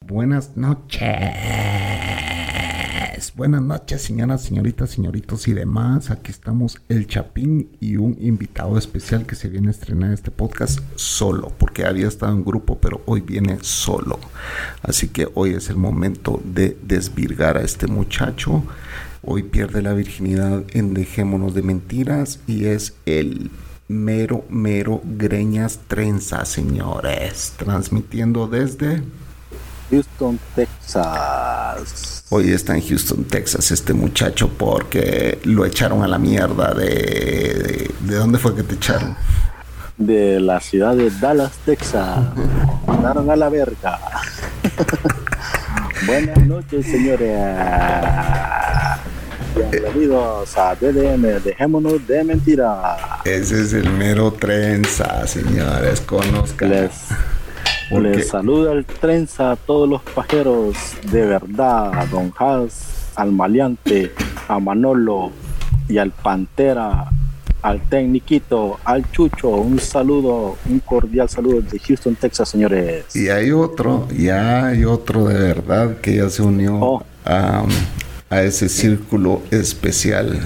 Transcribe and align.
Buenas 0.00 0.56
noches. 0.56 1.79
Buenas 3.36 3.62
noches, 3.62 4.02
señoras, 4.02 4.42
señoritas, 4.42 4.90
señoritos 4.90 5.46
y 5.46 5.52
demás. 5.52 6.10
Aquí 6.10 6.32
estamos 6.32 6.80
el 6.88 7.06
Chapín 7.06 7.68
y 7.78 7.96
un 7.96 8.16
invitado 8.20 8.76
especial 8.76 9.24
que 9.24 9.36
se 9.36 9.48
viene 9.48 9.68
a 9.68 9.70
estrenar 9.70 10.12
este 10.12 10.32
podcast 10.32 10.80
solo, 10.96 11.52
porque 11.56 11.86
había 11.86 12.08
estado 12.08 12.32
en 12.32 12.44
grupo, 12.44 12.78
pero 12.80 13.02
hoy 13.06 13.20
viene 13.20 13.58
solo. 13.62 14.18
Así 14.82 15.08
que 15.08 15.28
hoy 15.34 15.50
es 15.50 15.70
el 15.70 15.76
momento 15.76 16.42
de 16.44 16.76
desvirgar 16.82 17.56
a 17.56 17.62
este 17.62 17.86
muchacho. 17.86 18.64
Hoy 19.22 19.44
pierde 19.44 19.80
la 19.80 19.94
virginidad 19.94 20.64
en 20.72 20.92
Dejémonos 20.92 21.54
de 21.54 21.62
Mentiras 21.62 22.40
y 22.48 22.64
es 22.64 22.94
el 23.06 23.52
mero, 23.86 24.44
mero 24.50 25.02
Greñas 25.04 25.78
Trenza, 25.86 26.44
señores. 26.44 27.54
Transmitiendo 27.56 28.48
desde... 28.48 29.04
Houston, 29.90 30.38
Texas. 30.54 32.24
Hoy 32.30 32.52
está 32.52 32.76
en 32.76 32.86
Houston, 32.86 33.24
Texas, 33.24 33.72
este 33.72 33.92
muchacho 33.92 34.48
porque 34.48 35.40
lo 35.44 35.64
echaron 35.64 36.04
a 36.04 36.08
la 36.08 36.18
mierda 36.18 36.72
de... 36.74 36.86
¿De, 36.86 37.90
de 38.00 38.14
dónde 38.16 38.38
fue 38.38 38.54
que 38.54 38.62
te 38.62 38.76
echaron? 38.76 39.16
De 39.98 40.38
la 40.38 40.60
ciudad 40.60 40.94
de 40.94 41.10
Dallas, 41.10 41.52
Texas. 41.66 42.20
Mandaron 42.86 43.28
a 43.30 43.36
la 43.36 43.48
verga. 43.48 43.98
Buenas 46.06 46.46
noches, 46.46 46.86
señores. 46.86 47.36
Bienvenidos 49.54 50.56
a 50.56 50.74
DDM, 50.76 51.42
dejémonos 51.42 52.06
de 52.06 52.24
mentira. 52.24 52.96
Ese 53.24 53.60
es 53.62 53.72
el 53.72 53.90
mero 53.90 54.32
trenza, 54.32 55.26
señores. 55.26 56.00
Conozcan. 56.00 56.70
Les, 56.70 56.92
Porque- 57.90 58.08
les 58.10 58.28
saluda 58.28 58.72
el 58.72 58.84
trenza 58.84 59.52
a 59.52 59.56
todos 59.56 59.88
los 59.88 60.00
pajeros 60.02 60.76
de 61.10 61.26
verdad, 61.26 61.92
a 61.98 62.06
Don 62.06 62.32
Has, 62.38 63.10
al 63.16 63.32
maleante, 63.32 64.12
a 64.48 64.58
Manolo 64.60 65.30
y 65.88 65.98
al 65.98 66.10
Pantera, 66.12 67.10
al 67.62 67.80
Tecniquito, 67.88 68.78
al 68.84 69.10
Chucho. 69.10 69.48
Un 69.48 69.78
saludo, 69.80 70.56
un 70.66 70.78
cordial 70.80 71.28
saludo 71.28 71.60
de 71.60 71.78
Houston, 71.80 72.14
Texas, 72.14 72.48
señores. 72.48 73.04
Y 73.14 73.28
hay 73.28 73.50
otro, 73.50 74.06
ya 74.16 74.66
hay 74.66 74.84
otro 74.84 75.26
de 75.26 75.34
verdad 75.38 75.98
que 76.00 76.16
ya 76.16 76.30
se 76.30 76.42
unió 76.42 76.78
Oh. 76.80 77.02
a, 77.26 77.64
a 78.30 78.42
ese 78.42 78.68
círculo 78.68 79.42
especial. 79.50 80.40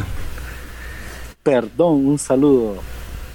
Perdón, 1.42 2.06
un 2.06 2.18
saludo. 2.18 2.76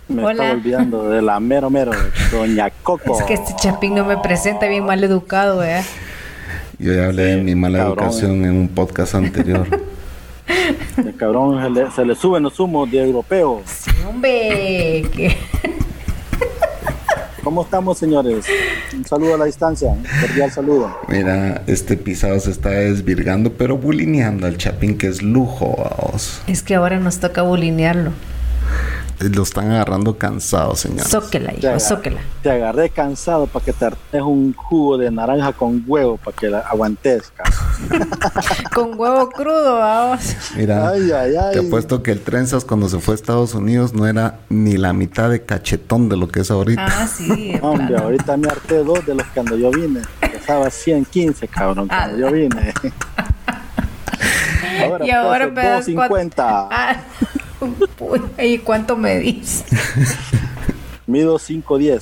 Me 0.10 0.24
Hola. 0.24 0.32
estaba 0.32 0.52
olvidando 0.52 1.10
de 1.10 1.22
la 1.22 1.40
mero 1.40 1.70
mero, 1.70 1.92
Doña 2.32 2.70
Coco. 2.84 3.18
Es 3.20 3.24
que 3.26 3.36
este 3.36 3.54
chapín 3.62 3.94
no 3.96 4.06
me 4.06 4.18
presenta 4.18 4.68
bien 4.68 4.84
mal 4.84 5.04
educado, 5.04 5.64
¿eh? 5.64 5.82
Yo 6.80 6.94
ya 6.94 7.06
hablé 7.06 7.24
de 7.36 7.44
mi 7.44 7.56
mala 7.56 7.80
cabrón, 7.80 7.98
educación 8.00 8.46
en 8.46 8.52
un 8.58 8.68
podcast 8.70 9.16
anterior. 9.16 9.68
El 10.98 11.16
cabrón 11.16 11.62
se 11.64 11.70
le, 11.70 11.92
se 11.92 12.06
le 12.06 12.16
suben 12.16 12.44
los 12.44 12.60
humos 12.60 12.90
de 12.90 13.04
europeo. 13.04 13.62
Sí, 13.66 13.92
hombre. 14.08 15.04
que- 15.16 15.38
¿Cómo 17.44 17.62
estamos, 17.64 17.98
señores? 17.98 18.46
Un 18.94 19.06
saludo 19.06 19.36
a 19.36 19.38
la 19.38 19.46
distancia, 19.46 19.90
un 19.90 20.04
cordial 20.22 20.52
saludo. 20.52 20.98
Mira, 21.08 21.62
este 21.68 21.96
pisado 21.98 22.40
se 22.40 22.52
está 22.52 22.70
desvirgando, 22.70 23.54
pero 23.54 23.78
bulineando 23.78 24.46
al 24.48 24.58
chapín, 24.58 24.98
que 24.98 25.08
es 25.08 25.22
lujo. 25.22 25.76
vamos. 25.78 26.42
Es 26.48 26.64
que 26.64 26.76
ahora 26.76 27.00
nos 27.00 27.20
toca 27.20 27.42
bulinearlo. 27.44 28.12
Lo 29.20 29.44
están 29.44 29.70
agarrando 29.72 30.18
cansado, 30.18 30.76
señor. 30.78 31.06
Zóquela, 31.06 31.50
Te, 31.52 31.58
hijo, 31.60 31.68
aga- 31.68 31.80
zóquela. 31.80 32.22
te 32.42 32.52
agarré 32.52 32.90
cansado 32.90 33.48
para 33.48 33.66
que 33.66 33.74
te 33.74 33.86
hartes 33.86 34.22
un 34.22 34.54
jugo 34.54 34.98
de 34.98 35.12
naranja 35.12 35.52
con 35.52 35.84
huevo 35.86 36.16
para 36.18 36.38
que 36.38 36.48
la 36.50 36.60
aguantes. 36.60 37.32
cabrón. 37.36 38.10
Con 38.74 38.98
huevo 39.00 39.30
crudo, 39.30 39.76
vamos. 39.80 40.22
Mira, 40.56 40.90
Ay, 40.90 41.12
ay, 41.12 41.36
ay. 41.36 41.54
te 41.54 41.60
apuesto 41.68 42.02
que 42.02 42.12
el 42.12 42.22
Trenzas 42.22 42.64
cuando 42.64 42.88
se 42.88 43.00
fue 43.00 43.14
a 43.14 43.16
Estados 43.16 43.54
Unidos 43.56 43.94
no 43.94 44.08
era 44.08 44.40
ni 44.48 44.78
la 44.78 44.94
mitad 44.94 45.30
de 45.30 45.44
cachetón 45.44 46.08
de 46.08 46.16
lo 46.16 46.30
que 46.30 46.40
es 46.40 46.50
ahorita. 46.52 46.86
Ah, 46.88 47.06
sí. 47.08 47.54
Hombre, 47.62 47.88
plano. 47.88 48.04
ahorita 48.06 48.38
me 48.38 48.48
harté 48.48 48.84
dos 48.86 49.06
de 49.06 49.16
los 49.16 49.26
que 49.28 49.34
cuando 49.34 49.58
yo 49.58 49.70
vine. 49.72 50.02
Pesaba 50.22 50.70
115, 50.70 51.46
cabrón, 51.50 51.90
cuando 51.90 52.18
yo 52.18 52.32
vine. 52.32 52.74
ahora 54.86 55.06
Y 55.06 55.12
ahora 55.12 55.46
peso 55.46 55.54
me 55.56 55.64
das 55.64 55.86
250. 55.88 56.70
¿Y 58.44 58.58
cuánto 58.60 58.96
medís? 58.96 59.64
Mido 61.08 61.38
5'10. 61.38 62.02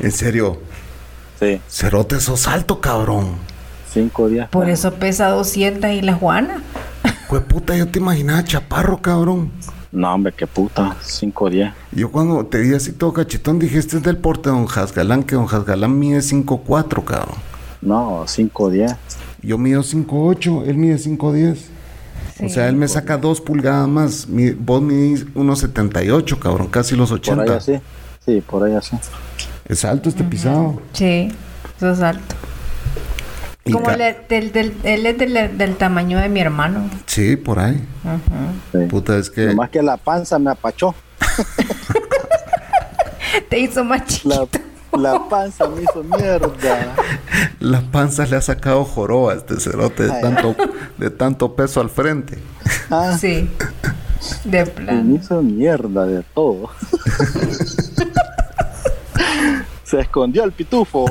En 0.00 0.12
serio, 0.12 0.58
Sí, 1.38 1.60
cerote, 1.68 2.18
sos 2.20 2.48
alto, 2.48 2.80
cabrón. 2.80 3.34
5'10. 3.94 4.48
Por 4.48 4.70
eso 4.70 4.94
pesa 4.94 5.28
200 5.28 5.90
y 5.90 6.00
la 6.00 6.14
Juana. 6.14 6.62
Pues 7.28 7.42
puta, 7.42 7.76
yo 7.76 7.88
te 7.88 7.98
imaginaba 7.98 8.42
chaparro, 8.44 9.02
cabrón. 9.02 9.50
No, 9.92 10.14
hombre, 10.14 10.32
qué 10.36 10.46
puta. 10.46 10.96
5'10. 11.02 11.72
Yo 11.92 12.10
cuando 12.10 12.46
te 12.46 12.58
vi 12.58 12.74
así 12.74 12.92
todo 12.92 13.12
cachetón 13.12 13.58
dije, 13.58 13.78
este 13.78 13.98
es 13.98 14.02
del 14.02 14.16
porte 14.16 14.48
de 14.48 14.56
Don 14.56 14.66
Jasgalán, 14.66 15.24
que 15.24 15.34
Don 15.34 15.46
Jasgalán 15.46 15.98
mide 15.98 16.20
5'4", 16.20 17.04
cabrón. 17.04 17.36
No, 17.82 18.24
5'10. 18.24 18.96
Yo 19.42 19.58
mido 19.58 19.82
5'8", 19.82 20.64
él 20.66 20.76
mide 20.76 20.96
5'10". 20.96 21.56
O 22.44 22.48
sea, 22.48 22.68
él 22.68 22.76
me 22.76 22.86
saca 22.88 23.16
dos 23.16 23.40
pulgadas 23.40 23.88
más. 23.88 24.28
Mi- 24.28 24.50
vos 24.50 24.82
midís 24.82 25.26
1.78, 25.34 26.38
cabrón, 26.38 26.68
casi 26.68 26.94
los 26.96 27.10
Por 27.10 27.18
ahí 27.18 27.50
80. 27.50 27.56
así. 27.56 27.80
Sí, 28.24 28.42
por 28.46 28.64
ahí 28.64 28.74
así. 28.74 28.96
Es 29.66 29.84
alto 29.84 30.08
este 30.08 30.24
pisado. 30.24 30.80
Sí, 30.92 31.32
eso 31.76 31.90
es 31.90 32.00
alto. 32.00 32.34
Y 33.64 33.72
Como 33.72 33.90
el, 33.90 33.98
del, 34.28 34.52
del- 34.52 34.74
él 34.84 35.06
es 35.06 35.18
del, 35.18 35.58
del 35.58 35.76
tamaño 35.76 36.18
de 36.20 36.28
mi 36.28 36.40
hermano. 36.40 36.88
Sí, 37.06 37.36
por 37.36 37.58
ahí. 37.58 37.84
Sí. 38.72 38.78
Puta, 38.88 39.16
es 39.16 39.30
que... 39.30 39.46
Nomás 39.46 39.70
que 39.70 39.82
la 39.82 39.96
panza 39.96 40.38
me 40.38 40.50
apachó. 40.50 40.94
Te 43.48 43.58
hizo 43.58 43.84
más 43.84 44.04
chiquito. 44.06 44.48
La, 44.52 44.60
la 44.98 45.28
panza 45.28 45.68
me 45.68 45.82
hizo 45.82 46.02
mierda. 46.02 46.94
La 47.60 47.80
panza 47.80 48.26
le 48.26 48.36
ha 48.36 48.40
sacado 48.40 48.84
joroba 48.84 49.32
a 49.32 49.36
este 49.36 49.58
cerote 49.60 50.04
de 50.04 50.12
Ay. 50.12 50.22
tanto, 50.22 50.56
de 50.98 51.10
tanto 51.10 51.54
peso 51.56 51.80
al 51.80 51.90
frente. 51.90 52.38
Ah, 52.90 53.16
Sí. 53.18 53.48
De 54.44 54.64
me 54.64 54.66
plano. 54.66 55.14
hizo 55.14 55.42
mierda 55.42 56.06
de 56.06 56.22
todo. 56.34 56.70
Se 59.84 60.00
escondió 60.00 60.44
el 60.44 60.52
pitufo. 60.52 61.06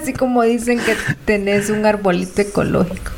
Así 0.00 0.12
como 0.12 0.42
dicen 0.42 0.78
que 0.78 0.94
tenés 1.24 1.70
un 1.70 1.84
arbolito 1.86 2.42
ecológico. 2.42 3.10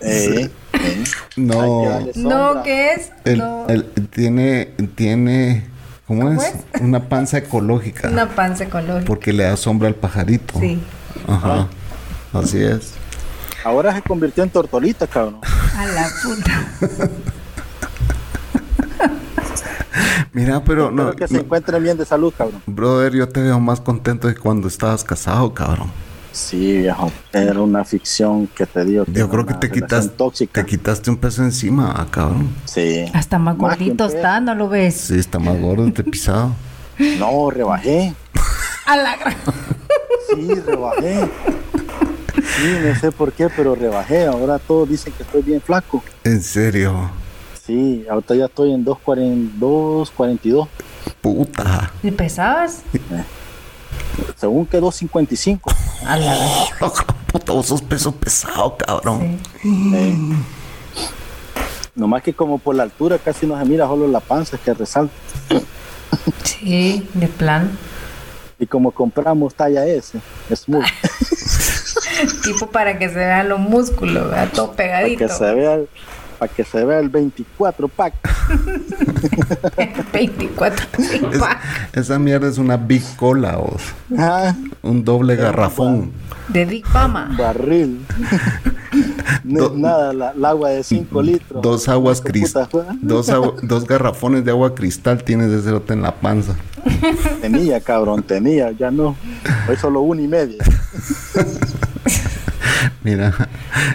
Eh, 0.00 0.50
eh. 0.74 1.04
No, 1.36 2.08
que 2.12 2.20
No. 2.20 2.62
¿qué 2.62 2.92
es? 2.92 3.10
el, 3.24 3.38
no, 3.38 3.66
el- 3.68 3.84
tiene, 4.10 4.66
tiene, 4.94 5.66
¿cómo, 6.08 6.22
¿Cómo 6.22 6.42
es? 6.42 6.54
Una 6.80 7.08
panza 7.08 7.38
ecológica. 7.38 8.08
una 8.08 8.28
panza 8.28 8.64
ecológica. 8.64 9.04
Porque 9.06 9.32
le 9.32 9.44
da 9.44 9.56
sombra 9.56 9.86
al 9.88 9.94
pajarito. 9.94 10.58
Sí. 10.58 10.80
Ajá. 11.28 11.68
Así 12.32 12.60
es. 12.62 12.94
Ahora 13.64 13.94
se 13.94 14.02
convirtió 14.02 14.42
en 14.42 14.50
tortolita, 14.50 15.06
cabrón. 15.06 15.38
A 15.76 15.86
la 15.86 16.08
puta. 16.22 16.68
Mira, 20.32 20.62
pero 20.62 20.90
no, 20.90 21.08
Espero 21.10 21.26
que 21.26 21.34
se 21.34 21.40
encuentren 21.40 21.82
bien 21.82 21.96
de 21.96 22.04
salud, 22.04 22.32
cabrón. 22.36 22.62
brother, 22.66 23.12
yo 23.14 23.28
te 23.28 23.40
veo 23.40 23.58
más 23.58 23.80
contento 23.80 24.28
de 24.28 24.34
cuando 24.36 24.68
estabas 24.68 25.02
casado, 25.02 25.52
cabrón. 25.54 25.90
Sí, 26.38 26.78
viejo. 26.78 27.10
Era 27.32 27.60
una 27.60 27.84
ficción 27.84 28.46
que 28.46 28.64
te 28.64 28.84
dio. 28.84 29.04
Yo 29.06 29.28
creo 29.28 29.44
que 29.44 29.54
te 29.54 29.70
quitas, 29.70 30.08
tóxica. 30.16 30.62
te 30.62 30.66
quitaste 30.66 31.10
un 31.10 31.16
peso 31.16 31.42
encima, 31.42 31.92
ah, 31.96 32.06
cabrón. 32.08 32.48
Sí. 32.64 33.04
Hasta 33.12 33.40
más 33.40 33.58
gordito 33.58 34.06
está, 34.06 34.38
¿no 34.40 34.54
lo 34.54 34.68
ves? 34.68 34.94
Sí, 34.94 35.18
está 35.18 35.40
más 35.40 35.60
gordo 35.60 35.86
este 35.86 36.04
pisado. 36.04 36.54
No, 37.18 37.48
rebajé. 37.50 38.12
A 38.86 38.96
la 38.96 39.16
gran. 39.16 39.36
Sí, 40.28 40.54
rebajé. 40.66 41.28
Sí, 42.34 42.76
no 42.84 42.94
sé 42.98 43.12
por 43.12 43.32
qué, 43.32 43.48
pero 43.54 43.74
rebajé. 43.74 44.26
Ahora 44.26 44.58
todos 44.58 44.88
dicen 44.88 45.12
que 45.12 45.22
estoy 45.22 45.42
bien 45.42 45.60
flaco. 45.60 46.02
En 46.24 46.42
serio. 46.42 47.10
Sí, 47.64 48.04
ahorita 48.10 48.34
ya 48.34 48.46
estoy 48.46 48.72
en 48.72 48.84
2.40 48.84 49.58
2.42. 49.60 50.68
Puta. 51.20 51.92
¿Y 52.02 52.10
pesabas? 52.10 52.82
Según 54.36 54.66
que 54.66 54.80
2.55. 54.80 55.60
A 56.06 56.16
la 56.16 56.32
vez. 56.32 56.92
Puta, 57.32 57.52
vos 57.52 57.66
sos 57.66 57.82
peso 57.82 58.12
pesado, 58.12 58.76
cabrón. 58.76 59.38
Sí. 59.60 59.92
Eh, 59.94 60.16
nomás 61.94 62.22
que 62.22 62.32
como 62.32 62.58
por 62.58 62.74
la 62.74 62.84
altura 62.84 63.18
casi 63.18 63.46
no 63.46 63.58
se 63.58 63.64
mira, 63.64 63.86
solo 63.86 64.08
la 64.08 64.20
panza 64.20 64.56
que 64.58 64.72
resalta. 64.72 65.12
Sí, 66.42 67.06
de 67.14 67.28
plan. 67.28 67.76
Y 68.58 68.66
como 68.66 68.90
compramos 68.90 69.54
talla 69.54 69.86
S, 69.86 70.18
smooth, 70.54 70.84
Tipo 72.42 72.66
para 72.68 72.98
que 72.98 73.08
se 73.08 73.14
vean 73.14 73.48
los 73.48 73.60
músculos, 73.60 74.24
¿verdad? 74.28 74.48
Todo 74.52 74.66
para 74.72 74.76
pegadito. 74.76 75.26
que 75.26 75.32
se 75.32 75.54
vea 75.54 75.74
el, 75.74 75.88
para 76.38 76.52
que 76.52 76.64
se 76.64 76.84
vea 76.84 76.98
el 77.00 77.08
24 77.08 77.88
pack. 77.88 78.14
24. 80.12 80.86
Sí, 80.98 81.20
Es- 81.32 81.38
pa. 81.38 81.60
esa 81.92 82.18
mierda 82.18 82.48
es 82.48 82.58
una 82.58 82.76
big 82.76 83.02
cola. 83.16 83.58
Ah, 84.16 84.54
Un 84.82 85.04
doble 85.04 85.36
garrafón. 85.36 86.12
De 86.48 86.64
Big 86.64 86.86
Mama. 86.92 87.34
barril. 87.36 88.04
No 89.44 89.66
es 89.66 89.72
nada, 89.74 90.12
la, 90.14 90.30
el 90.30 90.44
agua 90.44 90.70
de 90.70 90.82
5 90.82 91.22
litros. 91.22 91.62
Dos 91.62 91.88
aguas 91.88 92.20
¿Qué 92.22 92.30
cristal. 92.32 92.68
Dos, 93.02 93.30
dos 93.62 93.86
garrafones 93.86 94.44
de 94.46 94.50
agua 94.50 94.74
cristal 94.74 95.22
tienes 95.24 95.50
de 95.50 95.60
cerote 95.60 95.92
en 95.92 96.02
la 96.02 96.14
panza. 96.14 96.54
Tenía, 97.42 97.80
cabrón, 97.80 98.22
tenía, 98.22 98.70
ya 98.72 98.90
no. 98.90 99.14
Hoy 99.68 99.76
solo 99.76 100.00
una 100.00 100.22
y 100.22 100.28
media. 100.28 100.64
Mira, 103.02 103.32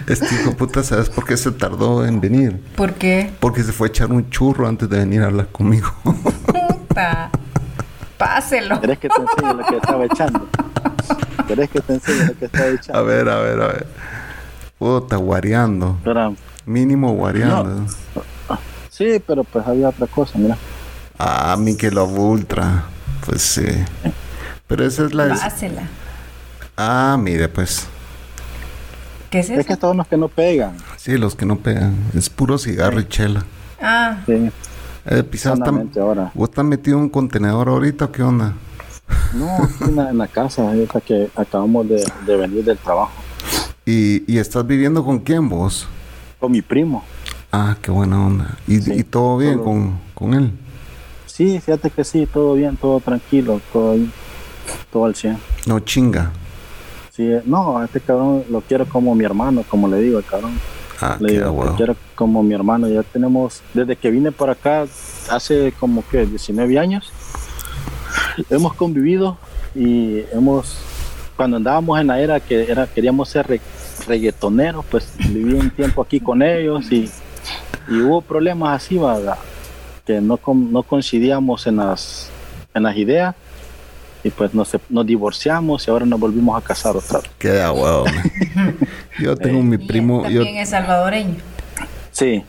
este 0.06 0.26
hijo 0.34 0.56
puta, 0.56 0.82
¿sabes 0.82 1.08
por 1.10 1.24
qué 1.24 1.36
se 1.36 1.50
tardó 1.52 2.04
en 2.04 2.20
venir? 2.20 2.60
¿Por 2.76 2.94
qué? 2.94 3.32
Porque 3.40 3.62
se 3.62 3.72
fue 3.72 3.88
a 3.88 3.90
echar 3.90 4.10
un 4.12 4.28
churro 4.30 4.66
antes 4.68 4.88
de 4.88 4.98
venir 4.98 5.22
a 5.22 5.26
hablar 5.26 5.48
conmigo. 5.48 5.92
Puta. 6.04 7.30
Páselo. 8.18 8.80
¿Querés 8.80 8.98
que 8.98 9.08
te 9.08 9.20
enseñe 9.20 9.54
lo 9.58 9.66
que 9.66 9.76
estaba 9.76 10.04
echando? 10.04 10.48
¿Querés 11.48 11.70
que 11.70 11.80
te 11.80 11.94
enseñe 11.94 12.26
lo 12.28 12.38
que 12.38 12.44
estaba 12.46 12.64
a 12.66 12.70
echando? 12.70 13.04
ver, 13.04 13.28
a 13.28 13.38
ver, 13.40 13.60
a 13.62 13.66
ver. 13.66 13.86
Puta, 14.78 15.16
guareando. 15.16 15.98
Pero, 16.04 16.34
Mínimo 16.66 17.12
guareando. 17.14 17.86
sí, 18.88 19.20
pero 19.26 19.44
pues 19.44 19.66
había 19.66 19.88
otra 19.90 20.06
cosa, 20.06 20.38
mira. 20.38 20.56
Ah, 21.18 21.56
Michelob 21.58 22.18
Ultra. 22.18 22.84
Pues 23.26 23.42
sí. 23.42 23.66
Pero 24.66 24.84
esa 24.84 25.04
es 25.04 25.12
la... 25.14 25.28
Pásela. 25.28 25.82
Ah, 26.76 27.16
mire, 27.20 27.48
pues. 27.48 27.86
¿Qué 29.34 29.40
es 29.40 29.50
Es 29.50 29.66
que 29.66 29.72
eso? 29.72 29.80
todos 29.80 29.96
los 29.96 30.06
que 30.06 30.16
no 30.16 30.28
pegan. 30.28 30.76
Sí, 30.96 31.18
los 31.18 31.34
que 31.34 31.44
no 31.44 31.56
pegan. 31.56 31.96
Es 32.16 32.30
puro 32.30 32.56
cigarro 32.56 33.00
y 33.00 33.08
chela. 33.08 33.44
Ah, 33.82 34.22
Sí, 34.26 34.48
Eh, 35.06 35.24
ahora. 36.00 36.30
¿Vos 36.34 36.50
estás 36.50 36.64
metido 36.64 36.98
en 36.98 37.02
un 37.02 37.08
contenedor 37.08 37.68
ahorita 37.68 38.04
o 38.04 38.12
qué 38.12 38.22
onda? 38.22 38.52
No, 39.34 39.56
aquí 39.56 39.84
en 39.88 39.96
la, 39.96 40.10
en 40.10 40.18
la 40.18 40.28
casa, 40.28 40.62
ahorita 40.62 41.00
que 41.00 41.30
acabamos 41.34 41.88
de, 41.88 42.04
de 42.24 42.36
venir 42.36 42.64
del 42.64 42.78
trabajo. 42.78 43.10
¿Y, 43.84 44.22
¿Y 44.32 44.38
estás 44.38 44.64
viviendo 44.64 45.04
con 45.04 45.18
quién 45.18 45.48
vos? 45.48 45.88
Con 46.38 46.52
mi 46.52 46.62
primo. 46.62 47.02
Ah, 47.50 47.76
qué 47.82 47.90
buena 47.90 48.24
onda. 48.24 48.56
¿Y, 48.68 48.78
Sí, 48.82 48.92
y 48.92 49.02
todo 49.02 49.36
bien 49.38 49.54
todo. 49.56 49.64
con, 49.64 49.98
con 50.14 50.34
él? 50.34 50.52
Sí, 51.26 51.58
fíjate 51.58 51.90
que 51.90 52.04
sí, 52.04 52.28
todo 52.32 52.54
bien, 52.54 52.76
todo 52.76 53.00
tranquilo, 53.00 53.60
todo 53.72 53.96
todo 54.92 55.06
al 55.06 55.16
100. 55.16 55.36
No 55.66 55.80
chinga. 55.80 56.30
Sí, 57.14 57.28
no, 57.44 57.78
a 57.78 57.84
este 57.84 58.00
cabrón 58.00 58.44
lo 58.50 58.60
quiero 58.60 58.86
como 58.88 59.14
mi 59.14 59.24
hermano, 59.24 59.62
como 59.68 59.86
le 59.88 59.98
digo 60.00 60.18
al 60.18 60.24
cabrón. 60.24 60.58
Ah, 61.00 61.16
Le 61.20 61.32
digo, 61.34 61.44
te 61.70 61.76
quiero 61.76 61.96
como 62.14 62.42
mi 62.42 62.54
hermano. 62.54 62.88
Ya 62.88 63.02
tenemos, 63.02 63.62
desde 63.72 63.94
que 63.96 64.10
vine 64.10 64.32
por 64.32 64.50
acá, 64.50 64.86
hace 65.30 65.72
como 65.78 66.04
que 66.08 66.24
19 66.26 66.78
años, 66.78 67.12
hemos 68.50 68.74
convivido 68.74 69.36
y 69.74 70.20
hemos, 70.32 70.78
cuando 71.36 71.56
andábamos 71.56 72.00
en 72.00 72.08
la 72.08 72.20
era 72.20 72.40
que 72.40 72.70
era 72.70 72.86
queríamos 72.86 73.28
ser 73.28 73.46
re- 73.46 73.60
reggaetoneros, 74.08 74.84
pues 74.90 75.12
viví 75.18 75.54
un 75.54 75.70
tiempo 75.70 76.02
aquí 76.02 76.20
con 76.20 76.42
ellos 76.42 76.90
y, 76.90 77.10
y 77.88 78.00
hubo 78.00 78.20
problemas 78.22 78.82
así, 78.82 78.98
¿verdad? 78.98 79.38
que 80.06 80.20
no, 80.20 80.38
no 80.52 80.82
coincidíamos 80.82 81.66
en 81.66 81.76
las, 81.76 82.28
en 82.74 82.82
las 82.82 82.96
ideas 82.96 83.34
y 84.24 84.30
pues 84.30 84.52
nos, 84.54 84.76
nos 84.88 85.06
divorciamos 85.06 85.86
y 85.86 85.90
ahora 85.90 86.06
nos 86.06 86.18
volvimos 86.18 86.60
a 86.60 86.66
casar 86.66 86.96
otra 86.96 87.20
vez. 87.20 87.30
Qué 87.38 87.50
huevo. 87.50 88.04
man. 88.54 88.76
Yo 89.20 89.36
tengo 89.36 89.62
mi 89.62 89.78
primo. 89.78 90.22
Yo, 90.28 90.40
también 90.42 90.56
es 90.56 90.70
salvadoreño. 90.70 91.36
Sí, 92.10 92.42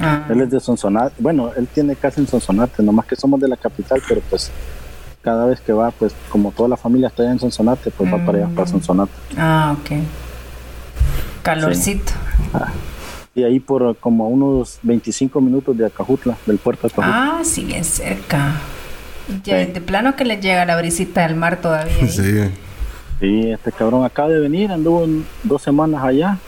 Ah, 0.00 0.26
Él 0.28 0.40
es 0.42 0.50
de 0.50 0.60
Sonsonate. 0.60 1.14
Bueno, 1.18 1.50
él 1.56 1.66
tiene 1.66 1.96
casa 1.96 2.20
en 2.20 2.28
Sonsonate, 2.28 2.82
nomás 2.84 3.06
que 3.06 3.16
somos 3.16 3.40
de 3.40 3.48
la 3.48 3.56
capital, 3.56 4.00
pero 4.08 4.20
pues 4.30 4.50
cada 5.22 5.44
vez 5.46 5.60
que 5.60 5.72
va, 5.72 5.90
pues 5.90 6.14
como 6.28 6.52
toda 6.52 6.68
la 6.68 6.76
familia 6.76 7.08
está 7.08 7.24
allá 7.24 7.32
en 7.32 7.40
Sonsonate, 7.40 7.90
pues 7.90 8.12
va 8.12 8.24
para 8.24 8.38
allá, 8.38 8.48
para 8.54 8.68
Sonsonate. 8.68 9.10
ah, 9.36 9.76
ok. 9.80 9.90
Calorcito. 11.42 12.12
Y 13.34 13.42
ahí 13.42 13.60
por 13.60 13.96
como 13.96 14.28
unos 14.28 14.78
25 14.82 15.40
minutos 15.40 15.76
de 15.76 15.86
Acajutla, 15.86 16.36
del 16.46 16.58
puerto 16.58 16.86
de 16.88 16.92
Acajutla. 16.92 17.38
Ah, 17.38 17.44
sí, 17.44 17.64
bien 17.64 17.84
cerca. 17.84 18.52
Ya, 19.44 19.64
Sí. 19.66 19.72
De 19.72 19.80
plano 19.80 20.16
que 20.16 20.24
le 20.24 20.40
llega 20.40 20.64
la 20.64 20.76
brisita 20.76 21.26
del 21.26 21.36
mar 21.36 21.60
todavía. 21.60 22.06
sí. 22.08 22.50
Sí, 23.20 23.50
este 23.50 23.72
cabrón 23.72 24.04
acaba 24.04 24.28
de 24.28 24.38
venir, 24.38 24.70
anduvo 24.70 25.04
dos 25.42 25.60
semanas 25.60 26.04
allá. 26.04 26.38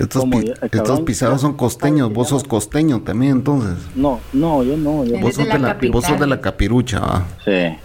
Estos, 0.00 0.22
Como 0.22 0.40
pi- 0.40 0.46
ya- 0.48 0.52
el 0.54 0.58
estos 0.64 0.82
cabrón 0.82 1.04
pisados 1.04 1.40
son 1.40 1.54
costeños. 1.56 2.12
Vos 2.12 2.28
sos 2.28 2.42
costeño 2.44 3.00
también, 3.02 3.32
entonces. 3.32 3.76
No, 3.94 4.18
no, 4.32 4.62
yo 4.64 4.76
no, 4.76 5.04
yo 5.04 5.16
Vos 5.20 5.36
de 5.36 5.44
sos 5.44 5.46
la 5.46 5.54
de 5.54 5.60
la, 5.60 5.92
vos 5.92 6.04
sos 6.04 6.18
de 6.18 6.26
la 6.26 6.40
capirucha, 6.40 6.98
¿va? 7.00 7.24
Sí. 7.44 7.76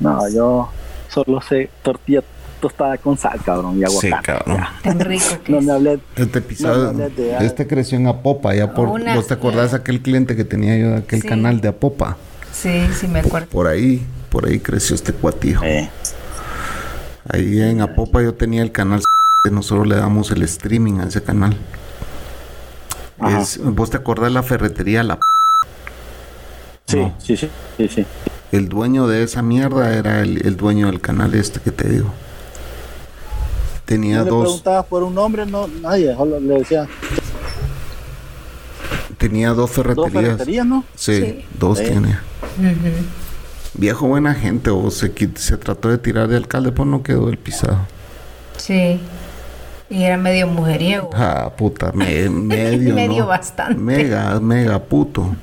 No, 0.00 0.28
yo 0.28 0.68
solo 1.08 1.40
sé 1.42 1.70
tortilla 1.82 2.22
tostada 2.60 2.96
con 2.98 3.16
sal, 3.18 3.40
cabrón, 3.44 3.74
y 3.76 3.86
Sí, 3.90 4.06
aguacate. 4.08 4.22
cabrón. 4.38 4.56
Ya. 4.58 4.72
Tan 4.82 5.00
rico 5.00 5.24
que 5.44 5.52
No 5.52 5.58
es. 5.58 5.64
me 5.64 5.72
hablé 5.72 6.00
Este 6.16 6.40
pisado, 6.40 6.92
No, 6.92 6.98
no, 7.00 7.08
de- 7.10 7.36
este 7.46 7.66
creció 7.66 7.98
en 7.98 8.06
Apopa, 8.06 8.54
ya 8.54 8.74
por, 8.74 8.88
Una- 8.88 9.14
¿vos 9.14 9.26
te 9.26 9.34
acordás 9.34 9.72
de 9.72 9.78
aquel 9.78 10.00
cliente 10.02 10.36
que 10.36 10.44
tenía 10.44 10.76
yo 10.78 10.90
de 10.90 10.96
aquel 10.98 11.20
Sí. 11.22 11.28
canal 11.28 11.60
de 11.60 11.68
Apopa? 11.68 12.16
Sí, 12.52 12.88
sí 12.98 13.06
me 13.08 13.20
acuerdo. 13.20 13.48
Por 13.48 13.66
ahí, 13.66 14.04
por 14.30 14.46
ahí 14.46 14.58
creció 14.60 14.94
este 14.96 15.12
cuatijo. 15.12 15.64
Eh, 15.64 15.90
Ahí 17.30 17.60
en 17.60 17.82
Apopa 17.82 18.22
yo 18.22 18.32
tenía 18.34 18.62
el 18.62 18.72
canal 18.72 19.02
que 19.44 19.50
nosotros 19.50 19.86
le 19.86 19.96
damos 19.96 20.30
el 20.30 20.42
streaming 20.42 21.00
a 21.00 21.04
ese 21.08 21.22
canal. 21.22 21.56
Es- 23.38 23.60
¿Vos 23.62 23.90
te 23.90 23.96
acordás 23.98 24.26
de 24.28 24.34
la 24.34 24.42
ferretería 24.42 25.02
La 25.02 25.16
P? 25.16 25.20
sí, 26.86 26.96
No. 26.96 27.14
sí, 27.18 27.36
sí, 27.36 27.50
sí, 27.76 27.88
sí. 27.88 28.06
El 28.50 28.68
dueño 28.70 29.06
de 29.06 29.22
esa 29.24 29.42
mierda 29.42 29.94
era 29.94 30.20
el, 30.20 30.46
el 30.46 30.56
dueño 30.56 30.86
del 30.86 31.00
canal 31.02 31.34
este 31.34 31.60
que 31.60 31.70
te 31.70 31.86
digo. 31.88 32.10
Tenía 33.84 34.18
No 34.18 34.24
le 34.24 34.30
dos, 34.30 34.42
preguntabas 34.44 34.86
por 34.86 35.02
un 35.02 35.14
nombre, 35.14 35.44
no, 35.44 35.66
nadie, 35.66 36.14
solo 36.14 36.40
le 36.40 36.54
decía 36.60 36.86
tenía 39.18 39.48
dos 39.48 39.56
dos 39.56 39.70
ferreterías. 39.72 40.22
ferreterías, 40.22 40.66
¿no? 40.66 40.84
Sí, 40.94 41.14
Sí. 41.16 41.44
dos 41.58 41.78
Sí. 41.78 41.84
tiene. 41.84 42.16
Viejo 43.74 44.08
buena 44.08 44.34
gente, 44.34 44.70
o 44.70 44.90
se, 44.90 45.12
se 45.36 45.56
trató 45.56 45.90
de 45.90 45.98
tirar 45.98 46.26
de 46.28 46.36
alcalde, 46.36 46.72
pues 46.72 46.88
no 46.88 47.02
quedó 47.02 47.28
el 47.28 47.38
pisado. 47.38 47.78
Sí. 48.56 49.00
Y 49.90 50.02
era 50.02 50.16
medio 50.18 50.46
mujeriego. 50.48 51.10
Ah, 51.14 51.50
puta, 51.56 51.92
me- 51.94 52.28
medio, 52.28 52.94
Medio 52.94 53.18
¿no? 53.20 53.26
bastante. 53.26 53.80
Mega, 53.80 54.38
mega 54.40 54.82
puto. 54.82 55.34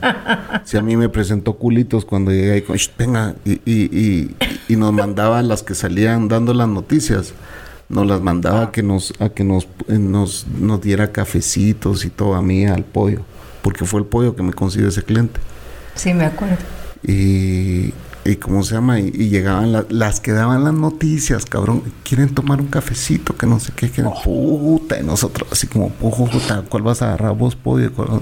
Si 0.66 0.78
a 0.78 0.82
mí 0.82 0.96
me 0.98 1.10
presentó 1.10 1.54
culitos 1.54 2.06
cuando 2.06 2.32
llegué 2.32 2.52
ahí 2.52 2.62
con, 2.62 2.76
"Shh, 2.76 2.92
venga, 2.98 3.34
y, 3.46 3.54
y, 3.66 3.90
y, 3.92 4.36
y 4.68 4.76
nos 4.76 4.94
mandaba 4.94 5.42
las 5.42 5.64
que 5.64 5.74
salían 5.74 6.28
dando 6.28 6.54
las 6.54 6.68
noticias. 6.68 7.34
Nos 7.90 8.06
las 8.08 8.22
mandaba 8.22 8.64
a 8.64 8.72
que 8.72 8.84
nos, 8.84 9.14
a 9.20 9.30
que 9.30 9.44
nos, 9.44 9.66
eh, 9.88 9.98
nos, 10.00 10.46
nos 10.48 10.82
diera 10.82 11.12
cafecitos 11.12 12.04
y 12.06 12.10
todo 12.10 12.36
a 12.36 12.42
mí, 12.42 12.66
al 12.66 12.84
pollo. 12.84 13.22
Porque 13.66 13.84
fue 13.84 14.00
el 14.00 14.06
pollo 14.06 14.36
que 14.36 14.44
me 14.44 14.54
consiguió 14.54 14.90
ese 14.90 15.02
cliente. 15.02 15.40
Sí, 15.96 16.14
me 16.14 16.26
acuerdo. 16.26 16.58
Y, 17.02 17.96
y 18.24 18.36
¿cómo 18.40 18.62
se 18.62 18.76
llama? 18.76 19.00
Y, 19.00 19.08
y 19.08 19.30
llegaban 19.30 19.72
la- 19.72 19.86
las 19.90 20.20
que 20.20 20.34
daban 20.34 20.64
las 20.64 20.74
noticias, 20.76 21.48
cabrón. 21.48 21.82
Quieren 22.04 22.30
tomar 22.36 22.62
un 22.62 22.68
cafecito, 22.68 23.36
que 23.36 23.48
no 23.48 23.60
sé 23.60 23.74
qué, 23.76 23.90
que 23.90 24.04
puta. 24.24 25.00
Y 25.00 25.04
nosotros 25.04 25.50
así 25.52 25.66
como, 25.66 25.90
puta, 25.90 26.62
¿cuál 26.70 26.84
vas 26.84 27.02
a 27.02 27.06
agarrar 27.08 27.34
vos, 27.36 27.56
pollo? 27.56 27.92
¿Cuál- 27.92 28.22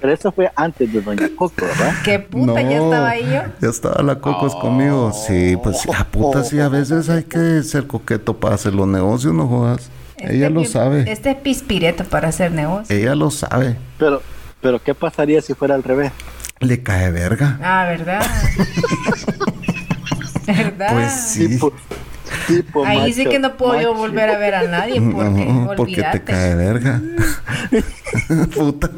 Pero 0.00 0.12
eso 0.12 0.30
fue 0.30 0.52
antes 0.54 0.92
de 0.92 1.00
Doña 1.00 1.28
Coco, 1.36 1.64
¿verdad? 1.66 1.94
¿Qué 2.04 2.20
puta? 2.20 2.62
Ya 2.62 2.78
estaba 2.78 3.08
ahí 3.08 3.24
yo. 3.24 3.42
Ya 3.60 3.68
estaba 3.70 4.02
la 4.04 4.20
cocos 4.20 4.54
conmigo. 4.54 5.12
Sí, 5.12 5.56
pues 5.60 5.78
a 5.92 6.04
puta, 6.04 6.44
sí, 6.44 6.60
a 6.60 6.68
veces 6.68 7.08
hay 7.08 7.24
que 7.24 7.62
ser 7.64 7.88
coqueto 7.88 8.36
para 8.36 8.54
hacer 8.54 8.72
los 8.74 8.86
negocios, 8.86 9.34
no 9.34 9.48
jodas. 9.48 9.88
Ella 10.18 10.46
Este 10.46 10.50
lo 10.50 10.60
pi- 10.62 10.66
sabe. 10.68 11.12
Este 11.12 11.30
es 11.30 11.36
pispireto 11.36 12.04
para 12.04 12.28
hacer 12.28 12.52
negocio. 12.52 12.94
Ella 12.96 13.14
lo 13.14 13.30
sabe. 13.30 13.76
Pero, 13.98 14.22
pero 14.60 14.82
¿qué 14.82 14.94
pasaría 14.94 15.40
si 15.42 15.54
fuera 15.54 15.74
al 15.74 15.82
revés? 15.82 16.12
Le 16.60 16.82
cae 16.82 17.10
verga. 17.10 17.58
Ah, 17.62 17.86
¿verdad? 17.88 18.24
¿Verdad? 20.46 20.92
Pues 20.92 21.12
sí. 21.12 21.48
Tipo, 21.48 21.72
tipo 22.46 22.84
Ahí 22.84 23.12
sí 23.12 23.24
que 23.24 23.38
no 23.38 23.56
puedo 23.56 23.80
yo 23.80 23.94
volver 23.94 24.30
a 24.30 24.38
ver 24.38 24.54
a 24.54 24.62
nadie 24.68 25.00
porque 25.00 25.44
No, 25.44 25.70
porque 25.76 26.02
te 26.12 26.22
cae 26.22 26.54
verga. 26.54 27.00
Puta. 28.54 28.90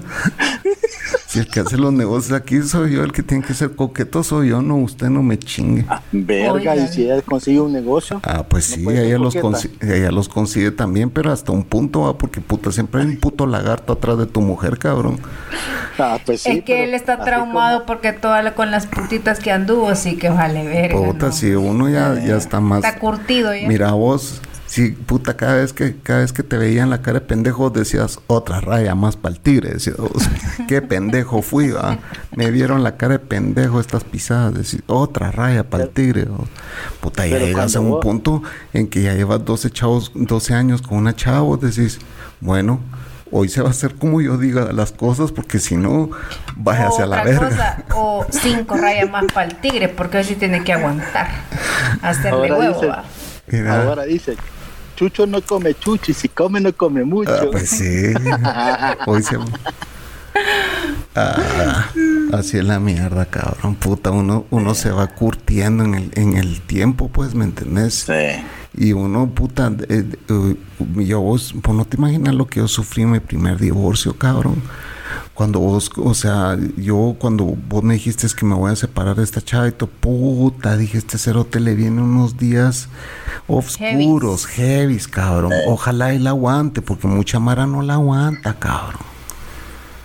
Si 1.26 1.38
el 1.40 1.46
que 1.48 1.60
hace 1.60 1.76
los 1.76 1.92
negocios 1.92 2.32
aquí 2.38 2.62
soy 2.62 2.92
yo, 2.92 3.04
el 3.04 3.12
que 3.12 3.22
tiene 3.22 3.44
que 3.44 3.52
ser 3.54 3.74
coqueto 3.74 4.22
soy 4.22 4.48
yo, 4.48 4.62
no, 4.62 4.76
usted 4.76 5.08
no 5.08 5.22
me 5.22 5.38
chingue. 5.38 5.84
Verga, 6.12 6.52
Oigan. 6.52 6.84
y 6.84 6.88
si 6.88 7.08
él 7.08 7.22
consigue 7.22 7.60
un 7.60 7.72
negocio. 7.72 8.20
Ah, 8.24 8.44
pues 8.48 8.78
No 8.78 8.90
sí, 8.90 8.96
ella 8.96 9.18
los, 9.18 9.36
ella 9.82 10.10
los 10.10 10.28
consigue 10.28 10.70
también, 10.70 11.10
pero 11.10 11.30
hasta 11.32 11.52
un 11.52 11.64
punto, 11.64 12.02
¿va? 12.02 12.16
porque 12.16 12.40
puta, 12.40 12.72
siempre 12.72 13.02
hay 13.02 13.08
un 13.08 13.16
puto 13.18 13.46
lagarto 13.46 13.92
atrás 13.94 14.18
de 14.18 14.26
tu 14.26 14.40
mujer, 14.40 14.78
cabrón. 14.78 15.20
Ah, 15.98 16.18
pues 16.24 16.42
sí, 16.42 16.50
es 16.50 16.64
que 16.64 16.84
él 16.84 16.94
está 16.94 17.22
traumado 17.24 17.84
porque 17.84 18.12
toda 18.12 18.40
la- 18.42 18.54
con 18.54 18.70
las 18.70 18.86
putitas 18.86 19.38
que 19.40 19.50
anduvo, 19.50 19.94
sí 19.96 20.16
que 20.16 20.28
vale 20.30 20.64
verga. 20.64 20.96
Puta, 20.96 21.26
¿no? 21.26 21.32
si 21.32 21.50
uno 21.50 21.88
ya, 21.88 22.14
ya 22.24 22.36
está 22.36 22.60
más... 22.60 22.84
Está 22.84 22.98
curtido 22.98 23.27
ya. 23.28 23.68
Mira 23.68 23.92
vos, 23.92 24.40
si 24.66 24.90
puta, 24.90 25.34
cada 25.36 25.54
vez 25.54 25.72
que 25.72 25.96
cada 26.02 26.20
vez 26.20 26.32
que 26.32 26.42
te 26.42 26.58
veían 26.58 26.90
la 26.90 27.00
cara 27.00 27.20
de 27.20 27.26
pendejo 27.26 27.70
decías 27.70 28.18
otra 28.26 28.60
raya 28.60 28.94
más 28.94 29.16
para 29.16 29.34
el 29.34 29.40
tigre, 29.40 29.70
decías, 29.74 29.96
vos, 29.98 30.10
qué 30.66 30.82
pendejo 30.82 31.40
fui, 31.42 31.70
va. 31.70 31.98
Me 32.36 32.50
vieron 32.50 32.82
la 32.82 32.96
cara 32.96 33.14
de 33.14 33.18
pendejo 33.20 33.80
estas 33.80 34.04
pisadas, 34.04 34.54
decís, 34.54 34.82
otra 34.86 35.30
raya 35.30 35.64
para 35.68 35.84
el 35.84 35.90
tigre. 35.90 36.24
vos. 36.24 36.48
Puta, 37.00 37.26
ya 37.26 37.34
Pero 37.34 37.46
llegas 37.46 37.76
a 37.76 37.80
un 37.80 37.90
vos- 37.90 38.02
punto 38.02 38.42
en 38.72 38.88
que 38.88 39.02
ya 39.02 39.14
llevas 39.14 39.44
12 39.44 39.70
chavos, 39.70 40.12
12 40.14 40.54
años 40.54 40.82
con 40.82 40.98
una 40.98 41.14
chava, 41.16 41.40
vos 41.40 41.60
decís, 41.60 41.98
bueno, 42.40 42.80
hoy 43.30 43.48
se 43.48 43.60
va 43.62 43.68
a 43.68 43.70
hacer 43.72 43.94
como 43.94 44.20
yo 44.20 44.36
diga 44.38 44.72
las 44.72 44.92
cosas, 44.92 45.32
porque 45.32 45.58
si 45.58 45.76
no, 45.76 46.10
váyase 46.56 47.02
a 47.02 47.06
la 47.06 47.22
verga. 47.24 47.48
cosa, 47.48 47.84
o 47.94 48.26
cinco 48.30 48.76
rayas 48.76 49.10
más 49.10 49.24
para 49.34 49.48
el 49.48 49.56
tigre, 49.56 49.88
porque 49.88 50.18
hoy 50.18 50.24
sí 50.24 50.34
tiene 50.34 50.62
que 50.62 50.72
aguantar. 50.74 51.28
Hacerle 52.02 52.48
Ahora 52.50 52.58
huevo, 52.58 52.74
dice- 52.74 52.86
va. 52.86 53.04
Mira. 53.50 53.82
Ahora 53.82 54.04
dice, 54.04 54.36
Chucho 54.98 55.26
no 55.26 55.40
come 55.42 55.74
chucho 55.74 56.10
y 56.10 56.14
si 56.14 56.28
come 56.28 56.60
no 56.60 56.72
come 56.72 57.04
mucho. 57.04 57.30
Ah, 57.30 57.46
pues 57.52 57.70
sí. 57.70 58.12
Hoy 59.06 59.22
se. 59.22 59.36
Ah, 61.14 61.88
así 62.32 62.58
es 62.58 62.64
la 62.64 62.80
mierda, 62.80 63.26
cabrón. 63.26 63.76
Puta, 63.76 64.10
uno, 64.10 64.46
uno 64.50 64.74
se 64.74 64.90
va 64.90 65.06
curtiendo 65.06 65.84
en 65.84 65.94
el, 65.94 66.10
en 66.14 66.36
el 66.36 66.60
tiempo, 66.62 67.08
pues, 67.08 67.36
¿me 67.36 67.44
entendés? 67.44 68.06
Sí. 68.06 68.42
Y 68.76 68.92
uno, 68.92 69.28
puta, 69.30 69.72
eh, 69.88 70.04
eh, 70.28 70.56
yo 70.96 71.20
vos, 71.20 71.54
vos 71.54 71.76
no 71.76 71.84
te 71.84 71.96
imaginas 71.96 72.34
lo 72.34 72.46
que 72.48 72.58
yo 72.58 72.66
sufrí 72.66 73.02
en 73.02 73.12
mi 73.12 73.20
primer 73.20 73.58
divorcio, 73.58 74.16
cabrón. 74.16 74.62
Cuando 75.34 75.60
vos, 75.60 75.90
o 75.96 76.14
sea, 76.14 76.56
yo 76.76 77.16
cuando 77.18 77.44
vos 77.44 77.82
me 77.82 77.94
dijiste 77.94 78.26
que 78.36 78.44
me 78.44 78.54
voy 78.54 78.72
a 78.72 78.76
separar 78.76 79.16
de 79.16 79.24
esta 79.24 79.40
chava 79.40 79.68
y 79.68 79.72
todo, 79.72 79.88
puta, 79.88 80.76
dije, 80.76 80.98
este 80.98 81.18
cerote 81.18 81.60
le 81.60 81.74
viene 81.74 82.02
unos 82.02 82.36
días 82.36 82.88
oscuros, 83.46 84.46
heavies, 84.46 85.08
cabrón. 85.08 85.52
Ojalá 85.68 86.12
él 86.12 86.24
la 86.24 86.30
aguante, 86.30 86.82
porque 86.82 87.06
mucha 87.06 87.38
mara 87.38 87.66
no 87.66 87.82
la 87.82 87.94
aguanta, 87.94 88.54
cabrón. 88.58 89.02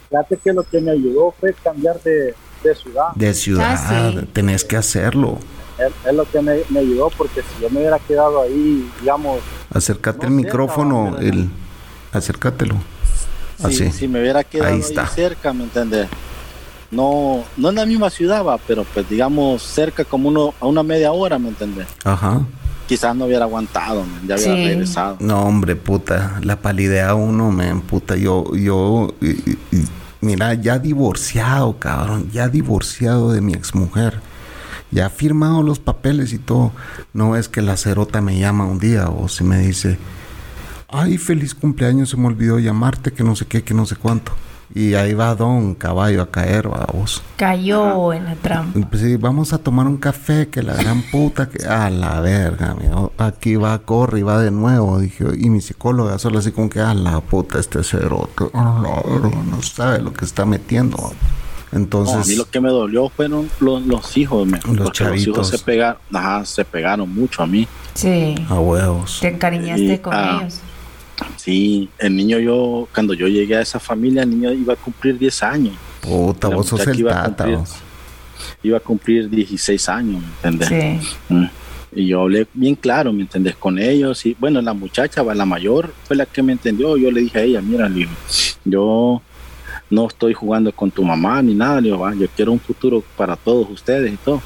Fíjate 0.09 0.37
que 0.37 0.53
lo 0.53 0.63
que 0.63 0.79
me 0.79 0.91
ayudó 0.91 1.33
fue 1.39 1.53
cambiar 1.63 1.99
de, 2.03 2.35
de 2.63 2.75
ciudad. 2.75 3.07
De 3.15 3.33
ciudad, 3.33 3.75
Ah, 3.79 4.11
sí. 4.13 4.25
tenés 4.33 4.63
que 4.63 4.77
hacerlo. 4.77 5.39
Es, 5.79 5.91
es 6.07 6.13
lo 6.15 6.23
que 6.29 6.39
me, 6.41 6.59
me 6.69 6.79
ayudó 6.81 7.09
porque 7.17 7.41
si 7.41 7.61
yo 7.63 7.69
me 7.71 7.79
hubiera 7.79 7.97
quedado 7.97 8.43
ahí, 8.43 8.87
digamos, 8.99 9.39
Acércate 9.71 10.19
No 10.19 10.23
el 10.27 10.29
sé, 10.29 10.35
micrófono, 10.45 11.05
cabrón, 11.13 11.25
el, 11.25 11.49
acércatelo. 12.11 12.75
Si, 13.69 13.83
Así. 13.85 13.91
si 13.91 14.07
me 14.07 14.19
hubiera 14.21 14.43
quedado 14.43 14.73
Ahí 14.73 14.81
cerca, 15.15 15.53
¿me 15.53 15.63
entiendes? 15.63 16.07
No, 16.91 17.43
no 17.57 17.69
en 17.69 17.75
la 17.75 17.85
misma 17.85 18.09
ciudad, 18.09 18.45
va, 18.45 18.57
pero 18.59 18.83
pues 18.93 19.09
digamos 19.09 19.63
cerca 19.63 20.05
como 20.05 20.29
uno, 20.29 20.53
a 20.59 20.67
una 20.67 20.83
media 20.83 21.11
hora, 21.11 21.39
¿me 21.39 21.49
entiendes? 21.49 21.87
Ajá. 22.03 22.41
Quizás 22.87 23.15
no 23.15 23.25
hubiera 23.25 23.45
aguantado, 23.45 24.01
man, 24.03 24.21
ya 24.27 24.35
hubiera 24.35 24.55
Sí. 24.55 24.63
regresado. 24.65 25.17
No, 25.19 25.41
hombre, 25.43 25.75
puta, 25.75 26.39
la 26.43 26.57
palidea 26.61 27.15
uno, 27.15 27.49
me 27.51 27.73
puta, 27.75 28.15
yo, 28.15 28.55
yo, 28.55 29.13
y- 29.21 29.57
mira, 30.21 30.53
ya 30.53 30.77
divorciado, 30.77 31.79
cabrón, 31.79 32.29
ya 32.31 32.47
divorciado 32.47 33.31
de 33.31 33.41
mi 33.41 33.53
exmujer, 33.53 34.19
ya 34.91 35.09
firmado 35.09 35.63
los 35.63 35.79
papeles 35.79 36.31
y 36.33 36.37
todo, 36.37 36.71
no 37.13 37.35
es 37.35 37.49
que 37.49 37.61
la 37.63 37.75
cerota 37.77 38.21
me 38.21 38.37
llama 38.37 38.65
un 38.65 38.77
día 38.77 39.07
o 39.07 39.27
si 39.29 39.43
me 39.43 39.57
dice, 39.57 39.97
ay, 40.93 41.17
feliz 41.17 41.53
cumpleaños, 41.55 42.09
se 42.09 42.17
me 42.17 42.27
olvidó 42.27 42.59
llamarte, 42.59 43.11
que 43.11 43.23
no 43.23 43.35
sé 43.35 43.45
qué, 43.45 43.63
que 43.63 43.73
no 43.73 43.85
sé 43.85 43.95
cuánto. 43.95 44.31
Y 44.75 44.95
ahí 44.95 45.13
va 45.13 45.35
Don 45.35 45.75
Caballo 45.75 46.23
a 46.23 46.31
caer, 46.31 46.67
vamos. 46.67 47.21
Cayó 47.35 48.11
en 48.11 48.25
la 48.25 48.35
trampa. 48.35 48.79
Pues 48.89 49.03
sí, 49.03 49.17
vamos 49.17 49.53
a 49.53 49.59
tomar 49.59 49.85
un 49.85 49.97
café, 49.97 50.47
que 50.47 50.63
la 50.63 50.73
gran 50.73 51.03
puta, 51.11 51.47
que 51.47 51.63
a 51.65 51.89
la 51.91 52.21
verga, 52.21 52.75
mira, 52.79 53.09
aquí 53.19 53.55
va, 53.55 53.77
corre 53.79 54.19
y 54.19 54.23
va 54.23 54.41
de 54.41 54.49
nuevo, 54.49 54.99
dije, 54.99 55.25
y 55.37 55.49
mi 55.49 55.61
psicóloga 55.61 56.17
solo 56.17 56.39
así 56.39 56.51
como 56.51 56.69
que, 56.69 56.79
a 56.79 56.93
la 56.93 57.19
puta, 57.21 57.59
este 57.59 57.83
cerote, 57.83 58.45
a 58.53 58.79
la 58.81 59.01
verga, 59.05 59.43
no 59.47 59.61
sabe 59.61 60.01
lo 60.01 60.11
que 60.11 60.25
está 60.25 60.45
metiendo. 60.45 61.13
Entonces, 61.71 62.15
a 62.15 62.29
mí 62.29 62.35
lo 62.35 62.49
que 62.49 62.59
me 62.59 62.69
dolió 62.69 63.09
fueron 63.09 63.49
los, 63.59 63.85
los 63.85 64.15
hijos, 64.17 64.47
me, 64.47 64.59
Los 64.73 64.91
chavitos. 64.91 65.27
hijos 65.27 65.47
se 65.49 65.59
pegaron, 65.59 65.99
ajá, 66.13 66.45
se 66.45 66.65
pegaron 66.65 67.13
mucho 67.13 67.41
a 67.43 67.47
mí. 67.47 67.67
Sí. 67.95 68.35
a 68.49 68.55
huevos. 68.55 69.19
Te 69.21 69.29
encariñaste 69.29 69.93
Y, 69.93 69.97
con 69.99 70.13
ah, 70.13 70.39
ellos. 70.41 70.59
Sí, 71.37 71.89
el 71.97 72.15
niño 72.15 72.39
yo, 72.39 72.87
cuando 72.93 73.13
yo 73.13 73.27
llegué 73.27 73.57
a 73.57 73.61
esa 73.61 73.79
familia, 73.79 74.23
el 74.23 74.29
niño 74.29 74.51
iba 74.51 74.73
a 74.73 74.77
cumplir 74.77 75.17
10 75.17 75.43
años, 75.43 75.73
Puta, 76.01 76.49
la 76.49 76.55
vos 76.55 76.67
sos 76.67 76.85
el 76.87 76.99
iba 76.99 77.21
a 77.21 77.25
cumplir. 77.25 77.57
vos. 77.57 77.75
iba 78.63 78.77
a 78.77 78.81
cumplir 78.81 79.29
16 79.29 79.89
años, 79.89 80.21
¿me 80.43 80.49
entiendes? 80.49 81.03
Sí. 81.03 81.33
Mm. 81.33 81.45
Y 81.95 82.07
yo 82.07 82.21
hablé 82.21 82.47
bien 82.53 82.75
claro, 82.75 83.13
¿me 83.13 83.21
entendés? 83.21 83.55
Con 83.55 83.77
ellos. 83.77 84.25
Y 84.25 84.35
bueno, 84.39 84.61
la 84.61 84.73
muchacha, 84.73 85.23
la 85.23 85.45
mayor, 85.45 85.93
fue 86.05 86.15
la 86.15 86.25
que 86.25 86.41
me 86.41 86.51
entendió. 86.53 86.97
Yo 86.97 87.11
le 87.11 87.21
dije 87.21 87.39
a 87.39 87.43
ella, 87.43 87.61
mira, 87.61 87.87
le 87.87 87.95
digo, 87.95 88.11
yo 88.65 89.21
no 89.89 90.07
estoy 90.07 90.33
jugando 90.33 90.71
con 90.71 90.89
tu 90.89 91.03
mamá 91.03 91.41
ni 91.41 91.53
nada, 91.53 91.75
le 91.79 91.89
digo, 91.89 91.99
va, 91.99 92.15
yo 92.15 92.27
quiero 92.35 92.51
un 92.51 92.59
futuro 92.59 93.03
para 93.15 93.35
todos 93.35 93.69
ustedes 93.69 94.13
y 94.13 94.17
todo. 94.17 94.41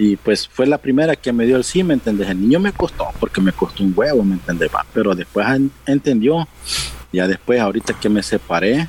Y 0.00 0.14
pues 0.16 0.46
fue 0.48 0.66
la 0.66 0.78
primera 0.78 1.16
que 1.16 1.32
me 1.32 1.44
dio 1.44 1.56
el 1.56 1.64
sí, 1.64 1.82
¿me 1.82 1.92
entendés? 1.94 2.28
El 2.30 2.40
niño 2.40 2.60
me 2.60 2.72
costó, 2.72 3.08
porque 3.18 3.40
me 3.40 3.52
costó 3.52 3.82
un 3.82 3.92
huevo, 3.96 4.22
¿me 4.22 4.34
entendés? 4.34 4.70
Pero 4.94 5.12
después 5.14 5.46
en- 5.48 5.72
entendió. 5.86 6.46
Ya 7.12 7.26
después, 7.26 7.60
ahorita 7.60 7.94
que 7.94 8.08
me 8.08 8.22
separé, 8.22 8.86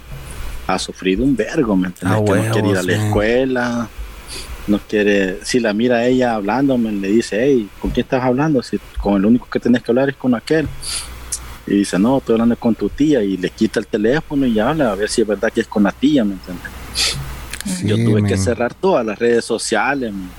ha 0.68 0.78
sufrido 0.78 1.24
un 1.24 1.36
vergo, 1.36 1.76
¿me 1.76 1.88
entendés? 1.88 2.16
Ah, 2.20 2.24
que 2.24 2.32
no 2.32 2.52
quiere 2.54 2.68
ir 2.70 2.78
a 2.78 2.84
la 2.84 2.94
escuela, 3.08 3.90
no 4.68 4.80
quiere, 4.88 5.40
si 5.44 5.60
la 5.60 5.74
mira 5.74 6.06
ella 6.06 6.36
hablándome, 6.36 6.92
le 6.92 7.08
dice, 7.08 7.40
hey, 7.44 7.68
¿con 7.82 7.90
quién 7.90 8.04
estás 8.04 8.24
hablando? 8.24 8.62
Si 8.62 8.78
con 9.02 9.16
el 9.16 9.26
único 9.26 9.48
que 9.50 9.60
tenés 9.60 9.82
que 9.82 9.90
hablar 9.92 10.10
es 10.10 10.16
con 10.16 10.36
aquel. 10.36 10.68
Y 11.66 11.74
dice, 11.76 11.98
no, 11.98 12.20
estoy 12.20 12.34
hablando 12.34 12.56
con 12.56 12.76
tu 12.76 12.88
tía. 12.90 13.24
Y 13.24 13.36
le 13.38 13.50
quita 13.50 13.80
el 13.80 13.88
teléfono 13.88 14.46
y 14.46 14.60
habla 14.60 14.92
a 14.92 14.96
ver 14.96 15.10
si 15.10 15.22
es 15.22 15.28
verdad 15.28 15.52
que 15.52 15.62
es 15.62 15.68
con 15.68 15.82
la 15.84 15.92
tía, 15.92 16.24
¿me 16.24 16.34
entiendes? 16.34 16.70
Sí, 17.66 17.88
Yo 17.88 17.96
tuve 17.96 18.24
que 18.28 18.38
cerrar 18.38 18.74
todas 18.76 19.04
las 19.06 19.18
redes 19.18 19.44
sociales 19.46 20.14
man, 20.14 20.30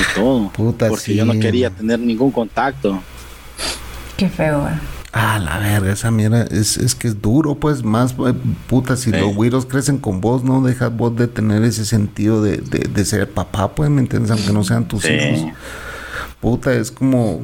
y 0.00 0.14
todo. 0.14 0.50
Puta, 0.52 0.88
porque 0.88 1.04
sí, 1.04 1.14
yo 1.14 1.24
no 1.24 1.32
quería 1.38 1.70
tener 1.70 1.98
ningún 1.98 2.30
contacto. 2.30 3.00
Qué 4.16 4.28
feo, 4.28 4.66
¿eh? 4.68 4.78
Ah, 5.12 5.38
la 5.38 5.58
verga, 5.58 5.92
esa 5.92 6.10
mierda 6.10 6.42
es, 6.50 6.76
es 6.76 6.94
que 6.94 7.08
es 7.08 7.20
duro, 7.22 7.54
pues 7.54 7.82
más, 7.82 8.12
eh, 8.12 8.34
puta, 8.66 8.96
si 8.96 9.10
Sí. 9.10 9.16
los 9.16 9.34
güiros 9.34 9.64
crecen 9.66 9.98
con 9.98 10.20
vos, 10.20 10.44
no 10.44 10.60
dejas 10.60 10.94
vos 10.94 11.16
de 11.16 11.26
tener 11.28 11.64
ese 11.64 11.84
sentido 11.86 12.42
de, 12.42 12.58
de, 12.58 12.80
de 12.80 13.04
ser 13.04 13.28
papá, 13.30 13.74
pues, 13.74 13.88
¿me 13.90 14.00
entiendes? 14.02 14.30
Aunque 14.30 14.52
no 14.52 14.62
sean 14.64 14.86
tus 14.86 15.02
Sí. 15.04 15.12
hijos. 15.14 15.52
Puta, 16.40 16.72
es 16.74 16.92
como, 16.92 17.40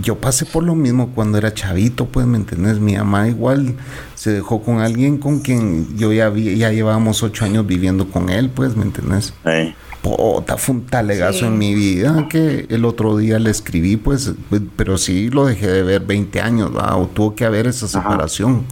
yo 0.00 0.16
pasé 0.18 0.44
por 0.44 0.64
lo 0.64 0.74
mismo 0.74 1.10
cuando 1.14 1.38
era 1.38 1.54
chavito, 1.54 2.06
pues, 2.06 2.26
¿me 2.26 2.36
entiendes? 2.36 2.80
Mi 2.80 2.96
mamá 2.96 3.28
igual 3.28 3.76
se 4.16 4.30
dejó 4.32 4.60
con 4.62 4.80
alguien 4.80 5.18
con 5.18 5.38
quien 5.38 5.96
yo 5.96 6.12
ya, 6.12 6.28
vi, 6.30 6.56
ya 6.56 6.72
llevábamos 6.72 7.22
ocho 7.22 7.44
años 7.44 7.64
viviendo 7.66 8.08
con 8.08 8.28
él, 8.30 8.50
pues, 8.50 8.76
¿me 8.76 8.82
entiendes? 8.84 9.34
Eh, 9.44 9.74
Puta, 10.02 10.56
fue 10.56 10.74
un 10.74 10.86
talegazo 10.86 11.38
Sí. 11.40 11.44
en 11.44 11.58
mi 11.58 11.74
vida 11.74 12.26
que 12.28 12.66
el 12.70 12.84
otro 12.84 13.16
día 13.16 13.38
le 13.38 13.50
escribí, 13.50 13.96
pues, 13.96 14.32
pero 14.76 14.98
sí 14.98 15.30
lo 15.30 15.46
dejé 15.46 15.68
de 15.68 15.82
ver 15.84 16.02
20 16.04 16.40
años, 16.40 16.76
¿va? 16.76 16.96
o 16.96 17.06
tuvo 17.06 17.34
que 17.36 17.44
haber 17.44 17.68
esa 17.68 17.86
separación, 17.86 18.64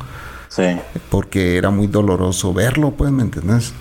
sí. 0.49 0.64
porque 1.08 1.56
era 1.56 1.70
muy 1.70 1.87
doloroso 1.87 2.52
verlo, 2.52 2.90
pues, 2.92 3.12
¿me 3.12 3.22
entendés? 3.22 3.72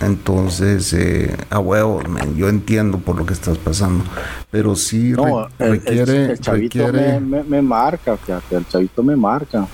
Entonces, 0.00 0.92
eh, 0.92 1.36
a 1.50 1.58
huevos, 1.58 2.06
man, 2.08 2.36
yo 2.36 2.48
entiendo 2.48 2.98
por 2.98 3.16
lo 3.16 3.26
que 3.26 3.32
estás 3.32 3.58
pasando, 3.58 4.04
pero 4.50 4.76
sí 4.76 5.12
re- 5.14 5.22
No, 5.22 5.46
el, 5.58 5.66
el- 5.66 5.70
requiere, 5.80 6.24
el 6.32 6.38
chavito 6.38 6.86
requiere, 6.86 7.18
me, 7.20 7.38
me- 7.38 7.42
me 7.44 7.62
marca, 7.62 8.16
fíjate, 8.16 8.56
el 8.56 8.68
chavito 8.68 9.02
me 9.02 9.16
marca 9.16 9.66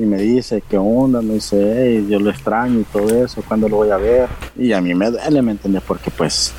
y 0.00 0.06
me 0.06 0.16
dice 0.18 0.62
qué 0.68 0.78
onda, 0.78 1.20
me 1.20 1.34
dice, 1.34 2.04
yo 2.08 2.18
lo 2.18 2.30
extraño 2.30 2.80
y 2.80 2.84
todo 2.84 3.24
eso, 3.24 3.42
¿cuándo 3.46 3.68
lo 3.68 3.76
voy 3.76 3.90
a 3.90 3.96
ver? 3.96 4.28
Y 4.56 4.72
a 4.72 4.80
mí 4.80 4.94
me 4.94 5.10
duele, 5.10 5.42
¿me 5.42 5.52
entiendes? 5.52 5.82
Porque 5.86 6.10
pues, 6.10 6.54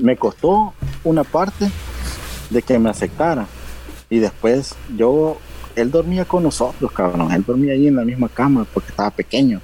me 0.00 0.16
costó 0.16 0.74
una 1.02 1.24
parte 1.24 1.70
de 2.50 2.62
que 2.62 2.78
me 2.78 2.90
aceptara 2.90 3.46
y 4.10 4.18
después 4.18 4.74
yo, 4.96 5.38
él 5.74 5.90
dormía 5.90 6.26
con 6.26 6.42
nosotros, 6.42 6.92
cabrón, 6.92 7.32
él 7.32 7.42
dormía 7.46 7.72
ahí 7.72 7.88
en 7.88 7.96
la 7.96 8.04
misma 8.04 8.28
cama 8.28 8.66
porque 8.72 8.90
estaba 8.90 9.10
pequeño 9.10 9.60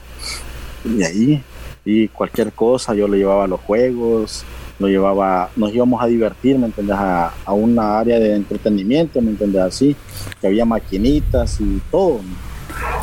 y 0.84 1.02
ahí, 1.02 1.42
y 1.84 2.08
cualquier 2.08 2.52
cosa 2.52 2.94
yo 2.94 3.06
le 3.06 3.18
llevaba 3.18 3.44
a 3.44 3.48
los 3.48 3.60
juegos, 3.60 4.44
lo 4.78 4.88
llevaba, 4.88 5.50
nos 5.56 5.74
íbamos 5.74 6.02
a 6.02 6.06
divertir, 6.06 6.58
¿me 6.58 6.66
entiendes? 6.66 6.96
A, 6.98 7.32
una 7.52 7.98
área 7.98 8.18
de 8.18 8.36
entretenimiento, 8.36 9.20
¿me 9.20 9.30
entiendes? 9.30 9.60
Así, 9.60 9.96
que 10.40 10.46
había 10.46 10.64
maquinitas 10.64 11.60
y 11.60 11.80
todo. 11.90 12.20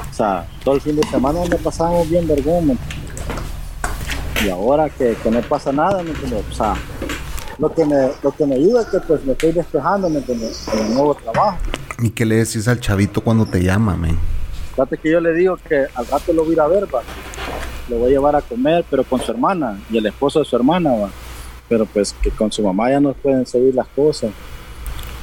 O 0.09 0.13
sea, 0.13 0.47
todo 0.63 0.75
el 0.75 0.81
fin 0.81 0.95
de 0.95 1.03
semana 1.07 1.39
nos 1.45 1.61
pasábamos 1.61 2.09
bien 2.09 2.27
vergüenza. 2.27 2.75
Y 4.43 4.49
ahora 4.49 4.89
que, 4.89 5.15
que 5.21 5.31
no 5.31 5.41
pasa 5.41 5.71
nada, 5.71 6.03
¿me 6.03 6.11
entiendes? 6.11 6.43
O 6.51 6.53
sea, 6.53 6.75
lo 7.57 7.73
que 7.73 7.85
me, 7.85 8.09
lo 8.21 8.31
que 8.31 8.45
me 8.45 8.55
ayuda 8.55 8.81
es 8.81 8.87
que 8.87 8.99
pues 8.99 9.23
me 9.25 9.31
estoy 9.31 9.51
despejando, 9.53 10.09
¿me 10.09 10.19
entiendes? 10.19 10.67
En 10.73 10.85
el 10.87 10.93
nuevo 10.93 11.15
trabajo. 11.15 11.57
¿Y 11.99 12.09
qué 12.09 12.25
le 12.25 12.35
decís 12.35 12.67
al 12.67 12.79
chavito 12.79 13.21
cuando 13.21 13.45
te 13.45 13.63
llama, 13.63 13.95
men? 13.95 14.17
Fíjate 14.71 14.97
que 14.97 15.09
yo 15.09 15.21
le 15.21 15.33
digo 15.33 15.57
que 15.57 15.85
al 15.95 16.05
rato 16.07 16.33
lo 16.33 16.43
voy 16.43 16.51
a 16.51 16.53
ir 16.53 16.59
a 16.59 16.67
ver, 16.67 16.83
va. 16.93 17.01
Lo 17.87 17.97
voy 17.97 18.07
a 18.07 18.11
llevar 18.11 18.35
a 18.35 18.41
comer, 18.41 18.83
pero 18.89 19.03
con 19.03 19.21
su 19.21 19.31
hermana 19.31 19.79
y 19.89 19.97
el 19.97 20.05
esposo 20.05 20.39
de 20.39 20.45
su 20.45 20.55
hermana, 20.55 20.91
va. 20.91 21.09
Pero 21.69 21.85
pues 21.85 22.13
que 22.21 22.29
con 22.29 22.51
su 22.51 22.61
mamá 22.61 22.89
ya 22.89 22.99
no 22.99 23.13
pueden 23.13 23.45
seguir 23.45 23.73
las 23.73 23.87
cosas. 23.87 24.31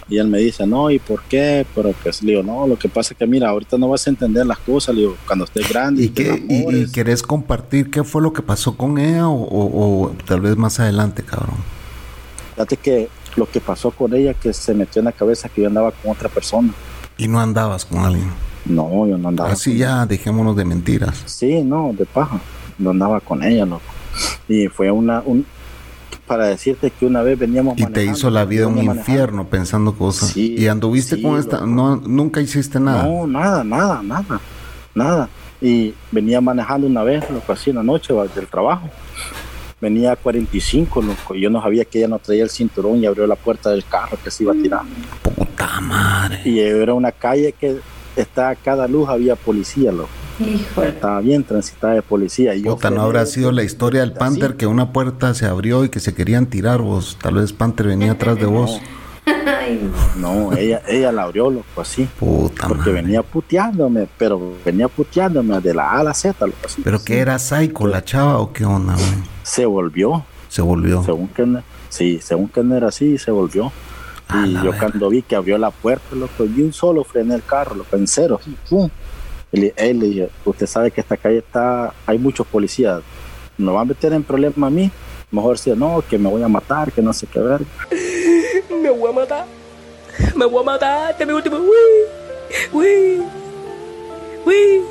Y 0.08 0.18
él 0.18 0.26
me 0.28 0.38
dice, 0.38 0.66
no, 0.66 0.90
¿y 0.90 0.98
por 0.98 1.22
qué? 1.22 1.64
Pero 1.74 1.92
pues 2.02 2.22
le 2.22 2.32
digo, 2.32 2.42
no, 2.42 2.66
lo 2.66 2.78
que 2.78 2.88
pasa 2.88 3.14
es 3.14 3.18
que 3.18 3.26
mira, 3.26 3.48
ahorita 3.48 3.78
no 3.78 3.88
vas 3.88 4.06
a 4.06 4.10
entender 4.10 4.44
las 4.44 4.58
cosas, 4.58 4.94
le 4.94 5.02
digo, 5.02 5.16
cuando 5.26 5.44
estés 5.44 5.68
grande. 5.68 6.02
¿Y, 6.04 6.08
qué, 6.10 6.44
y, 6.48 6.52
y 6.52 6.56
enamores". 6.56 6.92
querés 6.92 7.22
compartir 7.22 7.90
qué 7.90 8.04
fue 8.04 8.20
lo 8.20 8.32
que 8.32 8.42
pasó 8.42 8.76
con 8.76 8.98
ella 8.98 9.28
o, 9.28 9.32
o- 9.42 10.02
o 10.06 10.10
tal 10.26 10.40
vez 10.40 10.56
más 10.56 10.78
adelante, 10.80 11.22
cabrón? 11.22 11.56
Fíjate 12.54 12.76
que 12.76 13.08
lo 13.36 13.48
que 13.50 13.60
pasó 13.60 13.90
con 13.90 14.12
ella, 14.14 14.34
que 14.34 14.52
se 14.52 14.74
metió 14.74 15.00
en 15.00 15.06
la 15.06 15.12
cabeza 15.12 15.48
que 15.48 15.62
yo 15.62 15.68
andaba 15.68 15.90
con 15.92 16.10
otra 16.12 16.28
persona. 16.28 16.70
Y 17.16 17.28
no 17.28 17.40
andabas 17.40 17.84
con 17.86 18.00
alguien. 18.00 18.30
No, 18.66 19.06
yo 19.06 19.16
no 19.18 19.28
andaba. 19.28 19.50
Así 19.52 19.76
ya, 19.78 20.04
dejémonos 20.06 20.54
de 20.56 20.64
mentiras. 20.64 21.22
Sí, 21.26 21.62
no, 21.62 21.92
de 21.96 22.04
paja. 22.04 22.40
No 22.78 22.90
andaba 22.90 23.20
con 23.20 23.42
ella, 23.42 23.64
loco. 23.64 23.82
Y 24.48 24.66
fue 24.68 24.90
una, 24.90 25.22
un, 25.24 25.46
para 26.32 26.46
decirte 26.46 26.90
que 26.90 27.04
una 27.04 27.20
vez 27.20 27.38
veníamos 27.38 27.78
Y 27.78 27.84
te 27.84 28.06
hizo 28.06 28.30
la 28.30 28.46
vida 28.46 28.66
un 28.66 28.76
manejando. 28.76 29.00
infierno 29.00 29.46
pensando 29.48 29.92
cosas. 29.92 30.30
Sí, 30.30 30.54
y 30.56 30.66
anduviste 30.66 31.16
sí, 31.16 31.22
con 31.22 31.38
esta, 31.38 31.56
loco. 31.58 31.66
no, 31.66 31.96
nunca 31.96 32.40
hiciste 32.40 32.80
nada. 32.80 33.02
No, 33.04 33.26
nada, 33.26 33.62
nada, 33.62 34.02
nada, 34.02 34.40
nada. 34.94 35.28
Y 35.60 35.92
venía 36.10 36.40
manejando 36.40 36.86
una 36.86 37.02
vez, 37.02 37.28
loco, 37.30 37.52
así 37.52 37.68
en 37.68 37.76
la 37.76 37.82
noche 37.82 38.14
del 38.34 38.46
trabajo. 38.46 38.88
Venía 39.78 40.12
a 40.12 40.16
45, 40.16 41.02
loco. 41.02 41.34
Y 41.34 41.42
yo 41.42 41.50
no 41.50 41.60
sabía 41.60 41.84
que 41.84 41.98
ella 41.98 42.08
no 42.08 42.18
traía 42.18 42.44
el 42.44 42.50
cinturón 42.50 42.96
y 42.96 43.04
abrió 43.04 43.26
la 43.26 43.36
puerta 43.36 43.68
del 43.68 43.84
carro 43.84 44.16
que 44.24 44.30
se 44.30 44.44
iba 44.44 44.52
a 44.54 44.56
tirar. 44.56 44.82
Puta 45.20 45.82
madre. 45.82 46.40
Y 46.46 46.60
era 46.60 46.94
una 46.94 47.12
calle 47.12 47.52
que 47.52 47.76
está 48.16 48.48
a 48.48 48.54
cada 48.54 48.88
luz 48.88 49.06
había 49.06 49.36
policía, 49.36 49.92
loco. 49.92 50.08
Híjole. 50.42 50.88
Estaba 50.88 51.20
bien 51.20 51.44
transitada 51.44 51.94
de 51.94 52.02
policía. 52.02 52.54
Y 52.54 52.62
yo 52.62 52.74
Puta, 52.74 52.90
no 52.90 53.02
habrá 53.02 53.26
sido 53.26 53.52
la 53.52 53.62
historia 53.62 54.00
del 54.00 54.10
así. 54.10 54.18
Panther 54.18 54.56
que 54.56 54.66
una 54.66 54.92
puerta 54.92 55.34
se 55.34 55.46
abrió 55.46 55.84
y 55.84 55.88
que 55.88 56.00
se 56.00 56.14
querían 56.14 56.46
tirar 56.46 56.80
vos. 56.82 57.16
Tal 57.20 57.34
vez 57.34 57.52
Panther 57.52 57.86
venía 57.86 58.12
atrás 58.12 58.36
de 58.36 58.46
vos. 58.46 58.80
No, 60.16 60.52
ella, 60.52 60.82
ella 60.88 61.12
la 61.12 61.22
abrió, 61.22 61.48
loco, 61.50 61.80
así. 61.80 62.08
Puta 62.18 62.68
Porque 62.68 62.90
madre. 62.90 63.02
venía 63.02 63.22
puteándome, 63.22 64.08
pero 64.18 64.54
venía 64.64 64.88
puteándome 64.88 65.60
de 65.60 65.72
la 65.74 65.90
A 65.90 66.00
a 66.00 66.04
la 66.04 66.14
Z, 66.14 66.46
loco, 66.46 66.58
así. 66.66 66.82
¿Pero 66.82 67.02
qué 67.02 67.20
era 67.20 67.38
psycho 67.38 67.86
la 67.86 68.04
chava 68.04 68.38
o 68.38 68.52
qué 68.52 68.64
onda, 68.64 68.94
güey? 68.94 69.06
Se 69.42 69.64
volvió. 69.64 70.24
Se 70.48 70.60
volvió. 70.62 71.02
Según 71.04 71.28
que 71.28 71.46
sí, 71.88 72.18
según 72.20 72.48
que 72.48 72.62
no 72.62 72.76
era 72.76 72.88
así, 72.88 73.16
se 73.18 73.30
volvió. 73.30 73.72
Y 74.44 74.52
yo 74.54 74.72
cuando 74.78 75.10
vi 75.10 75.22
que 75.22 75.36
abrió 75.36 75.58
la 75.58 75.70
puerta, 75.70 76.14
loco, 76.16 76.44
y 76.44 76.62
un 76.62 76.72
solo 76.72 77.04
frené 77.04 77.34
el 77.34 77.42
carro, 77.42 77.74
loco, 77.74 77.96
en 77.96 78.06
cero, 78.06 78.38
así, 78.40 78.56
pum. 78.68 78.88
Le, 79.52 79.72
eh, 79.76 79.94
le 79.94 80.06
dije, 80.06 80.30
usted 80.44 80.66
sabe 80.66 80.90
que 80.90 81.00
esta 81.00 81.16
calle 81.16 81.38
está, 81.38 81.92
hay 82.06 82.18
muchos 82.18 82.46
policías, 82.46 83.02
no 83.58 83.74
va 83.74 83.82
a 83.82 83.84
meter 83.84 84.12
en 84.12 84.22
problema 84.22 84.66
a 84.66 84.70
mí, 84.70 84.90
mejor 85.30 85.58
si 85.58 85.70
no, 85.70 86.02
que 86.08 86.18
me 86.18 86.28
voy 86.28 86.42
a 86.42 86.48
matar, 86.48 86.90
que 86.90 87.02
no 87.02 87.12
sé 87.12 87.26
qué 87.26 87.38
ver. 87.38 87.60
Me 88.82 88.90
voy 88.90 89.10
a 89.10 89.12
matar. 89.12 89.44
Me 90.34 90.44
voy 90.44 90.60
a 90.60 90.64
matar. 90.64 91.10
Este 91.10 91.22
es 91.22 91.28
mi 91.28 91.34
último. 91.34 91.56
Uy. 91.58 91.68
Uy. 92.72 93.22
Uy. 94.44 94.82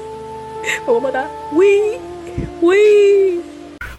Me 0.63 0.85
voy 0.85 0.97
a 0.97 1.01
matar. 1.01 1.29
Uy. 1.51 1.97
Uy. 2.61 3.50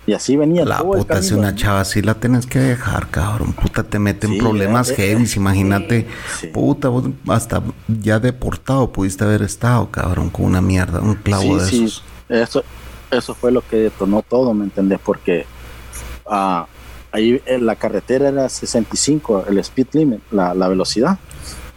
Y 0.04 0.14
así 0.14 0.36
venía 0.36 0.64
La 0.64 0.78
todo 0.78 0.94
el 0.94 1.00
puta, 1.00 1.22
si 1.22 1.30
camino. 1.30 1.48
una 1.48 1.54
chava 1.54 1.80
así 1.80 2.02
la 2.02 2.14
tenés 2.14 2.46
que 2.46 2.58
dejar, 2.58 3.08
cabrón. 3.08 3.52
Puta, 3.52 3.84
te 3.84 3.98
mete 4.00 4.26
en 4.26 4.32
Sí, 4.34 4.38
problemas 4.40 4.90
eh, 4.90 4.94
eh, 4.94 4.96
heavy. 4.96 5.30
Imagínate, 5.36 6.08
Sí. 6.40 6.48
puta, 6.48 6.88
vos 6.88 7.04
hasta 7.28 7.62
ya 7.86 8.18
deportado 8.18 8.90
pudiste 8.92 9.22
haber 9.24 9.42
estado, 9.42 9.90
cabrón, 9.90 10.30
con 10.30 10.46
una 10.46 10.60
mierda, 10.60 11.00
un 11.00 11.14
clavo 11.14 11.42
Sí, 11.42 11.54
de 11.54 11.66
sí, 11.70 11.84
esos. 11.84 12.04
Eso, 12.28 12.64
eso 13.12 13.34
fue 13.34 13.52
lo 13.52 13.60
que 13.66 13.76
detonó 13.76 14.22
todo, 14.22 14.52
¿me 14.54 14.64
entendés? 14.64 14.98
Porque 15.04 15.46
ah, 16.26 16.66
ahí 17.12 17.40
en 17.46 17.66
la 17.66 17.76
carretera 17.76 18.28
era 18.28 18.48
65, 18.48 19.44
el 19.48 19.58
speed 19.58 19.86
limit, 19.92 20.20
la, 20.32 20.52
la 20.54 20.66
velocidad. 20.68 21.18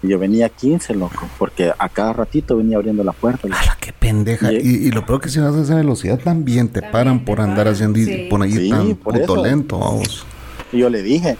Y 0.05 0.09
yo 0.09 0.19
venía 0.19 0.45
a 0.45 0.49
15, 0.49 0.93
loco, 0.93 1.27
porque 1.39 1.71
a 1.77 1.89
cada 1.89 2.13
ratito 2.13 2.57
venía 2.57 2.77
abriendo 2.77 3.03
la 3.03 3.11
puerta. 3.11 3.47
loco. 3.47 3.59
Ala, 3.59 3.75
qué 3.81 3.91
pendeja. 3.91 4.51
Y- 4.53 4.57
Y, 4.57 4.87
y 4.87 4.91
lo 4.91 5.03
peor 5.05 5.19
que 5.19 5.29
si 5.29 5.39
vas 5.39 5.55
a 5.55 5.61
esa 5.61 5.75
velocidad 5.75 6.19
también 6.19 6.67
te 6.67 6.81
También 6.81 6.91
paran 6.91 7.19
te 7.19 7.25
por 7.25 7.41
andar 7.41 7.57
paran, 7.57 7.73
haciendo 7.73 7.97
y 7.99 8.05
sí. 8.05 8.27
por 8.29 8.41
ahí 8.43 8.51
Sí, 8.53 8.69
tan 8.69 8.95
por 8.95 9.13
puto 9.19 9.33
eso. 9.35 9.43
lento, 9.45 9.79
vamos. 9.79 10.25
Y 10.71 10.77
yo 10.79 10.89
le 10.89 11.01
dije, 11.01 11.37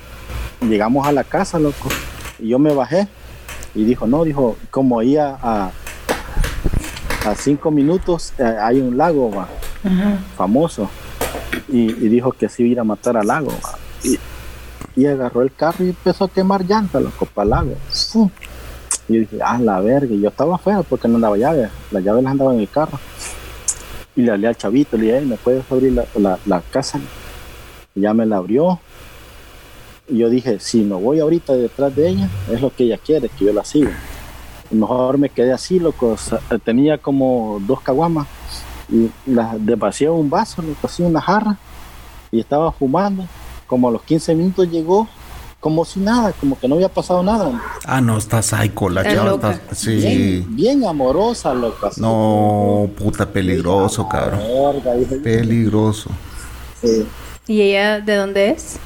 llegamos 0.62 1.06
a 1.06 1.12
la 1.12 1.24
casa, 1.24 1.60
loco. 1.60 1.90
Y 2.40 2.48
yo 2.50 2.58
me 2.60 2.74
bajé 2.74 3.08
y 3.76 3.84
dijo, 3.84 4.08
no, 4.08 4.24
dijo, 4.24 4.58
como 4.72 5.00
ahí 5.00 5.16
a, 5.18 5.38
a, 5.42 5.72
a 7.26 7.36
cinco 7.36 7.72
minutos 7.72 8.34
eh, 8.38 8.44
hay 8.44 8.80
un 8.82 8.98
lago, 8.98 9.30
va. 9.32 9.48
Famoso 10.36 10.90
y, 11.70 11.82
y 11.84 12.10
dijo 12.10 12.32
que 12.32 12.50
se 12.50 12.64
iba 12.64 12.70
a 12.70 12.72
ir 12.72 12.80
a 12.80 12.84
matar 12.84 13.18
al 13.18 13.28
lago 13.28 13.52
va. 13.64 13.78
y, 14.04 14.18
y 14.96 15.06
agarró 15.06 15.44
el 15.44 15.54
carro 15.54 15.86
y 15.86 15.90
empezó 15.90 16.26
a 16.26 16.30
quemar 16.30 16.66
llantas 16.66 17.04
loco 17.04 17.28
para 17.28 17.44
el 17.44 17.50
lago 17.52 17.76
¡Fum! 17.92 18.30
Y 19.08 19.14
yo 19.14 19.20
dije 19.22 19.40
ah 19.44 19.60
la 19.60 19.80
verga 19.82 20.14
y 20.14 20.22
yo 20.22 20.30
estaba 20.30 20.56
afuera 20.56 20.84
porque 20.84 21.08
no 21.08 21.16
andaba 21.16 21.38
llave. 21.38 21.70
Las 21.92 22.04
llaves 22.04 22.24
las 22.24 22.32
andaba 22.32 22.54
en 22.54 22.60
el 22.62 22.70
carro. 22.70 23.00
Y 24.16 24.22
le 24.22 24.32
hablé 24.32 24.48
al 24.48 24.56
chavito 24.56 24.98
le 24.98 25.04
dije 25.06 25.18
"Ey, 25.18 25.26
me 25.26 25.36
puedes 25.38 25.70
abrir 25.72 25.92
la, 25.94 26.40
la- 26.46 26.62
casa 26.72 27.00
y 27.94 28.02
ya 28.02 28.14
me 28.14 28.26
la 28.26 28.38
abrió. 28.38 28.80
Y 30.08 30.20
yo 30.20 30.30
dije 30.30 30.60
si 30.60 30.82
no 30.84 31.00
voy 31.00 31.20
ahorita 31.20 31.54
detrás 31.54 31.96
de 31.96 32.10
ella 32.10 32.30
es 32.52 32.62
lo 32.62 32.70
que 32.74 32.84
ella 32.86 32.98
quiere 32.98 33.30
que 33.30 33.46
yo 33.46 33.54
la 33.54 33.64
siga 33.66 33.92
mejor 34.72 35.18
me 35.18 35.30
quedé 35.30 35.54
así 35.54 35.80
loco. 35.80 36.16
O 36.52 36.60
tenía 36.60 36.98
como 36.98 37.60
dos 37.66 37.82
caguamas. 37.82 38.28
Y 38.90 39.10
la 39.26 39.56
desvacié 39.58 40.10
un 40.10 40.30
vaso, 40.30 40.62
le 40.62 40.74
pasé 40.74 41.04
una 41.04 41.22
jarra 41.22 41.58
y 42.32 42.40
estaba 42.40 42.72
fumando. 42.72 43.26
Como 43.68 43.88
a 43.88 43.92
los 43.92 44.04
15 44.04 44.36
minutos 44.36 44.70
llegó 44.70 45.08
como 45.66 45.84
si 45.84 46.00
nada, 46.00 46.32
como 46.34 46.60
que 46.60 46.68
no 46.68 46.76
había 46.76 46.90
pasado 46.90 47.24
nada. 47.24 47.60
Ah, 47.86 48.00
no, 48.00 48.20
está 48.20 48.44
psycho, 48.44 48.88
la 48.88 49.04
chava 49.04 49.32
loca. 49.32 49.52
está. 49.54 49.74
Sí. 49.74 49.96
Bien, 49.96 50.56
bien 50.56 50.86
amorosa, 50.86 51.56
loco. 51.56 51.88
así. 51.88 52.00
No, 52.00 52.88
puta, 52.96 53.26
peligroso, 53.26 54.08
cabrón. 54.08 54.42
Verga, 54.42 54.94
dije, 54.94 55.16
Peligroso. 55.16 56.12
sí, 56.80 57.08
¿Y 57.48 57.62
ella 57.62 58.00
de 58.00 58.16
dónde 58.16 58.50
es? 58.52 58.78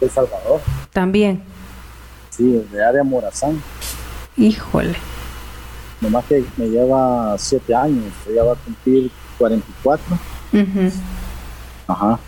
El 0.00 0.08
Salvador, 0.08 0.62
También. 0.94 1.42
sí, 2.30 2.64
de 2.72 2.82
área 2.82 3.02
Morazán. 3.04 3.62
Híjole. 4.38 4.96
Nomás 6.00 6.24
que 6.24 6.42
me 6.56 6.68
lleva 6.70 7.34
7 7.36 7.74
años, 7.74 8.06
ella 8.26 8.44
va 8.44 8.52
a 8.52 8.56
cumplir 8.56 9.10
44. 9.36 10.18
Ujú. 10.54 10.90
Ajá. 11.86 12.18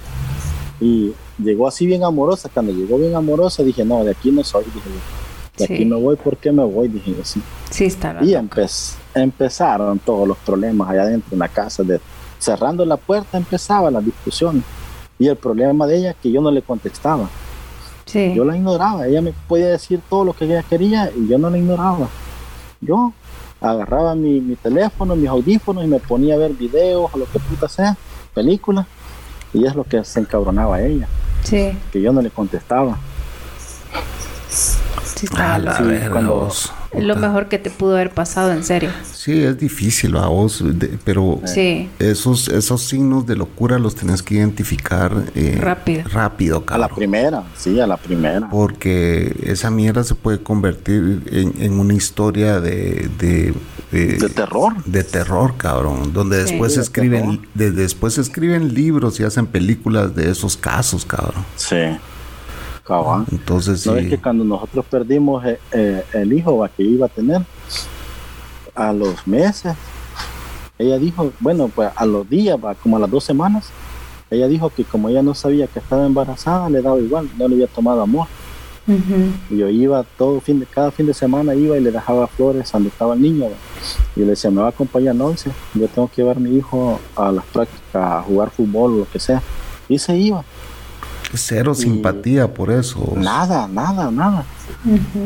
Y 0.82 1.14
llegó 1.42 1.66
así 1.68 1.86
bien 1.86 2.04
amorosa. 2.04 2.48
Cuando 2.52 2.72
llegó 2.72 2.98
bien 2.98 3.14
amorosa, 3.14 3.62
dije, 3.62 3.84
no, 3.84 4.04
de 4.04 4.12
aquí 4.12 4.30
no 4.30 4.42
soy. 4.44 4.64
Dije, 4.64 4.88
de 4.90 5.66
Sí. 5.66 5.74
aquí 5.74 5.84
no 5.84 5.98
voy, 6.00 6.16
¿por 6.16 6.36
qué 6.38 6.52
me 6.52 6.64
voy? 6.64 6.88
Dije 6.88 7.10
yo, 7.16 7.24
sí. 7.24 7.42
Sí, 7.70 7.84
está. 7.84 8.16
Y 8.22 8.32
empez- 8.34 8.94
empezaron 9.14 9.98
todos 9.98 10.26
los 10.26 10.36
problemas 10.38 10.88
allá 10.88 11.02
adentro 11.02 11.28
en 11.32 11.38
la 11.40 11.48
casa. 11.48 11.82
De, 11.82 12.00
cerrando 12.38 12.84
la 12.86 12.96
puerta 12.96 13.36
empezaban 13.36 13.92
las 13.94 14.04
discusiones. 14.04 14.62
Y 15.18 15.28
el 15.28 15.36
problema 15.36 15.86
de 15.86 15.98
ella 15.98 16.14
que 16.14 16.30
yo 16.32 16.40
no 16.40 16.50
le 16.50 16.62
contestaba. 16.62 17.28
Sí. 18.06 18.32
Yo 18.34 18.44
la 18.44 18.56
ignoraba. 18.56 19.06
Ella 19.06 19.20
me 19.20 19.32
podía 19.46 19.68
decir 19.68 20.00
todo 20.08 20.24
lo 20.24 20.32
que 20.32 20.46
ella 20.46 20.62
quería 20.62 21.10
y 21.14 21.28
yo 21.28 21.36
no 21.38 21.50
la 21.50 21.58
ignoraba. 21.58 22.08
Yo 22.80 23.12
agarraba 23.60 24.14
mi, 24.14 24.40
mi 24.40 24.56
teléfono, 24.56 25.14
mis 25.14 25.28
audífonos 25.28 25.84
y 25.84 25.86
me 25.86 25.98
ponía 25.98 26.34
a 26.36 26.38
ver 26.38 26.52
videos 26.52 27.10
o 27.12 27.18
lo 27.18 27.26
que 27.26 27.38
puta 27.38 27.68
sea, 27.68 27.96
películas. 28.34 28.86
Y 29.52 29.66
es 29.66 29.74
lo 29.74 29.84
que 29.84 30.02
se 30.04 30.20
encabronaba 30.20 30.80
ella, 30.80 31.06
Sí. 31.44 31.76
que 31.92 32.00
yo 32.00 32.12
no 32.12 32.20
le 32.22 32.30
contestaba. 32.30 32.98
Sí, 34.48 35.26
está 35.26 35.54
A 35.54 35.58
la 35.58 35.76
sí, 35.76 35.84
cuando- 36.10 36.34
vos. 36.34 36.72
Es 36.92 37.04
lo 37.04 37.14
mejor 37.14 37.48
que 37.48 37.58
te 37.58 37.70
pudo 37.70 37.94
haber 37.94 38.10
pasado, 38.10 38.50
en 38.52 38.64
serio. 38.64 38.90
Sí, 39.12 39.44
es 39.44 39.56
difícil 39.58 40.16
a 40.16 40.26
vos, 40.26 40.60
de- 40.64 40.98
pero 41.04 41.40
Sí. 41.44 41.88
esos, 42.00 42.48
esos 42.48 42.82
signos 42.82 43.26
de 43.26 43.36
locura 43.36 43.78
los 43.78 43.94
tenés 43.94 44.22
que 44.24 44.34
identificar 44.34 45.12
eh, 45.36 45.56
Rápido. 45.60 46.02
rápido, 46.12 46.64
A 46.66 46.78
la 46.78 46.88
primera, 46.88 47.44
sí, 47.56 47.78
a 47.78 47.86
la 47.86 47.96
primera. 47.96 48.48
Porque 48.50 49.36
esa 49.44 49.70
mierda 49.70 50.02
se 50.02 50.16
puede 50.16 50.42
convertir 50.42 51.22
en, 51.30 51.54
en 51.62 51.78
una 51.78 51.94
historia 51.94 52.60
de, 52.60 53.08
de, 53.18 53.54
de- 53.92 54.16
De 54.16 54.28
terror. 54.28 54.72
de 54.84 55.04
terror, 55.04 55.54
cabrón. 55.56 56.12
Donde 56.12 56.38
Sí. 56.44 56.50
después 56.52 56.76
escriben, 56.76 57.46
después 57.54 58.18
escriben 58.18 58.74
libros 58.74 59.20
y 59.20 59.24
hacen 59.24 59.46
películas 59.46 60.16
de 60.16 60.30
esos 60.30 60.56
casos, 60.56 61.04
cabrón. 61.04 61.44
Sí. 61.56 61.76
Cabal. 62.90 63.24
Entonces, 63.30 63.86
No 63.86 63.94
sí. 63.94 64.00
es 64.00 64.08
que 64.08 64.18
cuando 64.18 64.44
nosotros 64.44 64.84
perdimos 64.90 65.44
eh, 65.44 65.58
eh, 65.72 66.04
el 66.14 66.32
hijo 66.32 66.58
va, 66.58 66.68
que 66.68 66.82
iba 66.82 67.06
a 67.06 67.08
tener, 67.08 67.42
a 68.74 68.92
los 68.92 69.26
meses, 69.26 69.74
ella 70.78 70.98
dijo, 70.98 71.32
bueno, 71.40 71.68
pues 71.68 71.90
a 71.94 72.06
los 72.06 72.28
días, 72.28 72.58
va, 72.62 72.74
como 72.74 72.96
a 72.96 73.00
las 73.00 73.10
dos 73.10 73.24
semanas, 73.24 73.70
ella 74.30 74.46
dijo 74.48 74.70
que 74.70 74.84
como 74.84 75.08
ella 75.08 75.22
no 75.22 75.34
sabía 75.34 75.66
que 75.66 75.80
estaba 75.80 76.06
embarazada, 76.06 76.70
le 76.70 76.80
daba 76.80 76.98
igual, 76.98 77.28
no 77.36 77.48
le 77.48 77.54
había 77.56 77.66
tomado 77.66 78.02
amor. 78.02 78.26
Y 79.50 79.56
yo 79.56 79.68
iba 79.68 80.02
todo 80.18 80.40
fin 80.40 80.58
de, 80.58 80.66
cada 80.66 80.90
fin 80.90 81.06
de 81.06 81.14
semana 81.14 81.54
iba 81.54 81.76
y 81.76 81.80
le 81.80 81.92
dejaba 81.92 82.26
flores 82.26 82.72
donde 82.72 82.88
estaba 82.88 83.14
el 83.14 83.22
niño. 83.22 83.44
va. 83.44 83.56
Y 84.16 84.20
le 84.20 84.26
decía, 84.26 84.50
me 84.50 84.60
va 84.62 84.66
a 84.66 84.70
acompañar 84.70 85.14
a 85.20 85.24
11, 85.24 85.50
yo 85.74 85.88
tengo 85.88 86.08
que 86.08 86.22
llevar 86.22 86.38
a 86.38 86.40
mi 86.40 86.56
hijo 86.56 86.98
a 87.14 87.30
las 87.30 87.44
prácticas, 87.46 87.94
a 87.94 88.22
jugar 88.22 88.50
fútbol 88.50 88.94
o 88.94 88.98
lo 88.98 89.10
que 89.10 89.20
sea. 89.20 89.42
Y 89.88 89.98
se 89.98 90.16
iba. 90.16 90.44
Cero 91.34 91.74
simpatía 91.74 92.52
por 92.52 92.70
eso. 92.70 93.12
Nada, 93.16 93.68
nada, 93.68 94.10
nada. 94.10 94.44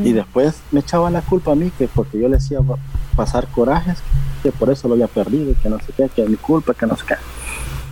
Y 0.02 0.12
después 0.12 0.56
me 0.70 0.80
echaba 0.80 1.10
la 1.10 1.22
culpa 1.22 1.52
a 1.52 1.54
mí, 1.54 1.70
que 1.76 1.88
porque 1.88 2.18
yo 2.18 2.28
le 2.28 2.36
hacía 2.36 2.60
pa- 2.60 2.76
pasar 3.16 3.46
corajes, 3.48 3.98
que 4.42 4.52
por 4.52 4.70
eso 4.70 4.86
lo 4.88 4.94
había 4.94 5.06
perdido, 5.08 5.52
y 5.52 5.54
que 5.54 5.68
no 5.68 5.78
sé 5.78 5.92
qué, 5.96 6.08
que 6.08 6.22
es 6.22 6.28
mi 6.28 6.36
culpa, 6.36 6.74
que 6.74 6.86
no 6.86 6.96
sé 6.96 7.04
qué. 7.06 7.14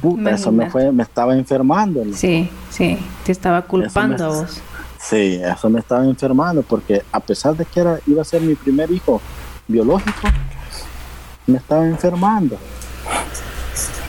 Puta, 0.01 0.31
eso 0.33 0.51
me 0.53 0.69
fue, 0.71 0.91
me 0.93 1.05
estaba 1.05 1.35
enfermando. 1.37 2.05
¿no? 2.05 2.15
Sí, 2.17 2.51
sí, 2.71 2.99
te 3.25 3.33
estaba 3.33 3.63
culpando 3.63 4.25
a 4.25 4.29
vos. 4.41 4.61
Sí, 5.01 5.41
eso 5.43 5.71
me 5.71 5.81
estaba 5.81 6.05
enfermando, 6.05 6.63
porque 6.63 7.03
a 7.13 7.21
pesar 7.21 7.57
de 7.57 7.65
que 7.65 7.81
era, 7.81 7.99
iba 8.07 8.23
a 8.23 8.25
ser 8.25 8.41
mi 8.43 8.55
primer 8.55 8.91
hijo 8.91 9.21
biológico, 9.69 10.29
me 11.47 11.59
estaba 11.59 11.87
enfermando. 11.87 12.57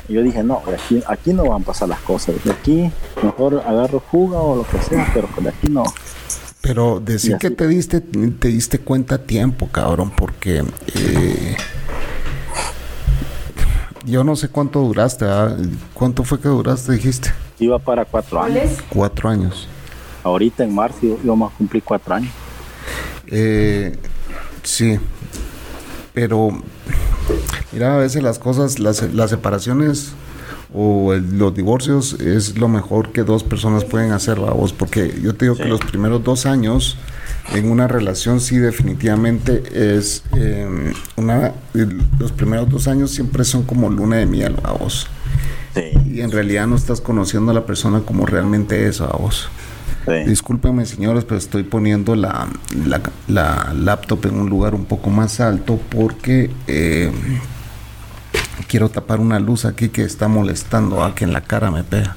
Y 0.07 0.13
yo 0.13 0.21
dije, 0.23 0.43
no, 0.43 0.61
aquí, 0.73 1.01
aquí 1.07 1.33
no 1.33 1.45
van 1.45 1.61
a 1.61 1.65
pasar 1.65 1.89
las 1.89 1.99
cosas. 2.01 2.35
De 2.43 2.51
aquí 2.51 2.91
mejor 3.23 3.63
agarro 3.65 3.99
fuga 3.99 4.39
o 4.39 4.55
lo 4.57 4.67
que 4.67 4.77
sea, 4.79 5.09
pero 5.13 5.29
de 5.39 5.49
aquí 5.49 5.67
no. 5.69 5.83
Pero 6.61 6.99
decir 6.99 7.37
que 7.37 7.49
te 7.51 7.67
diste, 7.67 7.99
te 8.01 8.47
diste 8.47 8.79
cuenta 8.79 9.15
a 9.15 9.17
tiempo, 9.17 9.67
cabrón, 9.67 10.11
porque 10.15 10.63
eh, 10.95 11.57
yo 14.05 14.23
no 14.23 14.35
sé 14.35 14.49
cuánto 14.49 14.79
duraste, 14.81 15.25
¿ah? 15.25 15.55
¿cuánto 15.93 16.23
fue 16.23 16.39
que 16.39 16.47
duraste? 16.47 16.93
Dijiste 16.93 17.31
Iba 17.59 17.79
para 17.79 18.05
cuatro 18.05 18.41
años. 18.41 18.71
cuatro 18.89 19.29
años. 19.29 19.67
Ahorita 20.23 20.63
en 20.63 20.73
marzo 20.73 21.17
íbamos 21.23 21.53
a 21.53 21.57
cumplir 21.57 21.83
cuatro 21.83 22.15
años. 22.15 22.31
Eh, 23.27 23.97
sí, 24.63 24.99
pero 26.13 26.49
mira, 27.73 27.95
a 27.95 27.97
veces 27.97 28.23
las 28.23 28.39
cosas, 28.39 28.79
las, 28.79 29.01
las 29.13 29.29
separaciones 29.31 30.11
o 30.73 31.13
el- 31.13 31.37
los 31.37 31.53
divorcios 31.53 32.13
es 32.19 32.57
lo 32.57 32.67
mejor 32.67 33.11
que 33.11 33.23
dos 33.23 33.43
personas 33.43 33.85
pueden 33.85 34.11
hacer, 34.11 34.39
vos, 34.39 34.73
porque 34.73 35.13
yo 35.21 35.35
te 35.35 35.45
digo 35.45 35.55
que 35.55 35.63
Sí. 35.63 35.69
los 35.69 35.81
primeros 35.81 36.23
dos 36.23 36.45
años 36.45 36.97
en 37.53 37.69
una 37.69 37.87
relación 37.87 38.39
sí 38.39 38.57
definitivamente 38.57 39.61
es 39.97 40.23
eh, 40.35 40.93
una, 41.17 41.51
los 42.19 42.31
primeros 42.31 42.69
dos 42.69 42.87
años 42.87 43.11
siempre 43.11 43.43
son 43.43 43.63
como 43.63 43.89
luna 43.89 44.17
de 44.17 44.25
miel, 44.25 44.55
a 44.63 44.71
vos. 44.71 45.07
Sí, 45.75 45.81
Y 46.11 46.21
en 46.21 46.31
realidad 46.31 46.67
no 46.67 46.75
estás 46.75 47.01
conociendo 47.01 47.51
a 47.51 47.53
la 47.55 47.65
persona 47.65 47.99
como 48.01 48.25
realmente 48.25 48.87
es, 48.87 49.01
a 49.01 49.07
vos. 49.07 49.49
sí. 50.05 50.13
Discúlpenme 50.27 50.85
señores, 50.85 51.23
pero 51.25 51.37
estoy 51.37 51.63
poniendo 51.63 52.15
la, 52.15 52.47
la, 52.87 53.01
la 53.27 53.73
laptop 53.77 54.25
en 54.27 54.35
un 54.39 54.49
lugar 54.49 54.73
un 54.75 54.85
poco 54.85 55.09
más 55.09 55.39
alto 55.39 55.79
porque 55.89 56.49
eh, 56.67 57.11
quiero 58.67 58.89
tapar 58.89 59.19
una 59.19 59.39
luz 59.39 59.65
aquí 59.65 59.89
que 59.89 60.03
está 60.03 60.27
molestando 60.27 61.03
a 61.03 61.15
que 61.15 61.23
en 61.25 61.33
la 61.33 61.41
cara 61.41 61.71
me 61.71 61.83
pega. 61.83 62.15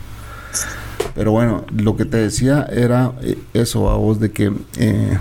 Pero 1.15 1.33
bueno, 1.33 1.65
lo 1.75 1.97
que 1.97 2.05
te 2.05 2.19
decía 2.19 2.67
era 2.71 3.13
eh, 3.23 3.39
eso 3.55 3.91
a 3.91 3.97
vos 3.97 4.21
de 4.21 4.31
que 4.33 4.53
eh, 4.77 5.19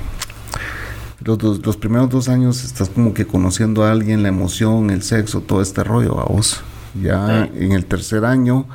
los, 1.23 1.37
dos- 1.37 1.65
los 1.65 1.77
primeros 1.77 2.09
dos 2.09 2.27
años 2.29 2.63
estás 2.63 2.89
como 2.89 3.13
que 3.13 3.25
conociendo 3.25 3.83
a 3.83 3.91
alguien, 3.91 4.21
la 4.23 4.29
emoción, 4.29 4.89
el 4.89 5.03
sexo, 5.03 5.41
todo 5.41 5.61
este 5.61 5.83
rollo 5.83 6.19
a 6.19 6.25
vos. 6.25 6.61
Ya 7.01 7.45
en 7.53 7.73
el 7.73 7.85
tercer 7.85 8.23
año 8.23 8.65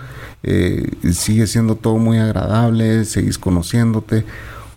eh, 0.43 0.91
sigue 1.13 1.47
siendo 1.47 1.77
todo 1.77 1.97
muy 1.97 2.19
agradable, 2.19 3.05
seguís 3.07 3.39
conociéndote. 3.39 4.27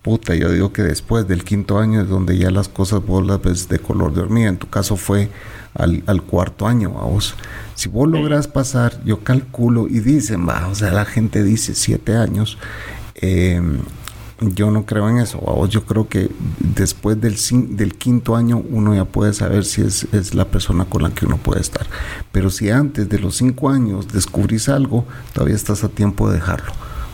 Puta, 0.01 0.33
yo 0.35 0.49
digo 0.49 0.71
que 0.73 0.81
después 0.81 1.27
del 1.27 1.43
quinto 1.43 1.77
año 1.79 2.01
es 2.01 2.09
donde 2.09 2.37
ya 2.37 2.51
las 2.51 2.67
cosas 2.69 3.05
vos 3.05 3.25
las 3.25 3.41
ves 3.41 3.67
de 3.69 3.79
color 3.79 4.13
de 4.13 4.21
hormiga. 4.21 4.49
En 4.49 4.57
tu 4.57 4.69
caso 4.69 4.95
fue 4.97 5.29
al, 5.75 6.03
al 6.07 6.21
cuarto 6.21 6.67
año, 6.67 6.99
a 6.99 7.05
vos. 7.05 7.35
Si 7.75 7.89
vos 7.89 8.07
logras 8.07 8.47
pasar, 8.47 8.99
yo 9.03 9.23
calculo 9.23 9.87
y 9.87 9.99
dicen, 9.99 10.47
va, 10.47 10.67
o 10.67 10.75
sea, 10.75 10.91
la 10.91 11.05
gente 11.05 11.43
dice 11.43 11.73
siete 11.75 12.15
años. 12.15 12.57
eh, 13.15 13.61
yo 14.41 14.71
no 14.71 14.85
creo 14.85 15.07
en 15.09 15.19
eso. 15.19 15.39
vamos. 15.39 15.69
Yo 15.69 15.85
creo 15.85 16.09
que 16.09 16.29
después 16.59 17.21
del, 17.21 17.35
cin- 17.37 17.75
del 17.77 17.95
quinto 17.95 18.35
año 18.35 18.57
uno 18.57 18.93
ya 18.93 19.05
puede 19.05 19.31
saber 19.31 19.63
si 19.63 19.81
es, 19.83 20.05
es 20.11 20.33
la 20.35 20.45
persona 20.45 20.83
con 20.83 21.03
la 21.03 21.11
que 21.11 21.25
uno 21.25 21.37
puede 21.37 21.61
estar. 21.61 21.85
Pero 22.33 22.49
si 22.49 22.69
antes 22.69 23.07
de 23.07 23.19
los 23.19 23.37
cinco 23.37 23.69
años 23.69 24.09
descubrís 24.09 24.67
algo, 24.67 25.05
todavía 25.33 25.55
estás 25.55 25.85
a 25.85 25.89
tiempo 25.89 26.27
de 26.29 26.35
dejarlo. 26.39 26.73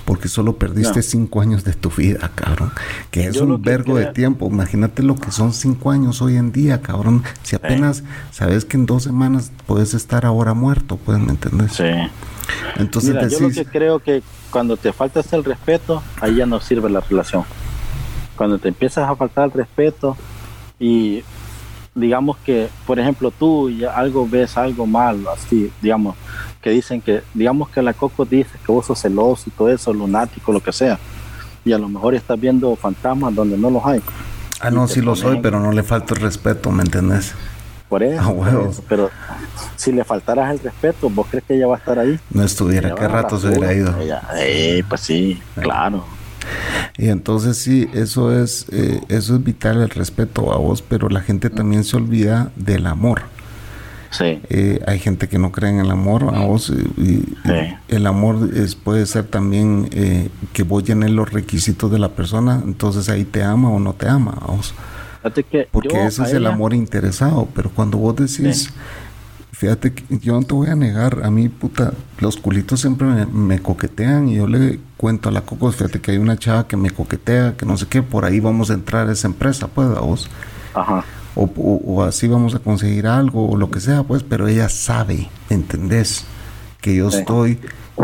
Porque 0.09 0.27
solo 0.27 0.57
perdiste 0.57 0.95
No. 0.95 1.03
cinco 1.03 1.39
años 1.39 1.63
de 1.63 1.73
tu 1.73 1.91
vida, 1.91 2.31
cabrón. 2.33 2.71
Que 3.11 3.27
es 3.27 3.35
Yo 3.35 3.43
un 3.43 3.61
vergo 3.61 3.95
de 3.95 4.07
tiempo. 4.07 4.47
Imagínate 4.47 5.03
lo 5.03 5.13
que 5.13 5.29
son 5.29 5.53
cinco 5.53 5.91
años 5.91 6.19
hoy 6.23 6.35
en 6.35 6.51
día, 6.51 6.81
cabrón. 6.81 7.21
Si 7.43 7.55
apenas 7.55 8.03
sabes 8.31 8.65
que 8.65 8.77
en 8.77 8.87
dos 8.87 9.03
semanas 9.03 9.51
puedes 9.67 9.93
estar 9.93 10.25
ahora 10.25 10.55
muerto, 10.55 10.97
pues, 10.97 11.19
¿me 11.19 11.29
entendés? 11.29 11.73
Sí. 11.73 11.83
Entonces 12.77 13.13
Mira, 13.13 13.27
yo 13.27 13.39
lo 13.39 13.49
que 13.51 13.65
creo 13.65 13.99
que 13.99 14.23
cuando 14.49 14.77
te 14.77 14.91
faltas 14.93 15.31
el 15.31 15.43
respeto, 15.43 16.01
ahí 16.21 16.37
ya 16.37 16.47
no 16.47 16.59
sirve 16.59 16.89
la 16.89 17.01
relación. 17.01 17.43
Cuando 18.35 18.57
te 18.57 18.69
empiezas 18.69 19.07
a 19.07 19.15
faltar 19.15 19.45
el 19.45 19.51
respeto 19.51 20.17
y 20.79 21.21
digamos 21.93 22.37
que, 22.37 22.67
por 22.87 22.99
ejemplo, 22.99 23.29
tú 23.29 23.69
ya 23.69 23.95
algo 23.95 24.27
ves 24.27 24.57
algo 24.57 24.87
malo, 24.87 25.29
así, 25.29 25.71
digamos, 25.83 26.15
que 26.61 26.69
dicen 26.71 27.01
que, 27.01 27.21
digamos 27.33 27.69
que 27.69 27.81
la 27.81 27.93
Coco 27.93 28.25
dice 28.25 28.51
que 28.65 28.71
vos 28.71 28.85
sos 28.85 28.99
celoso 29.01 29.43
y 29.47 29.51
todo 29.51 29.69
eso, 29.69 29.93
lunático, 29.93 30.51
lo 30.51 30.61
que 30.61 30.73
sea, 30.73 30.99
y 31.63 31.71
a 31.71 31.77
lo 31.77 31.87
mejor 31.89 32.15
estás 32.15 32.39
viendo 32.39 32.75
fantasmas 32.75 33.33
donde 33.33 33.57
no 33.57 33.69
los 33.69 33.85
hay. 33.85 34.01
ah, 34.59 34.69
no, 34.71 34.87
sí 34.87 35.01
lo 35.01 35.15
soy, 35.15 35.39
pero 35.41 35.59
no 35.59 35.71
le 35.71 35.83
falta 35.83 36.13
el 36.15 36.21
respeto, 36.21 36.71
¿me 36.71 36.83
entendés? 36.83 37.33
Por 37.87 38.03
eso, 38.03 38.21
Ah, 38.21 38.31
por 38.33 38.69
eso, 38.69 38.83
pero 38.87 39.09
si 39.75 39.91
le 39.91 40.03
faltaras 40.03 40.51
el 40.51 40.59
respeto, 40.59 41.09
¿vos 41.09 41.25
crees 41.29 41.43
que 41.45 41.55
ella 41.55 41.65
va 41.65 41.75
a 41.75 41.79
estar 41.79 41.97
ahí? 41.97 42.19
No 42.29 42.43
estuviera, 42.43 42.93
qué 42.93 43.07
rato 43.07 43.39
se 43.39 43.47
hubiera 43.47 43.73
ido. 43.73 43.97
Ella, 43.99 44.21
eh, 44.37 44.83
pues 44.87 45.01
sí, 45.01 45.41
claro. 45.55 46.05
Y 46.97 47.09
entonces 47.09 47.57
sí, 47.57 47.89
eso 47.93 48.31
es, 48.37 48.67
eh, 48.71 49.01
eso 49.09 49.35
es 49.35 49.43
vital 49.43 49.81
el 49.81 49.89
respeto 49.89 50.51
a 50.53 50.57
vos, 50.57 50.81
pero 50.81 51.09
la 51.09 51.21
gente 51.21 51.49
también 51.49 51.83
se 51.83 51.97
olvida 51.97 52.51
del 52.55 52.85
amor. 52.85 53.23
Sí, 54.11 54.41
Eh, 54.49 54.81
hay 54.87 54.97
gente 54.99 55.27
que 55.29 55.37
no 55.37 55.51
cree 55.51 55.69
en 55.69 55.79
el 55.79 55.91
amor 55.91 56.23
a 56.33 56.39
vos 56.45 56.73
y, 56.97 57.35
el 57.87 58.07
amor 58.07 58.49
es, 58.55 58.75
puede 58.75 59.05
ser 59.05 59.25
también 59.25 59.87
eh, 59.91 60.29
que 60.51 60.63
vos 60.63 60.83
llenes 60.83 61.11
los 61.11 61.31
requisitos 61.31 61.91
de 61.91 61.99
la 61.99 62.09
persona, 62.09 62.61
entonces 62.65 63.07
ahí 63.09 63.23
te 63.23 63.43
ama 63.43 63.69
o 63.69 63.79
no 63.79 63.93
te 63.93 64.07
ama 64.09 64.35
a 64.41 64.51
vos. 64.51 64.73
Fíjate 65.21 65.43
que 65.43 65.67
Porque 65.71 66.05
ese 66.05 66.23
es 66.23 66.33
el 66.33 66.47
amor 66.47 66.73
interesado, 66.73 67.47
pero 67.53 67.69
cuando 67.69 67.97
vos 67.97 68.15
decís, 68.15 68.63
Sí. 68.63 68.69
fíjate 69.51 69.93
que 69.93 70.17
yo 70.19 70.33
no 70.33 70.43
te 70.43 70.53
voy 70.53 70.69
a 70.69 70.75
negar, 70.75 71.21
a 71.23 71.29
mí 71.29 71.49
puta, 71.49 71.93
los 72.19 72.37
culitos 72.37 72.79
siempre 72.81 73.05
me, 73.07 73.25
me 73.25 73.59
coquetean 73.59 74.29
y 74.29 74.35
yo 74.37 74.47
le 74.47 74.79
cuento 74.97 75.29
a 75.29 75.31
la 75.31 75.41
Coco, 75.41 75.71
fíjate 75.71 75.99
que 76.01 76.11
hay 76.11 76.17
una 76.17 76.37
chava 76.37 76.67
que 76.67 76.77
me 76.77 76.89
coquetea, 76.89 77.55
que 77.57 77.65
no 77.65 77.77
sé 77.77 77.85
qué, 77.87 78.01
por 78.01 78.25
ahí 78.25 78.39
vamos 78.39 78.71
a 78.71 78.73
entrar 78.73 79.07
a 79.07 79.11
esa 79.11 79.27
empresa, 79.27 79.67
pues 79.67 79.87
a 79.89 79.99
vos. 79.99 80.29
Ajá, 80.73 81.03
O, 81.35 81.43
o- 81.43 81.81
o 81.85 82.03
así 82.03 82.27
vamos 82.27 82.55
a 82.55 82.59
conseguir 82.59 83.07
algo 83.07 83.49
o 83.49 83.55
lo 83.57 83.69
que 83.71 83.79
sea, 83.79 84.03
pues, 84.03 84.23
pero 84.23 84.47
ella 84.47 84.67
sabe, 84.69 85.29
¿entendés? 85.49 86.25
Que 86.81 86.95
yo 86.95 87.09
Sí. 87.11 87.19
estoy 87.19 87.59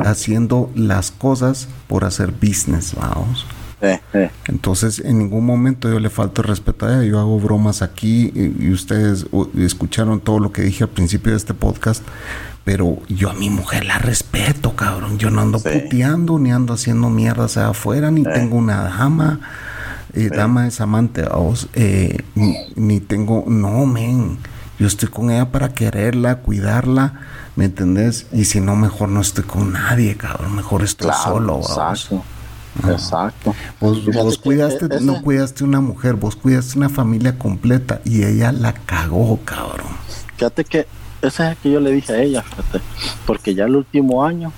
haciendo 0.06 0.70
las 0.76 1.12
cosas 1.12 1.68
por 1.88 2.04
hacer 2.06 2.32
business, 2.32 2.94
vamos. 2.96 3.46
eh, 3.82 4.00
eh, 4.14 4.32
Entonces, 4.48 5.00
en 5.00 5.20
ningún 5.20 5.46
momento 5.46 5.90
yo 5.92 6.00
le 6.00 6.10
falto 6.10 6.42
el 6.42 6.48
respeto 6.48 6.86
a 6.88 6.94
ella. 6.94 7.04
Yo 7.04 7.20
hago 7.20 7.40
bromas 7.40 7.82
aquí 7.82 8.32
y, 8.34 8.66
y 8.68 8.72
ustedes 8.72 9.28
o- 9.32 9.50
escucharon 9.58 10.22
todo 10.22 10.40
lo 10.40 10.52
que 10.52 10.62
dije 10.64 10.84
al 10.86 10.90
principio 10.90 11.32
de 11.34 11.38
este 11.38 11.54
podcast. 11.54 12.04
Pero 12.64 12.98
yo 13.10 13.30
a 13.30 13.34
mi 13.34 13.50
mujer 13.52 13.86
la 13.86 14.00
respeto, 14.00 14.76
cabrón. 14.76 15.20
Yo 15.20 15.30
no 15.30 15.42
ando 15.42 15.60
Sí. 15.60 15.70
puteando 15.70 16.40
ni 16.40 16.52
ando 16.52 16.74
haciendo 16.74 17.10
mierdas 17.12 17.58
allá 17.58 17.70
afuera, 17.70 18.10
ni 18.10 18.24
tengo 18.24 18.56
una 18.58 18.82
dama. 18.86 19.40
Eh, 20.16 20.30
Dama 20.30 20.68
es 20.68 20.82
amante, 20.82 21.22
vamos, 21.24 21.68
eh, 21.74 22.24
ni, 22.36 22.56
ni 22.76 23.00
tengo, 23.00 23.44
no, 23.48 23.86
men. 23.86 24.38
Yo 24.78 24.88
estoy 24.88 25.08
con 25.08 25.30
ella 25.32 25.52
para 25.52 25.70
quererla, 25.74 26.40
cuidarla, 26.40 27.14
¿me 27.56 27.66
entendés? 27.66 28.28
Y 28.34 28.44
si 28.46 28.60
no, 28.60 28.76
mejor 28.76 29.08
no 29.08 29.22
estoy 29.22 29.46
con 29.46 29.72
nadie, 29.72 30.16
cabrón. 30.18 30.54
Mejor 30.56 30.84
estoy 30.84 31.08
claro, 31.12 31.24
solo, 31.24 31.60
exacto, 31.60 32.24
exacto. 32.90 33.56
Vos, 33.80 34.06
vos 34.06 34.38
cuidaste, 34.38 34.86
e- 34.86 35.00
no 35.02 35.14
ese- 35.14 35.22
cuidaste 35.24 35.64
una 35.64 35.80
mujer, 35.80 36.16
vos 36.16 36.36
cuidaste 36.36 36.78
una 36.78 36.90
familia 36.90 37.38
completa 37.38 38.02
y 38.04 38.24
ella 38.24 38.52
la 38.52 38.74
cagó, 38.74 39.40
cabrón. 39.46 39.88
Fíjate 40.36 40.66
que 40.66 40.88
ese 41.22 41.52
es 41.52 41.58
que 41.60 41.72
yo 41.72 41.80
le 41.80 41.92
dije 41.92 42.12
a 42.14 42.22
ella, 42.22 42.42
fíjate, 42.44 42.82
porque 43.26 43.56
ya 43.56 43.66
el 43.66 43.76
último 43.78 44.26
año, 44.26 44.52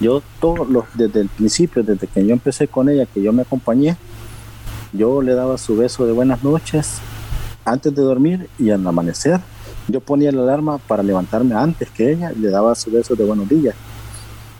yo 0.00 0.22
todos 0.40 0.66
los, 0.68 0.84
desde 0.94 1.20
el 1.20 1.28
principio, 1.28 1.82
desde 1.82 2.06
que 2.06 2.26
yo 2.26 2.32
empecé 2.32 2.68
con 2.68 2.88
ella, 2.88 3.04
que 3.04 3.22
yo 3.22 3.32
me 3.34 3.42
acompañé, 3.42 3.96
yo 4.92 5.22
le 5.22 5.34
daba 5.34 5.58
su 5.58 5.76
beso 5.76 6.06
de 6.06 6.12
buenas 6.12 6.42
noches 6.44 6.98
antes 7.64 7.94
de 7.94 8.02
dormir 8.02 8.48
y 8.58 8.70
al 8.70 8.86
amanecer. 8.86 9.40
Yo 9.88 10.00
ponía 10.00 10.30
la 10.32 10.42
alarma 10.42 10.78
para 10.78 11.02
levantarme 11.02 11.54
antes 11.54 11.90
que 11.90 12.12
ella 12.12 12.32
y 12.34 12.38
le 12.38 12.50
daba 12.50 12.74
su 12.74 12.90
beso 12.90 13.14
de 13.14 13.24
buenos 13.24 13.48
días. 13.48 13.74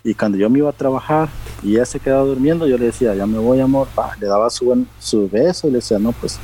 Y 0.05 0.15
cuando 0.15 0.37
yo 0.37 0.51
me 0.51 0.59
iba 0.59 0.69
a 0.69 0.73
trabajar 0.73 1.29
y 1.63 1.75
ella 1.77 1.85
se 1.85 2.01
quedaba 2.01 2.23
durmiendo, 2.25 2.67
yo 2.67 2.77
le 2.77 2.87
decía, 2.87 3.15
ya 3.15 3.25
me 3.27 3.39
voy, 3.39 3.61
amor. 3.61 3.87
Pa, 3.95 4.17
le 4.21 4.27
daba 4.27 4.51
su, 4.51 4.65
buen- 4.65 4.89
su 4.99 5.29
beso 5.29 5.69
y 5.69 5.71
le 5.71 5.77
decía, 5.79 5.99
no, 6.01 6.11
pues 6.13 6.39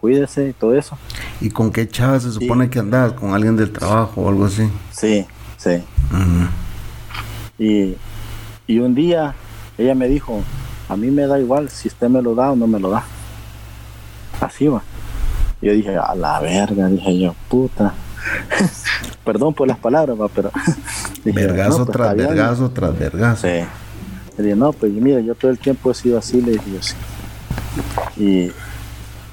cuídese 0.00 0.48
y 0.48 0.52
todo 0.54 0.74
eso. 0.74 0.96
¿Y 1.40 1.50
con 1.50 1.70
qué 1.70 1.86
chava 1.86 2.18
se 2.18 2.32
supone 2.32 2.70
que 2.70 2.78
andabas? 2.78 3.12
¿Con 3.12 3.34
alguien 3.34 3.56
del 3.56 3.72
trabajo 3.72 4.22
o 4.22 4.28
algo 4.30 4.46
así? 4.46 4.68
Sí, 4.90 5.26
sí. 5.58 5.82
Y, 7.58 7.94
y 8.66 8.78
un 8.78 8.94
día 8.94 9.34
ella 9.78 9.94
me 9.94 10.08
dijo, 10.08 10.40
a 10.88 10.96
mí 10.96 11.10
me 11.10 11.26
da 11.26 11.38
igual 11.38 11.68
si 11.68 11.88
usted 11.88 12.08
me 12.08 12.22
lo 12.22 12.34
da 12.34 12.52
o 12.52 12.56
no 12.56 12.66
me 12.66 12.78
lo 12.78 12.90
da. 12.90 13.02
Así 14.40 14.68
va. 14.68 14.82
Yo 15.62 15.72
dije, 15.72 15.96
a 15.96 16.14
la 16.14 16.40
verga, 16.40 16.86
dije 16.88 17.18
yo, 17.18 17.34
puta. 17.48 17.92
Perdón 19.24 19.54
por 19.54 19.66
las 19.66 19.78
palabras, 19.78 20.16
va, 20.20 20.28
pero... 20.28 20.50
dije, 21.24 21.46
Vergazo 21.46 21.78
"No, 21.80 21.84
pues, 21.86 21.96
tras 21.96 22.10
está 22.10 22.14
bien". 22.14 22.28
vergazo 22.28 22.70
tras 22.70 22.98
vergazo. 22.98 23.46
Sí. 23.48 23.64
Le 24.38 24.44
dije, 24.44 24.56
no, 24.56 24.72
pues 24.72 24.92
mira, 24.92 25.20
yo 25.20 25.34
todo 25.34 25.50
el 25.50 25.58
tiempo 25.58 25.90
he 25.90 25.94
sido 25.94 26.18
así, 26.18 26.40
le 26.42 26.52
dije 26.52 26.70
yo 26.72 26.82
sí. 26.82 26.94
Y 28.16 28.50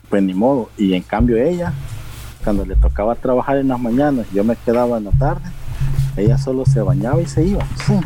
pues 0.10 0.24
ni 0.24 0.34
modo. 0.34 0.70
Y 0.78 0.94
en 0.94 1.04
cambio 1.04 1.38
ella, 1.38 1.74
cuando 2.44 2.66
le 2.66 2.76
tocaba 2.76 3.16
trabajar 3.16 3.58
en 3.58 3.68
las 3.68 3.80
mañanas, 3.80 4.26
yo 4.34 4.44
me 4.44 4.56
quedaba 4.56 4.98
en 4.98 5.06
la 5.06 5.12
tarde, 5.12 5.42
ella 6.16 6.38
solo 6.38 6.66
se 6.66 6.82
bañaba 6.82 7.22
y 7.22 7.26
se 7.26 7.44
iba. 7.44 7.66
Sí. 7.86 8.00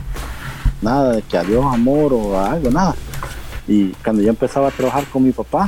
Nada 0.81 1.13
de 1.13 1.21
que 1.23 1.37
adiós 1.37 1.65
amor 1.73 2.13
o 2.13 2.39
algo, 2.39 2.69
nada. 2.71 2.95
Y 3.67 3.89
cuando 4.03 4.21
yo 4.21 4.29
empezaba 4.29 4.69
a 4.69 4.71
trabajar 4.71 5.05
con 5.05 5.23
mi 5.23 5.31
papá, 5.31 5.67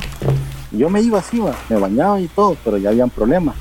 yo 0.72 0.90
me 0.90 1.02
iba 1.02 1.20
así, 1.20 1.40
va, 1.40 1.54
me 1.70 1.76
bañaba 1.78 2.20
y 2.20 2.28
todo, 2.28 2.56
pero 2.64 2.78
ya 2.78 2.90
habían 2.90 3.10
problemas. 3.10 3.56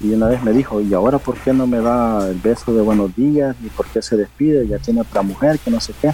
Y 0.00 0.12
una 0.12 0.26
vez 0.26 0.42
me 0.42 0.52
dijo, 0.52 0.80
¿y 0.80 0.92
ahora 0.94 1.18
por 1.18 1.36
qué 1.38 1.52
no 1.52 1.66
me 1.66 1.80
da 1.80 2.28
el 2.28 2.36
beso 2.38 2.72
de 2.72 2.80
buenos 2.82 3.14
días? 3.16 3.56
¿Y 3.64 3.68
por 3.68 3.86
qué 3.86 4.00
se 4.02 4.16
despide? 4.16 4.66
Ya 4.66 4.78
tiene 4.78 5.00
otra 5.00 5.22
mujer, 5.22 5.58
que 5.58 5.70
no 5.70 5.80
sé 5.80 5.92
qué. 6.00 6.12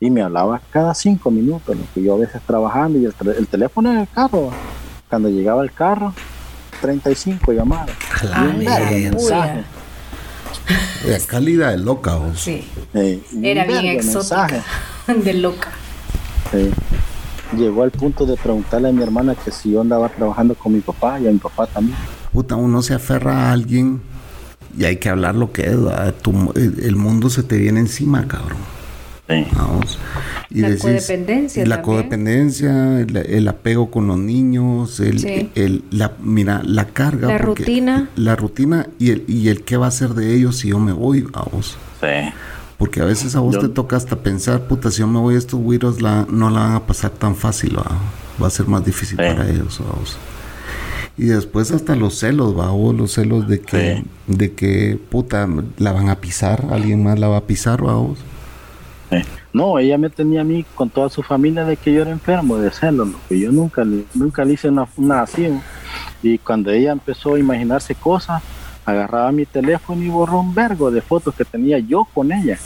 Y 0.00 0.10
me 0.10 0.22
hablaba 0.22 0.60
cada 0.70 0.94
cinco 0.94 1.30
minutos, 1.30 1.76
lo 1.76 1.82
que 1.94 2.02
yo 2.02 2.14
a 2.14 2.18
veces 2.18 2.40
trabajando 2.46 2.98
y 2.98 3.04
el, 3.04 3.14
tel- 3.14 3.36
el 3.38 3.46
teléfono 3.46 3.90
en 3.92 3.98
el 4.00 4.08
carro. 4.08 4.50
Cuando 5.08 5.28
llegaba 5.28 5.62
el 5.62 5.72
carro, 5.72 6.12
35 6.80 7.52
llamadas. 7.52 7.90
La. 8.22 9.64
La 11.06 11.18
calidad 11.26 11.70
de 11.72 11.78
loca, 11.78 12.14
vos. 12.16 12.40
Sí. 12.40 12.64
Eh, 12.94 13.22
Era 13.42 13.64
bien 13.64 13.86
exótica. 13.86 14.46
mensajes. 14.48 14.64
De 15.24 15.34
loca. 15.34 15.68
Sí. 16.50 16.70
Llegó 17.56 17.82
al 17.82 17.90
punto 17.90 18.24
de 18.24 18.36
preguntarle 18.36 18.88
a 18.88 18.92
mi 18.92 19.02
hermana 19.02 19.34
que 19.34 19.50
si 19.50 19.72
yo 19.72 19.82
andaba 19.82 20.08
trabajando 20.08 20.54
con 20.54 20.72
mi 20.72 20.80
papá 20.80 21.20
y 21.20 21.26
a 21.28 21.30
mi 21.30 21.38
papá 21.38 21.66
también. 21.66 21.96
Puta, 22.32 22.56
uno 22.56 22.80
se 22.82 22.94
aferra 22.94 23.48
a 23.48 23.52
alguien 23.52 24.00
y 24.78 24.84
hay 24.84 24.96
que 24.96 25.10
hablar 25.10 25.34
lo 25.34 25.52
que 25.52 25.66
es. 25.66 25.76
Tu- 26.22 26.52
el 26.56 26.80
el 26.82 26.96
mundo 26.96 27.28
se 27.28 27.42
te 27.42 27.58
viene 27.58 27.80
encima, 27.80 28.26
cabrón. 28.26 28.58
Sí. 29.28 29.46
Vamos. 29.54 29.98
Y 30.50 30.60
La 30.62 30.70
decís- 30.70 30.82
codependencia 30.82 31.64
La 31.66 31.76
también. 31.76 31.96
codependencia, 31.96 33.00
el, 33.00 33.16
el 33.16 33.48
apego 33.48 33.90
con 33.90 34.06
los 34.08 34.18
niños, 34.18 34.98
el, 35.00 35.18
Sí. 35.20 35.50
el- 35.54 35.84
la, 35.90 36.12
mira, 36.22 36.62
la 36.64 36.86
carga. 36.86 37.28
La 37.28 37.38
rutina. 37.38 38.08
La 38.16 38.34
rutina 38.34 38.86
y 38.98 39.10
el, 39.10 39.24
y 39.28 39.48
el 39.48 39.62
qué 39.64 39.76
va 39.76 39.86
a 39.88 39.90
ser 39.90 40.10
de 40.14 40.34
ellos 40.34 40.56
si 40.58 40.68
yo 40.68 40.78
me 40.78 40.92
voy, 40.92 41.20
vamos. 41.22 41.76
Sí. 42.00 42.06
Porque 42.82 43.00
a 43.00 43.04
veces 43.04 43.36
a 43.36 43.38
vos 43.38 43.54
Yo- 43.54 43.60
te 43.60 43.68
toca 43.68 43.94
hasta 43.94 44.16
pensar, 44.16 44.62
puta, 44.66 44.90
si 44.90 44.98
yo 44.98 45.06
me 45.06 45.20
voy, 45.20 45.36
estos 45.36 45.60
güiros 45.60 46.02
la, 46.02 46.26
no 46.28 46.50
la 46.50 46.58
van 46.58 46.72
a 46.74 46.80
pasar 46.84 47.10
tan 47.10 47.36
fácil, 47.36 47.76
¿va? 47.78 47.84
va 48.42 48.48
a 48.48 48.50
ser 48.50 48.66
más 48.66 48.84
difícil 48.84 49.16
Sí. 49.18 49.22
para 49.24 49.48
ellos, 49.48 49.78
vamos. 49.88 50.16
Y 51.16 51.26
después 51.26 51.70
hasta 51.70 51.94
los 51.94 52.18
celos, 52.18 52.58
va, 52.58 52.72
o 52.72 52.92
los 52.92 53.12
celos 53.12 53.46
de 53.46 53.60
que, 53.60 53.98
Sí. 53.98 54.04
de 54.26 54.52
que, 54.54 54.98
puta, 55.10 55.48
la 55.78 55.92
van 55.92 56.08
a 56.08 56.16
pisar, 56.16 56.66
alguien 56.72 57.04
más 57.04 57.20
la 57.20 57.28
va 57.28 57.36
a 57.36 57.42
pisar, 57.42 57.86
va, 57.86 57.94
vos. 57.94 58.18
Sí. 59.10 59.18
No, 59.52 59.78
ella 59.78 59.96
me 59.96 60.10
tenía 60.10 60.40
a 60.40 60.44
mí 60.44 60.64
con 60.74 60.90
toda 60.90 61.08
su 61.08 61.22
familia 61.22 61.64
de 61.64 61.76
que 61.76 61.92
yo 61.92 62.02
era 62.02 62.10
enfermo 62.10 62.56
de 62.56 62.72
celos, 62.72 63.06
¿no? 63.06 63.18
que 63.28 63.38
yo 63.38 63.52
nunca 63.52 63.84
nunca 64.12 64.44
le 64.44 64.54
hice 64.54 64.70
una, 64.70 64.88
una 64.96 65.22
así. 65.22 65.42
¿no? 65.46 65.62
Y 66.20 66.36
cuando 66.38 66.72
ella 66.72 66.90
empezó 66.90 67.34
a 67.34 67.38
imaginarse 67.38 67.94
cosas, 67.94 68.42
agarraba 68.84 69.32
mi 69.32 69.46
teléfono 69.46 70.02
y 70.02 70.08
borró 70.08 70.40
un 70.40 70.54
vergo 70.54 70.90
de 70.90 71.00
fotos 71.00 71.34
que 71.34 71.44
tenía 71.44 71.78
yo 71.78 72.06
con 72.12 72.32
ella. 72.32 72.58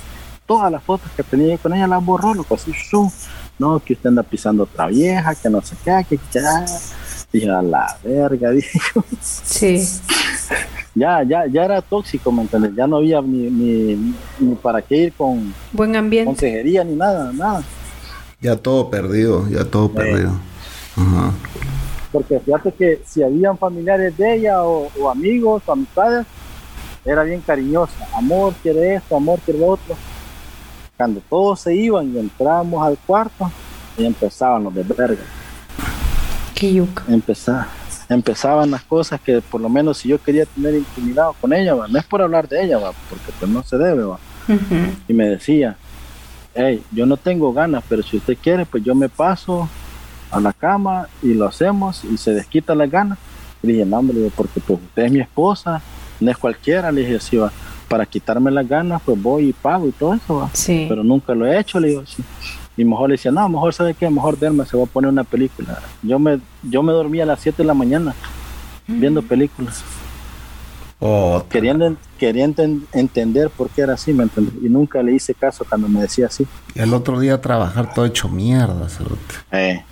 Todas 0.46 0.70
las 0.70 0.82
fotos 0.82 1.10
que 1.16 1.22
tenía 1.22 1.54
yo 1.56 1.58
con 1.58 1.74
ella 1.74 1.86
las 1.86 2.04
borró, 2.04 2.32
loco, 2.34 2.54
así, 2.54 2.72
¡shum! 2.72 3.10
No, 3.58 3.80
que 3.80 3.94
usted 3.94 4.08
anda 4.10 4.22
pisando 4.22 4.64
otra 4.64 4.86
vieja, 4.86 5.34
que 5.34 5.48
no 5.50 5.60
sé 5.62 5.76
qué, 5.84 6.04
que 6.08 6.20
ya. 6.32 6.64
Dije, 7.32 7.50
a 7.50 7.62
la 7.62 7.96
verga, 8.04 8.50
dije 8.52 8.78
yo. 8.94 9.04
Sí. 9.20 9.82
Ya, 10.94 11.22
ya, 11.22 11.46
ya 11.46 11.64
era 11.64 11.82
tóxico, 11.82 12.30
¿me 12.32 12.42
entiendes? 12.42 12.72
Ya 12.76 12.86
no 12.86 12.96
había 12.96 13.20
ni, 13.20 13.50
ni, 13.50 14.14
ni 14.38 14.54
para 14.54 14.80
qué 14.80 14.96
ir 14.96 15.12
con 15.12 15.52
Buen 15.72 15.94
ambiente. 15.96 16.26
consejería 16.26 16.84
ni 16.84 16.94
nada, 16.94 17.32
nada. 17.32 17.62
Ya 18.40 18.56
todo 18.56 18.88
perdido, 18.88 19.48
ya 19.50 19.64
todo 19.64 19.90
perdido. 19.90 20.30
Ajá. 20.96 21.32
Porque 22.16 22.40
fíjate 22.40 22.72
que 22.72 23.02
si 23.04 23.22
habían 23.22 23.58
familiares 23.58 24.16
de 24.16 24.36
ella 24.36 24.64
o, 24.64 24.90
o 24.98 25.10
amigos 25.10 25.62
o 25.66 25.72
amistades, 25.72 26.24
era 27.04 27.22
bien 27.24 27.42
cariñosa. 27.42 28.08
Amor 28.16 28.54
quiere 28.62 28.94
esto, 28.94 29.18
amor 29.18 29.38
quiere 29.40 29.60
lo 29.60 29.66
otro. 29.66 29.94
Cuando 30.96 31.20
todos 31.28 31.60
se 31.60 31.74
iban 31.74 32.10
y 32.14 32.18
entrábamos 32.18 32.86
al 32.86 32.96
cuarto, 33.06 33.52
y 33.98 34.06
empezaban 34.06 34.64
los 34.64 34.74
de 34.74 34.82
verga. 34.82 35.24
Qué 36.54 36.72
yuca. 36.72 37.04
Empezaba, 37.06 37.68
empezaban 38.08 38.70
las 38.70 38.82
cosas 38.84 39.20
que 39.20 39.42
por 39.42 39.60
lo 39.60 39.68
menos 39.68 39.98
si 39.98 40.08
yo 40.08 40.16
quería 40.16 40.46
tener 40.46 40.74
intimidad 40.74 41.32
con 41.38 41.52
ella, 41.52 41.74
va, 41.74 41.86
no 41.86 41.98
es 41.98 42.04
por 42.06 42.22
hablar 42.22 42.48
de 42.48 42.64
ella, 42.64 42.78
va, 42.78 42.92
porque 43.10 43.30
pues 43.38 43.50
no 43.50 43.62
se 43.62 43.76
debe, 43.76 44.04
va. 44.04 44.18
Y 45.06 45.12
me 45.12 45.28
decía, 45.28 45.76
hey, 46.54 46.82
yo 46.92 47.04
no 47.04 47.18
tengo 47.18 47.52
ganas, 47.52 47.84
pero 47.86 48.02
si 48.02 48.16
usted 48.16 48.38
quiere, 48.42 48.64
pues 48.64 48.82
yo 48.82 48.94
me 48.94 49.10
paso 49.10 49.68
a 50.30 50.40
la 50.40 50.52
cama 50.52 51.08
y 51.22 51.34
lo 51.34 51.46
hacemos 51.46 52.04
y 52.04 52.16
se 52.16 52.32
desquita 52.32 52.74
las 52.74 52.90
ganas. 52.90 53.18
Y 53.62 53.66
le 53.68 53.72
dije, 53.74 53.86
no, 53.86 53.98
hombre, 53.98 54.14
le 54.14 54.22
digo, 54.24 54.32
porque 54.36 54.60
pues 54.60 54.80
usted 54.82 55.04
es 55.04 55.12
mi 55.12 55.20
esposa, 55.20 55.80
no 56.20 56.30
es 56.30 56.36
cualquiera, 56.36 56.90
le 56.92 57.02
dije, 57.02 57.20
sí, 57.20 57.36
va, 57.36 57.50
para 57.88 58.04
quitarme 58.06 58.50
las 58.50 58.68
ganas, 58.68 59.00
pues 59.04 59.20
voy 59.20 59.48
y 59.48 59.52
pago 59.52 59.86
y 59.88 59.92
todo 59.92 60.14
eso, 60.14 60.36
va. 60.36 60.50
Sí. 60.52 60.86
Pero 60.88 61.02
nunca 61.04 61.34
lo 61.34 61.46
he 61.46 61.58
hecho, 61.58 61.78
le 61.80 61.88
digo, 61.88 62.04
sí. 62.06 62.22
Y 62.76 62.84
mejor 62.84 63.08
le 63.08 63.14
decía, 63.14 63.30
no, 63.30 63.48
mejor 63.48 63.72
sabe 63.72 63.94
qué, 63.94 64.10
mejor 64.10 64.38
Derma 64.38 64.66
se 64.66 64.76
va 64.76 64.82
a 64.84 64.86
poner 64.86 65.10
una 65.10 65.24
película. 65.24 65.80
Yo 66.02 66.18
me, 66.18 66.40
yo 66.62 66.82
me 66.82 66.92
dormía 66.92 67.22
a 67.22 67.26
las 67.26 67.40
7 67.40 67.62
de 67.62 67.66
la 67.66 67.72
mañana 67.74 68.14
viendo 68.86 69.22
películas 69.22 69.82
Otra. 70.98 71.48
queriendo, 71.48 71.96
queriendo 72.18 72.62
en- 72.62 72.86
entender 72.92 73.50
por 73.50 73.68
qué 73.70 73.82
era 73.82 73.94
así, 73.94 74.12
¿me 74.12 74.24
entiendes? 74.24 74.54
Y 74.62 74.68
nunca 74.68 75.02
le 75.02 75.12
hice 75.14 75.34
caso 75.34 75.64
cuando 75.68 75.88
me 75.88 76.00
decía 76.02 76.26
así. 76.26 76.46
Y 76.74 76.80
el 76.80 76.92
otro 76.94 77.18
día 77.20 77.40
trabajar 77.40 77.92
todo 77.94 78.04
hecho 78.06 78.28
mierda, 78.28 78.88
cerote. 78.88 79.34
Eh, 79.52 79.84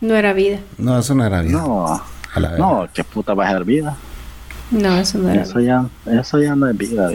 No 0.00 0.14
era 0.14 0.32
vida. 0.32 0.60
No, 0.78 0.98
eso 0.98 1.14
no 1.14 1.24
era 1.24 1.40
bien. 1.40 1.52
no, 1.52 1.86
A 1.86 2.40
la 2.40 2.50
verga. 2.50 2.64
no, 2.66 2.88
qué 2.92 3.02
puta 3.04 3.34
va 3.34 3.48
a 3.48 3.52
ser 3.52 3.64
vida. 3.64 3.96
No, 4.70 4.96
eso 4.96 5.18
no 5.18 5.30
era 5.30 5.42
Eso 5.42 5.58
vida. 5.58 5.88
ya, 6.06 6.20
eso 6.20 6.38
ya 6.40 6.54
no 6.56 6.68
es 6.68 6.76
vida. 6.76 7.10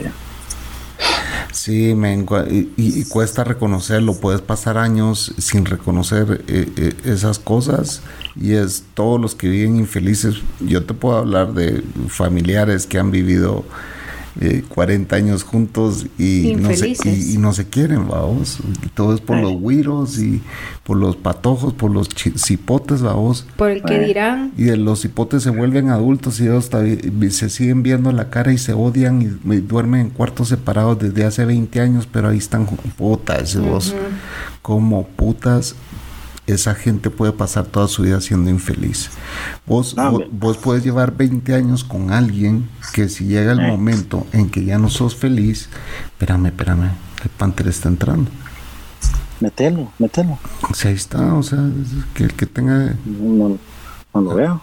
Sí, 1.52 1.94
y, 1.94 2.54
y- 2.54 2.70
y 3.00 3.04
cuesta 3.04 3.44
reconocerlo. 3.44 4.14
Puedes 4.14 4.40
pasar 4.40 4.78
años 4.78 5.34
sin 5.38 5.64
reconocer 5.66 6.42
eh, 6.48 6.72
eh, 6.76 6.94
esas 7.04 7.38
cosas 7.38 8.02
y 8.34 8.52
es 8.54 8.84
todos 8.94 9.20
los 9.20 9.34
que 9.34 9.48
viven 9.48 9.76
infelices. 9.76 10.36
Yo 10.60 10.84
te 10.84 10.94
puedo 10.94 11.18
hablar 11.18 11.52
de 11.52 11.82
familiares 12.08 12.86
que 12.86 12.98
han 12.98 13.10
vivido 13.10 13.64
eh, 14.40 14.64
40 14.68 15.14
años 15.14 15.42
juntos 15.42 16.06
y 16.18 16.54
no, 16.58 16.72
se, 16.74 16.88
y, 17.04 17.34
y 17.34 17.38
no 17.38 17.52
se 17.52 17.68
quieren, 17.68 18.08
vamos. 18.08 18.58
Y 18.84 18.88
todo 18.88 19.14
es 19.14 19.20
por 19.20 19.36
los 19.38 19.52
güiros 19.52 20.18
y 20.18 20.40
por 20.84 20.96
los 20.96 21.16
patojos, 21.16 21.72
por 21.74 21.90
los 21.90 22.08
cipotes, 22.36 23.02
vamos. 23.02 23.46
Por 23.56 23.70
el 23.70 23.82
que 23.82 23.96
Eh. 23.96 24.06
dirán. 24.06 24.52
Y 24.56 24.64
de 24.64 24.76
los 24.76 25.04
hipotes 25.04 25.42
se 25.42 25.50
vuelven 25.50 25.90
adultos 25.90 26.40
y 26.40 26.44
ellos 26.44 26.70
tabi- 26.70 27.30
se 27.30 27.50
siguen 27.50 27.82
viendo 27.82 28.10
la 28.12 28.30
cara 28.30 28.52
y 28.52 28.58
se 28.58 28.72
odian 28.72 29.20
y, 29.22 29.52
y 29.54 29.60
duermen 29.60 30.00
en 30.00 30.10
cuartos 30.10 30.48
separados 30.48 30.98
desde 30.98 31.24
hace 31.24 31.44
20 31.44 31.80
años, 31.80 32.08
pero 32.10 32.28
ahí 32.28 32.38
están 32.38 32.66
putas, 32.96 33.56
vos. 33.60 33.94
Como 34.62 35.06
putas 35.06 35.74
esa 36.54 36.74
gente 36.74 37.10
puede 37.10 37.32
pasar 37.32 37.66
toda 37.66 37.88
su 37.88 38.02
vida 38.02 38.20
siendo 38.20 38.50
infeliz. 38.50 39.10
Vos, 39.66 39.94
vos, 40.30 40.56
puedes 40.58 40.84
llevar 40.84 41.16
20 41.16 41.54
años 41.54 41.84
con 41.84 42.10
alguien 42.12 42.68
que 42.94 43.08
si 43.08 43.24
llega 43.26 43.52
el 43.52 43.60
Eh. 43.60 43.68
momento 43.68 44.26
en 44.32 44.50
que 44.50 44.64
ya 44.64 44.78
no 44.78 44.88
sos 44.88 45.14
feliz, 45.16 45.68
espérame, 46.06 46.46
espérame, 46.46 46.90
el 47.22 47.30
panther 47.36 47.68
está 47.68 47.88
entrando. 47.88 48.30
Metelo, 49.40 49.90
metelo. 49.98 50.38
O 50.70 50.74
sea, 50.74 50.90
ahí 50.90 50.96
está, 50.96 51.34
o 51.34 51.42
sea, 51.42 51.58
que 52.14 52.24
el 52.24 52.34
que 52.34 52.46
tenga, 52.46 52.94
No, 53.04 53.58
no 54.14 54.20
lo 54.20 54.34
veo, 54.34 54.60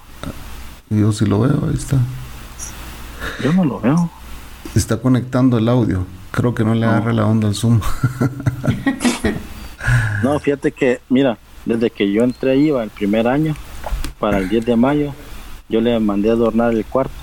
yo 0.90 1.12
sí 1.12 1.26
lo 1.26 1.42
veo, 1.42 1.68
ahí 1.70 1.76
está. 1.76 1.98
yo 3.44 3.52
no 3.54 3.66
lo 3.66 3.80
veo. 3.82 4.10
Está 4.76 4.98
conectando 4.98 5.58
el 5.58 5.68
audio. 5.68 6.06
Creo 6.32 6.54
que 6.54 6.64
no 6.64 6.76
le 6.76 6.86
agarra 6.86 7.12
la 7.12 7.26
onda 7.26 7.48
al 7.48 7.56
Zoom. 7.56 7.82
No, 10.24 10.38
fíjate 10.40 10.72
que, 10.74 11.00
mira, 11.10 11.38
desde 11.66 11.90
que 11.90 12.12
yo 12.12 12.24
entré 12.24 12.52
ahí, 12.52 12.72
va, 12.72 12.84
el 12.84 12.90
primer 12.90 13.28
año, 13.28 13.56
para 14.20 14.38
el 14.38 14.50
10 14.50 14.66
de 14.66 14.76
mayo, 14.76 15.14
yo 15.68 15.82
le 15.82 16.00
mandé 16.00 16.30
a 16.30 16.34
adornar 16.34 16.74
el 16.74 16.86
cuarto. 16.86 17.14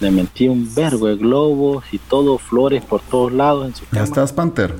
Le 0.00 0.10
metí 0.10 0.48
un 0.48 0.74
vergo 0.74 1.06
de 1.06 1.16
globos 1.16 1.84
y 1.92 1.98
todo, 1.98 2.38
flores 2.38 2.84
por 2.84 3.00
todos 3.00 3.32
lados 3.32 3.66
en 3.66 3.74
su 3.74 3.84
¿Ya 3.84 3.90
cama. 3.90 4.04
estás, 4.04 4.32
Panther? 4.32 4.74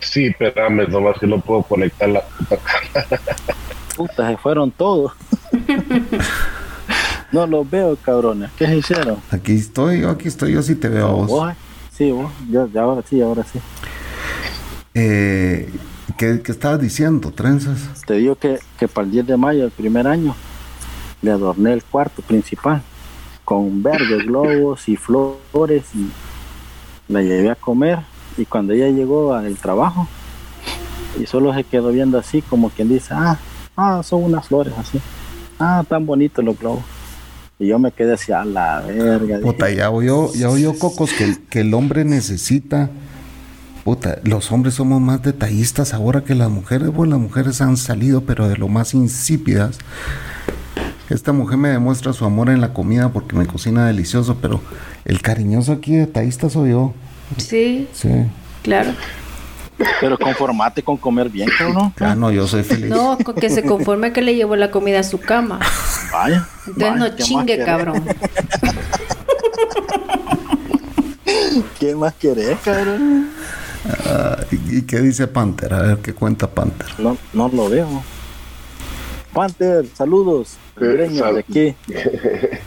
Sí, 0.00 0.26
espérame, 0.26 0.86
nomás 0.88 1.18
que 1.18 1.26
no 1.26 1.40
puedo 1.40 1.62
conectar 1.62 2.08
la 2.08 2.20
puta 2.22 2.56
cámara. 2.58 3.20
Puta, 3.96 4.28
se 4.28 4.36
fueron 4.36 4.70
todos. 4.72 5.12
no 7.32 7.46
los 7.46 7.70
veo, 7.70 7.96
cabrones. 7.96 8.50
¿Qué 8.58 8.66
se 8.66 8.76
hicieron? 8.78 9.18
Aquí 9.30 9.52
estoy, 9.54 10.00
yo 10.00 10.10
aquí 10.10 10.28
estoy, 10.28 10.52
yo 10.52 10.62
sí 10.62 10.74
te 10.74 10.88
veo 10.88 11.06
a 11.06 11.12
vos. 11.12 11.28
¿Vos? 11.28 11.54
Sí, 11.96 12.10
vos. 12.10 12.30
Ya, 12.50 12.66
ya 12.72 12.82
ahora 12.82 13.02
sí, 13.08 13.22
ahora 13.22 13.44
sí. 13.44 13.58
Eh, 14.94 15.70
¿qué, 16.16 16.40
¿Qué 16.42 16.52
estabas 16.52 16.80
diciendo, 16.80 17.30
trenzas? 17.30 18.02
Te 18.06 18.14
digo 18.14 18.36
que, 18.36 18.58
que 18.78 18.88
para 18.88 19.06
el 19.06 19.12
10 19.12 19.26
de 19.26 19.36
mayo, 19.36 19.64
el 19.64 19.70
primer 19.70 20.06
año, 20.06 20.34
le 21.22 21.30
adorné 21.30 21.72
el 21.72 21.82
cuarto 21.82 22.22
principal 22.22 22.82
con 23.44 23.82
verdes 23.82 24.24
globos 24.26 24.88
y 24.88 24.96
flores 24.96 25.84
y 25.94 26.08
la 27.08 27.22
llevé 27.22 27.50
a 27.50 27.54
comer 27.54 28.00
y 28.36 28.44
cuando 28.46 28.72
ella 28.72 28.88
llegó 28.88 29.34
al 29.34 29.56
trabajo 29.56 30.08
y 31.20 31.26
solo 31.26 31.54
se 31.54 31.64
quedó 31.64 31.90
viendo 31.90 32.18
así 32.18 32.42
como 32.42 32.70
quien 32.70 32.88
dice, 32.88 33.08
ah, 33.12 33.38
ah, 33.76 34.02
son 34.02 34.24
unas 34.24 34.48
flores 34.48 34.74
así, 34.76 35.00
ah, 35.58 35.84
tan 35.88 36.06
bonitos 36.06 36.44
los 36.44 36.58
globos. 36.58 36.82
Y 37.56 37.68
yo 37.68 37.78
me 37.78 37.92
quedé 37.92 38.14
así 38.14 38.32
a 38.32 38.44
la 38.44 38.80
verga. 38.80 39.38
Puta, 39.38 39.66
dije, 39.66 39.78
ya 39.78 39.90
oyó, 39.90 40.32
ya 40.34 40.50
oyó 40.50 40.76
Cocos 40.76 41.12
que, 41.12 41.36
que 41.48 41.60
el 41.60 41.72
hombre 41.72 42.04
necesita. 42.04 42.90
Puta, 43.84 44.18
los 44.24 44.50
hombres 44.50 44.74
somos 44.74 45.00
más 45.00 45.22
detallistas 45.22 45.92
ahora 45.92 46.22
que 46.24 46.34
las 46.34 46.48
mujeres. 46.50 46.88
Bueno, 46.88 47.16
las 47.16 47.22
mujeres 47.22 47.60
han 47.60 47.76
salido, 47.76 48.22
pero 48.22 48.48
de 48.48 48.56
lo 48.56 48.68
más 48.68 48.94
insípidas. 48.94 49.76
Esta 51.10 51.32
mujer 51.32 51.58
me 51.58 51.68
demuestra 51.68 52.14
su 52.14 52.24
amor 52.24 52.48
en 52.48 52.62
la 52.62 52.72
comida 52.72 53.10
porque 53.10 53.36
me 53.36 53.46
cocina 53.46 53.86
delicioso, 53.86 54.38
pero 54.40 54.62
el 55.04 55.20
cariñoso 55.20 55.72
aquí 55.72 55.96
detallista 55.96 56.48
soy 56.48 56.70
yo. 56.70 56.94
Sí, 57.36 57.86
Sí. 57.92 58.08
claro. 58.62 58.92
Pero 60.00 60.16
conformate 60.18 60.82
con 60.82 60.96
comer 60.96 61.28
bien, 61.28 61.48
cabrón. 61.58 61.92
Ah, 62.00 62.14
no, 62.14 62.30
yo 62.30 62.46
soy 62.46 62.62
feliz. 62.62 62.88
No, 62.88 63.18
con 63.18 63.34
que 63.34 63.50
se 63.50 63.64
conforme 63.64 64.12
que 64.12 64.22
le 64.22 64.34
llevó 64.34 64.56
la 64.56 64.70
comida 64.70 65.00
a 65.00 65.02
su 65.02 65.18
cama. 65.20 65.58
Vaya. 66.12 66.46
Entonces 66.66 66.76
vaya, 66.90 66.96
no 66.96 67.04
¿qué 67.06 67.10
más 67.22 67.28
chingue, 67.28 67.64
cabrón. 67.64 68.02
¿Qué 71.78 71.94
más 71.94 72.14
querés, 72.14 72.56
cabrón? 72.64 73.28
Ah, 74.06 74.38
¿y, 74.50 74.82
qué 74.82 75.00
dice 75.00 75.26
Panther? 75.26 75.74
A 75.74 75.82
ver, 75.82 75.98
¿qué 75.98 76.14
cuenta 76.14 76.48
Panther? 76.48 76.88
No, 76.98 77.16
no 77.32 77.48
lo 77.48 77.68
veo. 77.68 78.02
Panther, 79.32 79.86
saludos. 79.94 80.56
Eh, 80.80 80.86
Greñas 80.86 81.18
sal- 81.18 81.34
de 81.34 81.40
aquí. 81.40 81.74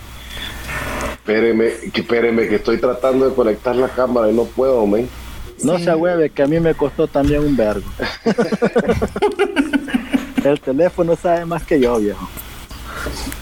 Espéreme, 1.27 1.71
que 1.91 2.01
espéreme, 2.01 2.47
que 2.47 2.55
estoy 2.55 2.77
tratando 2.77 3.27
de 3.27 3.35
conectar 3.35 3.75
la 3.75 3.89
cámara 3.89 4.29
y 4.29 4.33
no 4.33 4.45
puedo, 4.45 4.85
men. 4.87 5.09
No 5.63 5.77
se 5.77 5.93
hueve 5.93 6.29
que 6.29 6.43
a 6.43 6.47
mí 6.47 6.59
me 6.59 6.73
costó 6.73 7.07
también 7.07 7.41
un 7.41 7.57
vergo. 7.57 7.85
El 10.43 10.59
teléfono 10.61 11.15
sabe 11.15 11.45
más 11.45 11.63
que 11.63 11.79
yo, 11.79 11.99
viejo. 11.99 12.27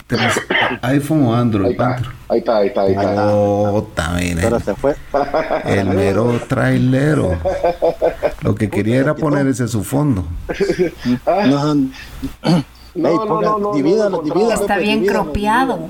¿Tenés 0.08 0.39
iPhone 0.84 1.24
o 1.26 1.34
Ahí 1.34 1.41
Android, 1.41 1.72
está, 1.72 1.84
Panther? 1.96 2.12
ahí 2.30 2.38
está, 2.39 2.58
ahí 2.58 2.68
está, 2.68 2.82
ahí 2.82 2.91
está. 2.91 3.28
Oh, 3.34 3.88
también. 3.96 4.38
Pero 4.39 4.60
se 4.60 4.76
fue. 4.76 4.96
El 5.65 5.89
mero 5.89 6.39
trailero. 6.48 7.38
Lo 8.41 8.54
que 8.54 8.70
quería 8.70 8.98
era 8.98 9.15
poner 9.15 9.48
ese 9.48 9.68
su 9.68 9.84
fondo. 9.84 10.24
No, 11.26 11.74
No, 11.76 11.89
no, 12.94 13.26
ponga- 13.26 13.41
no, 13.41 13.58
no, 13.60 13.74
divídalo, 13.74 14.10
no, 14.10 14.18
no, 14.18 14.24
divídalo. 14.36 14.62
Está 14.62 14.78
bien 14.78 15.06
cropiado. 15.06 15.89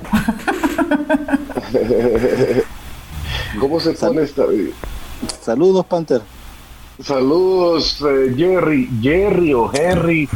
¿Cómo 3.60 3.80
se 3.80 3.92
pone 3.92 4.22
esta? 4.22 4.42
saludos, 5.42 5.86
Panther. 5.86 6.22
Saludos, 7.02 8.02
eh, 8.08 8.34
Jerry, 8.36 8.88
Jerry 9.02 9.52
o 9.54 9.70
Henry 9.72 10.28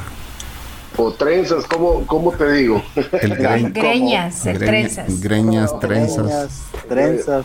o 1.04 1.12
trenzas, 1.12 1.64
¿cómo, 1.66 2.06
cómo 2.06 2.32
te 2.32 2.52
digo? 2.52 2.82
El 3.20 3.36
greñ- 3.36 3.72
Greñas, 3.72 4.46
el 4.46 4.58
greña- 4.58 4.66
trenzas. 4.66 5.20
Greñas, 5.20 5.80
trenzas. 5.80 6.26
Greñas, 6.26 6.62
Trenzas 6.88 7.44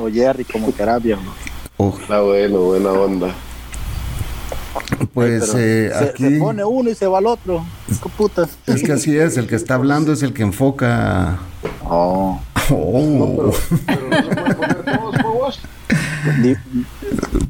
o 0.00 0.08
Jerry, 0.10 0.44
como 0.44 0.74
querás, 0.74 1.02
viejo. 1.02 1.20
Oh, 1.76 1.94
Está 2.00 2.20
bueno, 2.20 2.58
buena 2.60 2.90
onda. 2.92 3.28
pues 5.12 5.54
eh, 5.54 5.90
se, 5.92 6.04
aquí 6.04 6.24
se 6.30 6.38
pone 6.38 6.64
uno 6.64 6.90
y 6.90 6.94
se 6.94 7.06
va 7.06 7.18
al 7.18 7.26
otro. 7.26 7.64
Es 8.66 8.82
que 8.82 8.92
así 8.92 9.16
es, 9.16 9.36
el 9.36 9.46
que 9.46 9.56
está 9.56 9.74
hablando 9.74 10.12
es 10.12 10.22
el 10.22 10.32
que 10.32 10.42
enfoca. 10.42 11.38
Oh. 11.84 12.40
Oh, 12.70 13.52
Pero 13.86 14.08
no 14.08 14.16
se 14.16 14.34
puede 14.34 14.54
poner 14.54 14.84
todos, 14.84 15.16
por 15.22 15.32
vos. 15.34 15.60
Di- 16.42 16.56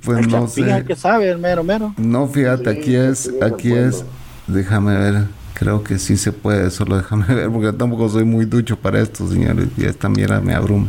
pues 0.05 0.27
no 0.29 0.47
sé. 0.49 0.85
que 0.87 0.95
sabe, 0.95 1.31
el 1.31 1.38
mero, 1.38 1.64
mero. 1.64 1.95
No, 1.97 2.29
fíjate, 2.29 2.69
aquí 2.69 2.95
es, 2.95 3.31
aquí 3.40 3.73
es. 3.73 4.05
Déjame 4.47 4.97
ver, 4.97 5.25
creo 5.59 5.83
que 5.83 5.99
sí 5.99 6.16
se 6.19 6.33
puede, 6.33 6.71
solo 6.71 6.97
déjame 6.99 7.27
ver 7.35 7.51
porque 7.51 7.73
tampoco 7.73 8.09
soy 8.09 8.25
muy 8.25 8.45
ducho 8.45 8.77
para 8.77 9.01
esto, 9.01 9.27
señores. 9.29 9.69
Y 9.77 9.85
esta 9.85 10.09
mierda 10.09 10.40
me 10.40 10.55
abruma. 10.55 10.87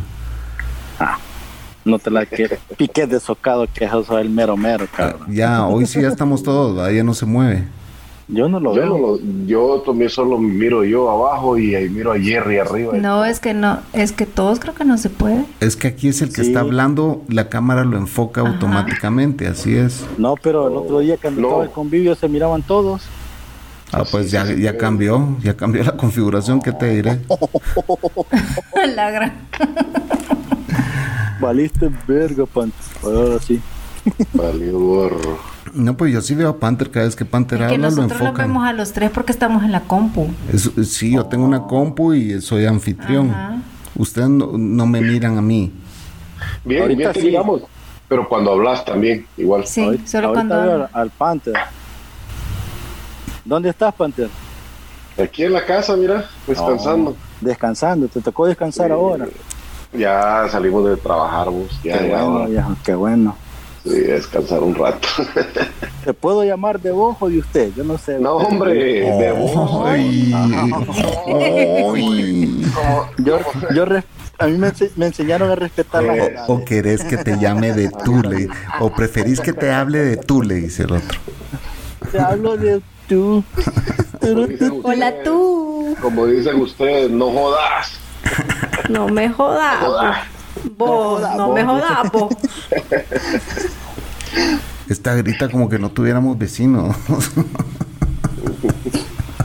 No 1.84 1.98
te 1.98 2.10
la 2.10 2.26
que 2.26 2.58
piques 2.76 3.08
de 3.08 3.18
socado 3.18 3.66
que 3.72 3.86
eso 3.86 4.00
es 4.00 4.10
el 4.10 4.28
mero, 4.28 4.56
mero, 4.56 4.86
cabrón. 4.94 5.22
Ya, 5.32 5.64
hoy 5.66 5.86
sí 5.86 6.02
ya 6.02 6.08
estamos 6.08 6.42
todos, 6.42 6.78
¿va? 6.78 6.92
ya 6.92 7.02
no 7.02 7.14
se 7.14 7.24
mueve. 7.24 7.64
Yo 8.30 8.46
no 8.46 8.60
lo 8.60 8.74
Yo, 8.74 8.82
veo. 8.82 8.88
no 8.90 8.98
lo- 8.98 9.18
yo 9.46 9.82
también 9.86 10.10
solo 10.10 10.36
miro 10.36 10.84
yo 10.84 11.08
abajo 11.10 11.56
y 11.56 11.74
ahí 11.74 11.88
miro 11.88 12.12
a 12.12 12.18
Jerry 12.18 12.58
arriba. 12.58 12.92
No, 12.98 13.24
es 13.24 13.40
que 13.40 13.54
no, 13.54 13.78
es 13.94 14.12
que 14.12 14.26
todos 14.26 14.60
creo 14.60 14.74
que 14.74 14.84
no 14.84 14.98
se 14.98 15.08
puede. 15.08 15.46
Es 15.60 15.76
que 15.76 15.88
aquí 15.88 16.08
es 16.08 16.20
el 16.20 16.28
que 16.28 16.42
Sí. 16.42 16.48
está 16.48 16.60
hablando, 16.60 17.22
la 17.30 17.48
cámara 17.48 17.84
lo 17.86 17.96
enfoca 17.96 18.42
Ajá. 18.42 18.50
automáticamente, 18.50 19.46
así 19.46 19.74
es. 19.74 20.04
No, 20.18 20.34
pero 20.42 20.68
el 20.68 20.76
otro 20.76 20.98
día 20.98 21.16
que 21.16 21.30
No. 21.30 21.36
andaba 21.48 21.64
el 21.64 21.70
convivio 21.70 22.14
se 22.16 22.28
miraban 22.28 22.60
todos. 22.62 23.04
Ah, 23.92 24.04
pues 24.10 24.30
ya, 24.30 24.44
ya 24.54 24.76
cambió, 24.76 25.36
ya 25.42 25.56
cambió 25.56 25.82
la 25.82 25.92
configuración, 25.96 26.60
¿qué 26.60 26.72
te 26.72 26.90
diré? 26.90 27.20
La 28.94 29.10
gran. 29.10 29.32
Valiste 31.40 31.90
verga, 32.06 32.44
pan. 32.46 32.72
Ahora 33.02 33.38
sí. 33.40 33.60
Valió 34.34 34.78
gorro. 34.78 35.38
No, 35.74 35.96
pues 35.96 36.12
yo 36.12 36.20
sí 36.22 36.34
veo 36.34 36.48
a 36.48 36.58
Panther 36.58 36.90
cada 36.90 37.06
vez 37.06 37.14
que 37.14 37.24
Panther 37.24 37.60
Es 37.62 37.68
que 37.68 37.74
habla, 37.74 37.90
lo 37.90 37.96
nosotros 37.96 38.20
lo 38.20 38.32
vemos 38.32 38.66
a 38.66 38.72
los 38.72 38.92
tres 38.92 39.10
porque 39.10 39.32
estamos 39.32 39.62
en 39.62 39.70
la 39.72 39.80
compu. 39.80 40.28
Es- 40.52 40.70
sí, 40.88 41.12
yo 41.12 41.26
tengo 41.26 41.44
una 41.44 41.62
compu 41.64 42.14
y 42.14 42.40
soy 42.40 42.64
anfitrión. 42.66 43.30
Ajá. 43.30 43.56
Ustedes 43.96 44.28
no, 44.28 44.52
no 44.56 44.86
me 44.86 45.00
miran 45.00 45.36
a 45.38 45.42
mí. 45.42 45.72
Bien, 46.64 46.82
Ahorita 46.82 46.98
bien 46.98 47.12
te 47.12 47.20
sí. 47.20 47.26
miramos. 47.26 47.62
Pero 48.08 48.26
cuando 48.28 48.52
hablas 48.52 48.84
también, 48.84 49.26
igual. 49.36 49.66
Sí, 49.66 49.82
Ahorita- 49.82 50.06
solo 50.06 50.28
ahorita 50.28 50.46
cuando. 50.48 50.62
veo 50.62 50.74
al, 50.84 50.88
al 50.92 51.10
Panther. 51.10 51.54
¿Dónde 53.48 53.70
estás, 53.70 53.94
Panther? 53.94 54.28
Aquí 55.16 55.42
en 55.44 55.54
la 55.54 55.64
casa, 55.64 55.96
mira, 55.96 56.28
descansando. 56.46 57.16
Descansando. 57.40 58.06
Te 58.06 58.20
tocó 58.20 58.46
descansar 58.46 58.88
Sí. 58.88 58.92
ahora. 58.92 59.26
Ya 59.94 60.46
salimos 60.50 60.86
de 60.86 60.98
trabajar, 60.98 61.48
vos. 61.48 61.80
Ya, 61.82 61.98
qué 61.98 62.08
ya, 62.10 62.24
bueno, 62.24 62.46
viejo, 62.46 62.76
qué 62.84 62.94
bueno. 62.94 63.34
Sí, 63.84 63.90
descansar 64.00 64.62
un 64.62 64.74
rato. 64.74 65.08
¿Te 66.04 66.12
puedo 66.12 66.44
llamar 66.44 66.78
de 66.78 66.90
vos 66.90 67.16
o 67.20 67.28
de 67.30 67.38
usted? 67.38 67.72
Yo 67.74 67.84
no 67.84 67.96
sé. 67.96 68.18
no, 68.18 68.36
hombre, 68.36 68.74
de 68.74 69.32
vos. 69.32 69.86
Ay, 69.86 70.30
ay. 70.34 70.70
Yo, 73.18 73.38
yo 73.74 73.84
a 74.40 74.46
mí 74.46 74.58
me, 74.58 74.68
ense- 74.68 74.90
me 74.96 75.06
enseñaron 75.06 75.50
a 75.50 75.54
respetar 75.54 76.04
O, 76.04 76.12
edades. 76.12 76.40
o 76.48 76.64
querés 76.66 77.02
que 77.02 77.16
te 77.16 77.38
llame 77.38 77.72
de 77.72 77.88
tú, 78.04 78.20
le- 78.22 78.50
o 78.78 78.90
preferís 78.92 79.40
que 79.40 79.54
te 79.54 79.72
hable 79.72 80.00
de 80.00 80.18
tú, 80.18 80.42
le 80.42 80.56
dice 80.56 80.82
el 80.82 80.92
otro. 80.92 81.18
Te 82.12 82.20
hablo 82.20 82.56
de 82.58 82.80
tú. 83.08 83.42
Hola 84.20 85.08
ustedes- 85.08 85.24
tú. 85.24 85.96
Como 86.00 86.26
dicen 86.26 86.60
ustedes, 86.60 87.10
no 87.10 87.30
jodas. 87.30 87.92
No 88.88 89.08
me 89.08 89.28
jodas. 89.28 90.26
Vos, 90.76 91.22
no 91.36 91.52
me 91.54 91.64
jodas, 91.64 92.12
vos. 92.12 92.34
Esta 94.88 95.14
grita 95.14 95.48
como 95.48 95.68
que 95.68 95.78
no 95.78 95.90
tuviéramos 95.90 96.36
vecinos. 96.38 96.94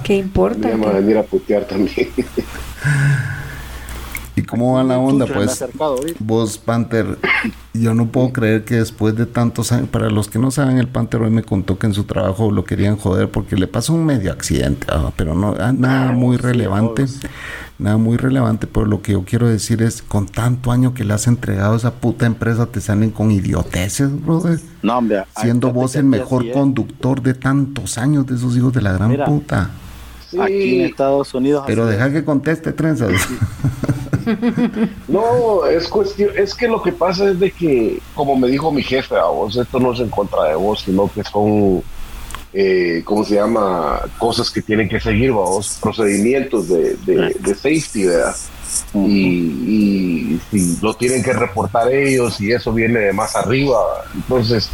¿Qué 0.04 0.16
importa? 0.18 0.68
Me 0.68 0.76
van 0.76 0.96
a 0.96 1.00
venir 1.00 1.18
a 1.18 1.24
putear 1.24 1.66
también. 1.66 2.10
¿Y 4.54 4.58
¿Cómo 4.58 4.74
va 4.74 4.84
la 4.84 5.00
onda? 5.00 5.26
Pues 5.26 5.64
vos, 6.20 6.58
Panther, 6.58 7.18
yo 7.74 7.94
no 7.94 8.08
puedo 8.08 8.32
creer 8.32 8.66
que 8.66 8.76
después 8.76 9.16
de 9.16 9.26
tantos 9.26 9.72
años, 9.72 9.90
para 9.90 10.10
los 10.10 10.28
que 10.28 10.38
no 10.38 10.52
saben, 10.52 10.78
el 10.78 10.88
Panther 10.88 11.22
hoy 11.22 11.32
me 11.32 11.44
contó 11.44 11.80
que 11.80 11.88
en 11.88 11.94
su 11.94 12.04
trabajo 12.04 12.52
lo 12.52 12.64
querían 12.64 12.98
joder 12.98 13.30
porque 13.30 13.56
le 13.56 13.68
pasó 13.68 13.94
un 13.94 14.06
medio 14.06 14.32
accidente, 14.32 14.86
ah, 14.90 15.12
pero 15.16 15.34
no, 15.34 15.56
ah, 15.60 15.74
nada 15.74 16.12
muy 16.12 16.38
relevante, 16.38 17.06
nada 17.80 17.98
muy 17.98 18.18
relevante, 18.18 18.68
pero 18.68 18.86
lo 18.86 19.02
que 19.02 19.14
yo 19.14 19.24
quiero 19.24 19.48
decir 19.48 19.82
es, 19.82 20.02
con 20.04 20.28
tanto 20.28 20.72
año 20.72 20.94
que 20.94 21.04
le 21.04 21.14
has 21.14 21.28
entregado 21.28 21.74
a 21.74 21.78
esa 21.78 21.94
puta 21.96 22.26
empresa, 22.26 22.68
te 22.68 22.80
salen 22.80 23.10
con 23.10 23.32
idioteces, 23.32 24.24
brother. 24.24 24.60
No, 24.84 25.00
hombre. 25.00 25.24
Siendo 25.36 25.72
vos 25.74 25.96
el 25.96 26.06
mejor 26.06 26.46
es. 26.46 26.54
conductor 26.54 27.22
de 27.22 27.34
tantos 27.34 27.98
años 27.98 28.28
de 28.28 28.36
esos 28.36 28.56
hijos 28.56 28.74
de 28.74 28.82
la 28.82 28.94
gran 28.94 29.10
Mira. 29.10 29.26
puta. 29.26 29.72
Aquí 30.40 30.80
en 30.80 30.86
Estados 30.86 31.34
Unidos. 31.34 31.64
Pero 31.68 31.86
deja 31.86 32.12
que 32.12 32.24
conteste, 32.24 32.72
trenzas. 32.72 33.12
No, 35.08 35.66
es 35.66 35.88
cuestión, 35.88 36.32
es 36.38 36.54
que 36.54 36.68
lo 36.68 36.82
que 36.82 36.92
pasa 36.92 37.30
es 37.30 37.40
de 37.40 37.52
que, 37.52 38.00
como 38.16 38.36
me 38.36 38.48
dijo 38.48 38.72
mi 38.72 38.84
jefe, 38.84 39.16
a 39.16 39.26
vos, 39.26 39.56
esto 39.58 39.80
no 39.80 39.94
es 39.94 40.00
en 40.00 40.10
contra 40.10 40.44
de 40.46 40.56
vos, 40.56 40.82
sino 40.82 41.12
que 41.12 41.24
son, 41.24 41.84
eh, 42.54 43.02
¿cómo 43.06 43.24
se 43.24 43.36
llama? 43.36 44.02
Cosas 44.18 44.50
que 44.50 44.62
tienen 44.62 44.90
que 44.90 45.00
seguir, 45.00 45.32
vos, 45.32 45.78
procedimientos 45.82 46.70
de, 46.70 46.96
de, 47.06 47.36
de 47.40 47.56
safety, 47.56 48.06
¿verdad? 48.06 48.36
Y, 48.94 49.08
y 49.08 50.42
si 50.50 50.78
lo 50.82 50.96
tienen 50.96 51.22
que 51.22 51.34
reportar 51.34 51.92
ellos 51.94 52.42
y 52.42 52.52
eso 52.52 52.74
viene 52.74 53.00
de 53.00 53.14
más 53.14 53.36
arriba, 53.36 53.78
entonces 54.16 54.70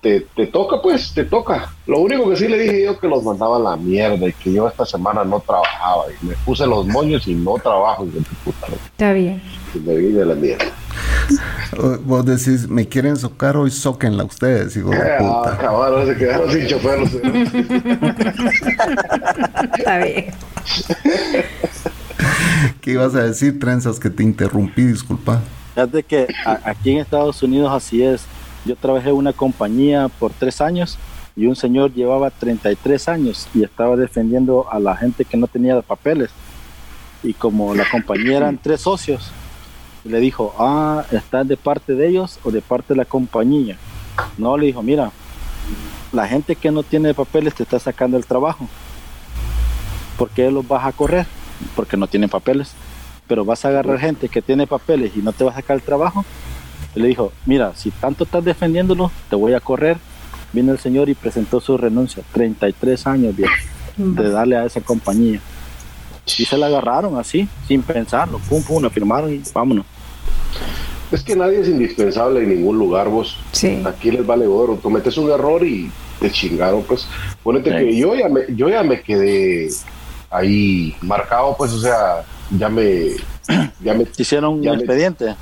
te, 0.00 0.20
te 0.36 0.46
toca, 0.46 0.80
pues, 0.80 1.12
te 1.12 1.24
toca. 1.24 1.72
Lo 1.86 1.98
único 2.00 2.30
que 2.30 2.36
sí 2.36 2.46
le 2.48 2.58
dije 2.58 2.84
yo 2.84 2.98
que 3.00 3.08
los 3.08 3.22
mandaba 3.24 3.56
a 3.56 3.60
la 3.60 3.76
mierda 3.76 4.28
y 4.28 4.32
que 4.32 4.52
yo 4.52 4.68
esta 4.68 4.86
semana 4.86 5.24
no 5.24 5.40
trabajaba 5.40 6.04
y 6.22 6.26
me 6.26 6.34
puse 6.44 6.66
los 6.66 6.86
moños 6.86 7.26
y 7.26 7.34
no 7.34 7.54
trabajo 7.54 8.06
y 8.06 8.10
de 8.10 8.20
puta, 8.44 8.66
Está 8.92 9.12
bien. 9.12 9.42
y 9.74 9.78
me 9.80 9.96
vine 9.96 10.22
a 10.22 10.26
la 10.26 10.34
mierda. 10.34 10.64
Vos 12.04 12.24
decís, 12.24 12.68
me 12.68 12.86
quieren 12.88 13.16
socar 13.16 13.56
hoy, 13.56 13.70
sóquenla 13.70 14.24
ustedes, 14.24 14.76
hijo 14.76 14.90
de 14.90 14.98
Ah, 15.20 15.56
cabrón, 15.60 16.06
se 16.06 16.16
quedaron 16.16 16.50
sin 16.50 16.66
chofer. 16.66 17.00
Está 19.78 19.98
bien. 19.98 20.26
¿Qué 22.80 22.92
ibas 22.92 23.14
a 23.14 23.22
decir, 23.24 23.58
trenzas, 23.60 24.00
que 24.00 24.10
te 24.10 24.22
interrumpí? 24.22 24.82
Disculpa. 24.84 25.40
Fíjate 25.74 26.02
que 26.02 26.26
a- 26.44 26.60
aquí 26.64 26.90
en 26.92 26.98
Estados 26.98 27.42
Unidos 27.42 27.70
así 27.72 28.02
es. 28.02 28.22
Yo 28.64 28.76
trabajé 28.76 29.10
en 29.10 29.16
una 29.16 29.32
compañía 29.32 30.08
por 30.08 30.32
tres 30.32 30.60
años 30.60 30.98
y 31.36 31.46
un 31.46 31.56
señor 31.56 31.92
llevaba 31.92 32.30
33 32.30 33.08
años 33.08 33.48
y 33.54 33.62
estaba 33.62 33.96
defendiendo 33.96 34.66
a 34.70 34.80
la 34.80 34.96
gente 34.96 35.24
que 35.24 35.36
no 35.36 35.46
tenía 35.46 35.80
papeles. 35.82 36.30
Y 37.22 37.32
como 37.32 37.74
la 37.74 37.88
compañía 37.88 38.38
eran 38.38 38.58
tres 38.62 38.80
socios, 38.80 39.30
le 40.04 40.20
dijo, 40.20 40.54
ah, 40.58 41.04
¿estás 41.12 41.46
de 41.46 41.56
parte 41.56 41.94
de 41.94 42.08
ellos 42.08 42.38
o 42.42 42.50
de 42.50 42.60
parte 42.60 42.94
de 42.94 42.96
la 42.96 43.04
compañía? 43.04 43.76
No, 44.36 44.56
le 44.56 44.66
dijo, 44.66 44.82
mira, 44.82 45.12
la 46.12 46.26
gente 46.26 46.56
que 46.56 46.70
no 46.70 46.82
tiene 46.82 47.14
papeles 47.14 47.54
te 47.54 47.62
está 47.62 47.78
sacando 47.78 48.16
el 48.16 48.26
trabajo. 48.26 48.68
¿Por 50.16 50.30
qué 50.30 50.50
los 50.50 50.66
vas 50.66 50.86
a 50.86 50.92
correr? 50.92 51.26
Porque 51.76 51.96
no 51.96 52.06
tienen 52.08 52.28
papeles. 52.28 52.72
Pero 53.26 53.44
vas 53.44 53.64
a 53.64 53.68
agarrar 53.68 54.00
gente 54.00 54.28
que 54.28 54.42
tiene 54.42 54.66
papeles 54.66 55.12
y 55.14 55.20
no 55.20 55.32
te 55.32 55.44
va 55.44 55.52
a 55.52 55.54
sacar 55.54 55.76
el 55.76 55.82
trabajo. 55.82 56.24
Y 56.94 57.00
le 57.00 57.08
dijo, 57.08 57.32
mira, 57.46 57.72
si 57.74 57.90
tanto 57.90 58.24
estás 58.24 58.44
defendiéndolo, 58.44 59.10
te 59.30 59.36
voy 59.36 59.54
a 59.54 59.60
correr. 59.60 59.98
Vino 60.52 60.72
el 60.72 60.78
señor 60.78 61.08
y 61.08 61.14
presentó 61.14 61.60
su 61.60 61.76
renuncia. 61.76 62.22
33 62.32 63.06
años, 63.06 63.36
viejo, 63.36 63.52
de 63.96 64.30
darle 64.30 64.56
a 64.56 64.64
esa 64.64 64.80
compañía. 64.80 65.40
Y 66.38 66.44
se 66.44 66.56
la 66.58 66.66
agarraron 66.66 67.18
así, 67.18 67.48
sin 67.66 67.82
pensarlo. 67.82 68.38
Pum, 68.48 68.62
pum, 68.62 68.82
la 68.82 68.90
firmaron 68.90 69.32
y 69.32 69.42
vámonos. 69.52 69.84
Es 71.10 71.22
que 71.22 71.34
nadie 71.36 71.60
es 71.60 71.68
indispensable 71.68 72.42
en 72.42 72.50
ningún 72.50 72.78
lugar, 72.78 73.08
vos. 73.08 73.38
Sí. 73.52 73.82
Aquí 73.86 74.10
les 74.10 74.26
vale 74.26 74.46
oro. 74.46 74.76
Cometes 74.76 75.16
un 75.16 75.30
error 75.30 75.64
y 75.66 75.90
te 76.20 76.30
chingaron, 76.30 76.82
pues. 76.82 77.06
Ponete 77.42 77.70
que 77.70 77.96
yo 77.96 78.14
ya 78.14 78.28
me, 78.28 78.40
yo 78.54 78.68
ya 78.68 78.82
me 78.82 79.00
quedé 79.00 79.68
ahí 80.30 80.94
marcado, 81.00 81.54
pues, 81.56 81.72
o 81.72 81.80
sea, 81.80 82.24
ya 82.50 82.68
me, 82.68 83.12
ya 83.82 83.94
me, 83.94 84.04
Te 84.04 84.22
hicieron 84.22 84.62
Ya 84.62 84.72
un 84.72 84.76
me- 84.78 84.82
expediente. 84.84 85.34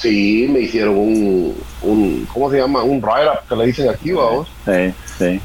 Sí, 0.00 0.48
me 0.50 0.60
hicieron 0.60 0.96
un, 0.96 1.54
un, 1.82 2.26
¿cómo 2.32 2.50
se 2.50 2.58
llama? 2.58 2.82
Un 2.82 3.00
write-up, 3.02 3.46
que 3.48 3.56
le 3.56 3.66
dicen 3.66 3.88
aquí, 3.88 4.12
vamos. 4.12 4.48
Sí, 4.64 4.94
sí. 5.18 5.40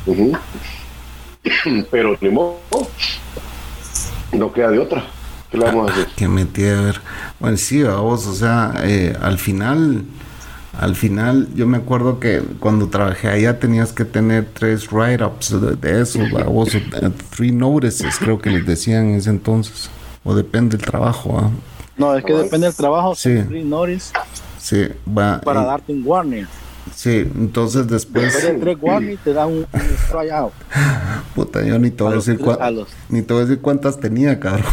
Pero 1.91 2.18
ni 2.22 2.30
modo, 2.30 2.58
no 4.32 4.51
queda 4.51 4.70
de 4.70 4.80
otra. 4.80 5.06
¿Qué 5.51 5.58
le 5.58 5.66
vamos 5.66 5.89
a 5.89 5.93
hacer? 5.93 6.08
Que 6.16 6.28
metí 6.28 6.66
a 6.66 6.82
ver. 6.82 7.01
Bueno, 7.39 7.58
sí, 7.58 7.84
vos, 7.84 8.26
o 8.28 8.34
sea, 8.34 8.74
eh, 8.84 9.16
al 9.22 9.38
final, 9.38 10.03
al 10.80 10.95
final, 10.95 11.49
yo 11.53 11.68
me 11.68 11.78
acuerdo 11.78 12.20
que 12.20 12.41
cuando 12.60 12.88
trabajé 12.88 13.30
allá 13.30 13.60
tenías 13.60 13.93
que 13.93 14.06
tener 14.06 14.47
tres 14.53 14.91
write-ups 14.91 15.62
de, 15.62 15.76
de 15.76 16.01
eso, 16.01 16.20
vos, 16.47 16.74
eh, 16.74 16.84
three 17.36 17.51
notices, 17.51 18.18
creo 18.18 18.39
que 18.39 18.49
les 18.49 18.66
decían 18.66 19.10
en 19.10 19.16
ese 19.16 19.30
entonces. 19.30 19.89
O 20.24 20.34
depende 20.34 20.78
del 20.78 20.86
trabajo, 20.86 21.38
¿ah? 21.39 21.51
No, 21.97 22.16
es 22.16 22.26
que 22.26 22.34
depende 22.34 22.68
del 22.68 22.76
trabajo. 22.76 23.16
Sí. 23.16 23.43
free 23.43 23.64
notice 23.64 24.12
Sí, 24.66 24.88
va. 25.07 25.39
para 25.41 25.61
eh, 25.61 25.66
darte 25.66 25.93
un 25.93 26.01
warning. 26.03 26.45
Sí, 26.95 27.28
entonces 27.36 27.88
después, 27.88 28.26
Después 28.34 28.43
de 28.53 28.59
tres 28.59 28.78
warnings 28.82 29.20
te 29.24 29.34
dan 29.34 29.47
un, 29.49 29.57
un 29.72 29.82
strike 30.07 30.32
out. 30.32 30.53
puta, 31.36 31.63
yo 31.63 31.78
ni 31.78 31.91
te 31.91 32.03
voy 32.03 32.13
A 32.13 32.16
decir, 32.16 32.36
tres- 32.38 32.47
cua- 32.47 32.57
a 32.59 32.72
los- 32.72 32.88
ni 33.09 33.22
te 33.22 33.34
voy 33.34 33.43
a 33.43 33.45
decir 33.45 33.61
cuántas 33.61 33.99
tenía, 33.99 34.39
cabrón. 34.39 34.66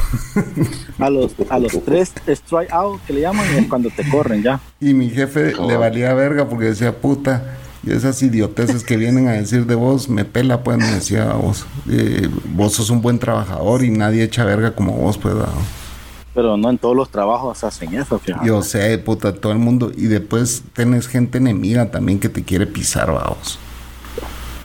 A 0.99 1.11
los, 1.11 1.33
a 1.51 1.59
los 1.59 1.73
tres 1.85 2.13
strike 2.27 2.73
out 2.73 3.03
que 3.07 3.13
le 3.13 3.21
llaman 3.23 3.47
es 3.57 3.67
cuando 3.67 3.91
te 3.91 4.09
corren 4.09 4.43
ya. 4.43 4.61
Y 4.81 4.95
mi 4.95 5.11
jefe 5.11 5.53
le 5.55 5.77
valía 5.77 6.15
verga 6.15 6.49
porque 6.49 6.67
decía, 6.67 6.97
puta, 6.97 7.57
y 7.85 7.93
esas 7.93 8.23
idioteces 8.23 8.85
que 8.85 8.97
vienen 8.97 9.29
a 9.29 9.33
decir 9.33 9.67
de 9.67 9.75
vos, 9.75 10.09
me 10.09 10.25
pela, 10.25 10.63
pues, 10.63 10.79
me 10.79 10.91
decía 10.91 11.33
vos. 11.35 11.67
eh, 11.91 12.29
vos 12.55 12.73
sos 12.75 12.89
un 12.91 13.03
buen 13.03 13.19
trabajador 13.19 13.85
y 13.85 13.91
nadie 13.91 14.23
echa 14.23 14.45
verga 14.45 14.75
como 14.75 14.93
vos, 14.93 15.19
pues. 15.19 15.35
Pero 16.35 16.57
no 16.57 16.71
en 16.71 16.79
todos 16.79 16.97
los 16.97 17.11
trabajos 17.11 17.63
hacen 17.63 17.95
eso, 17.95 18.19
fíjate. 18.19 18.47
Yo 18.47 18.63
sé, 18.63 18.97
puta, 18.99 19.35
todo 19.35 19.53
el 19.53 19.59
mundo. 19.59 19.93
Y 19.95 20.07
después 20.07 20.63
tenés 20.73 21.07
gente 21.07 21.39
enemiga 21.39 21.91
también 21.91 22.19
que 22.19 22.29
te 22.29 22.43
quiere 22.43 22.67
pisar, 22.67 23.13
vamos. 23.13 23.59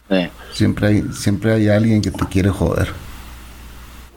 Sí. 0.10 0.30
Siempre 0.54 0.88
hay, 0.88 1.04
siempre 1.14 1.54
hay 1.54 1.68
alguien 1.68 2.02
que 2.02 2.12
te 2.12 2.26
quiere 2.26 2.50
joder. 2.50 2.88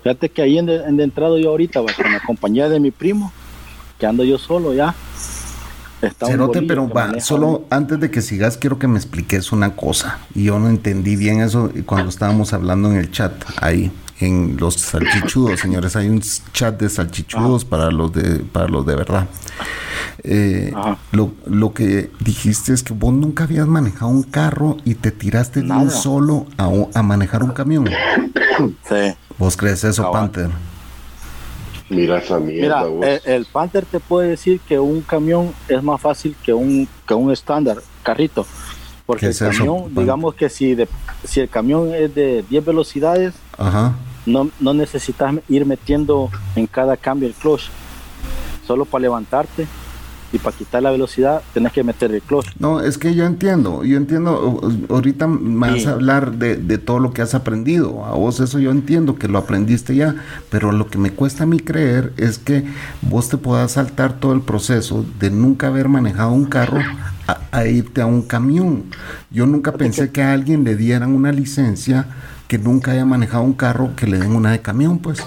Fíjate 0.02 0.28
que 0.28 0.42
ahí 0.42 0.58
en 0.58 0.66
de, 0.66 0.76
en 0.76 0.96
de 0.96 1.04
entrado 1.04 1.38
yo 1.38 1.50
ahorita, 1.50 1.80
va, 1.80 1.92
con 1.92 2.10
la 2.10 2.20
compañía 2.20 2.68
de 2.68 2.80
mi 2.80 2.90
primo, 2.90 3.32
que 3.98 4.06
ando 4.06 4.24
yo 4.24 4.38
solo 4.38 4.72
ya. 4.72 4.94
Está 6.00 6.26
Cerote, 6.26 6.62
pero 6.62 6.88
va, 6.88 7.20
solo 7.20 7.66
antes 7.68 8.00
de 8.00 8.10
que 8.10 8.22
sigas, 8.22 8.56
quiero 8.56 8.78
que 8.78 8.88
me 8.88 8.96
expliques 8.96 9.52
una 9.52 9.76
cosa. 9.76 10.20
Y 10.34 10.44
yo 10.44 10.58
no 10.58 10.68
entendí 10.68 11.16
bien 11.16 11.40
eso 11.42 11.70
cuando 11.84 12.08
estábamos 12.08 12.54
hablando 12.54 12.90
en 12.90 12.96
el 12.96 13.10
chat 13.10 13.32
ahí, 13.60 13.92
en 14.20 14.56
los 14.58 14.74
salchichudos, 14.74 15.60
señores. 15.60 15.96
Hay 15.96 16.08
un 16.08 16.20
chat 16.52 16.78
de 16.78 16.88
salchichudos 16.88 17.64
para 17.64 17.90
los 17.90 18.12
de, 18.12 18.40
para 18.40 18.68
los 18.68 18.84
de 18.86 18.96
verdad. 18.96 19.26
Eh, 20.22 20.72
lo, 21.12 21.32
lo 21.46 21.72
que 21.72 22.10
dijiste 22.20 22.72
es 22.72 22.82
que 22.82 22.92
vos 22.92 23.12
nunca 23.12 23.44
habías 23.44 23.66
manejado 23.66 24.10
un 24.10 24.22
carro 24.22 24.76
y 24.84 24.94
te 24.94 25.10
tiraste 25.10 25.62
de 25.62 25.72
un 25.72 25.90
solo 25.90 26.46
a, 26.58 26.66
un- 26.68 26.88
a 26.94 27.02
manejar 27.02 27.42
un 27.42 27.52
camión. 27.52 27.88
Sí. 28.88 29.14
¿Vos 29.38 29.56
crees 29.56 29.82
eso, 29.84 30.02
Cabal. 30.02 30.20
Panther? 30.30 30.50
Mira 31.88 32.18
esa 32.18 32.38
mierda, 32.38 32.82
Mira, 32.82 32.84
vos. 32.84 33.04
el, 33.06 33.20
el 33.32 33.46
Panther 33.46 33.84
te 33.84 33.98
puede 33.98 34.28
decir 34.28 34.60
que 34.60 34.78
un 34.78 35.00
camión 35.00 35.52
es 35.66 35.82
más 35.82 36.00
fácil 36.00 36.36
que 36.44 36.52
un, 36.52 36.86
que 37.06 37.14
un 37.14 37.32
estándar, 37.32 37.78
carrito. 38.02 38.46
Porque 39.06 39.20
¿Qué 39.22 39.26
el 39.26 39.32
es 39.32 39.58
camión, 39.58 39.92
digamos 39.94 40.34
que 40.36 40.48
si, 40.48 40.74
de- 40.76 40.88
si 41.24 41.40
el 41.40 41.48
camión 41.48 41.92
es 41.92 42.14
de 42.14 42.44
10 42.48 42.64
velocidades, 42.64 43.34
Ajá. 43.58 43.94
No, 44.26 44.50
no 44.60 44.74
necesitas 44.74 45.34
ir 45.48 45.66
metiendo 45.66 46.30
en 46.56 46.66
cada 46.66 46.96
cambio 46.96 47.28
el 47.28 47.34
clutch. 47.34 47.68
Solo 48.66 48.84
para 48.84 49.02
levantarte 49.02 49.66
y 50.32 50.38
para 50.38 50.56
quitar 50.56 50.80
la 50.80 50.92
velocidad 50.92 51.42
tenés 51.52 51.72
que 51.72 51.82
meter 51.82 52.12
el 52.14 52.22
clutch. 52.22 52.46
No, 52.60 52.80
es 52.80 52.98
que 52.98 53.16
yo 53.16 53.24
entiendo, 53.26 53.82
yo 53.82 53.96
entiendo, 53.96 54.60
ahorita 54.88 55.26
me 55.26 55.70
vas 55.72 55.80
Sí. 55.82 55.86
a 55.88 55.92
hablar 55.92 56.32
de, 56.32 56.56
de 56.56 56.78
todo 56.78 57.00
lo 57.00 57.12
que 57.12 57.20
has 57.22 57.34
aprendido, 57.34 58.04
a 58.04 58.12
vos 58.14 58.38
eso 58.38 58.60
yo 58.60 58.70
entiendo 58.70 59.16
que 59.16 59.26
lo 59.26 59.38
aprendiste 59.38 59.96
ya, 59.96 60.14
pero 60.48 60.70
lo 60.70 60.86
que 60.86 60.98
me 60.98 61.10
cuesta 61.10 61.42
a 61.42 61.46
mí 61.46 61.58
creer 61.58 62.12
es 62.16 62.38
que 62.38 62.64
vos 63.02 63.28
te 63.28 63.38
puedas 63.38 63.72
saltar 63.72 64.20
todo 64.20 64.32
el 64.32 64.40
proceso 64.42 65.04
de 65.18 65.30
nunca 65.32 65.66
haber 65.66 65.88
manejado 65.88 66.30
un 66.30 66.44
carro 66.44 66.78
a, 67.26 67.40
a 67.50 67.66
irte 67.66 68.00
a 68.00 68.06
un 68.06 68.22
camión. 68.22 68.84
Yo 69.32 69.46
nunca 69.46 69.72
pensé 69.72 70.10
que 70.12 70.22
a 70.22 70.32
alguien 70.32 70.62
le 70.62 70.76
dieran 70.76 71.12
una 71.12 71.32
licencia 71.32 72.06
que 72.50 72.58
nunca 72.58 72.90
haya 72.90 73.04
manejado 73.04 73.44
un 73.44 73.52
carro 73.52 73.90
que 73.94 74.08
le 74.08 74.18
den 74.18 74.34
una 74.34 74.50
de 74.50 74.60
camión, 74.60 74.98
pues. 74.98 75.24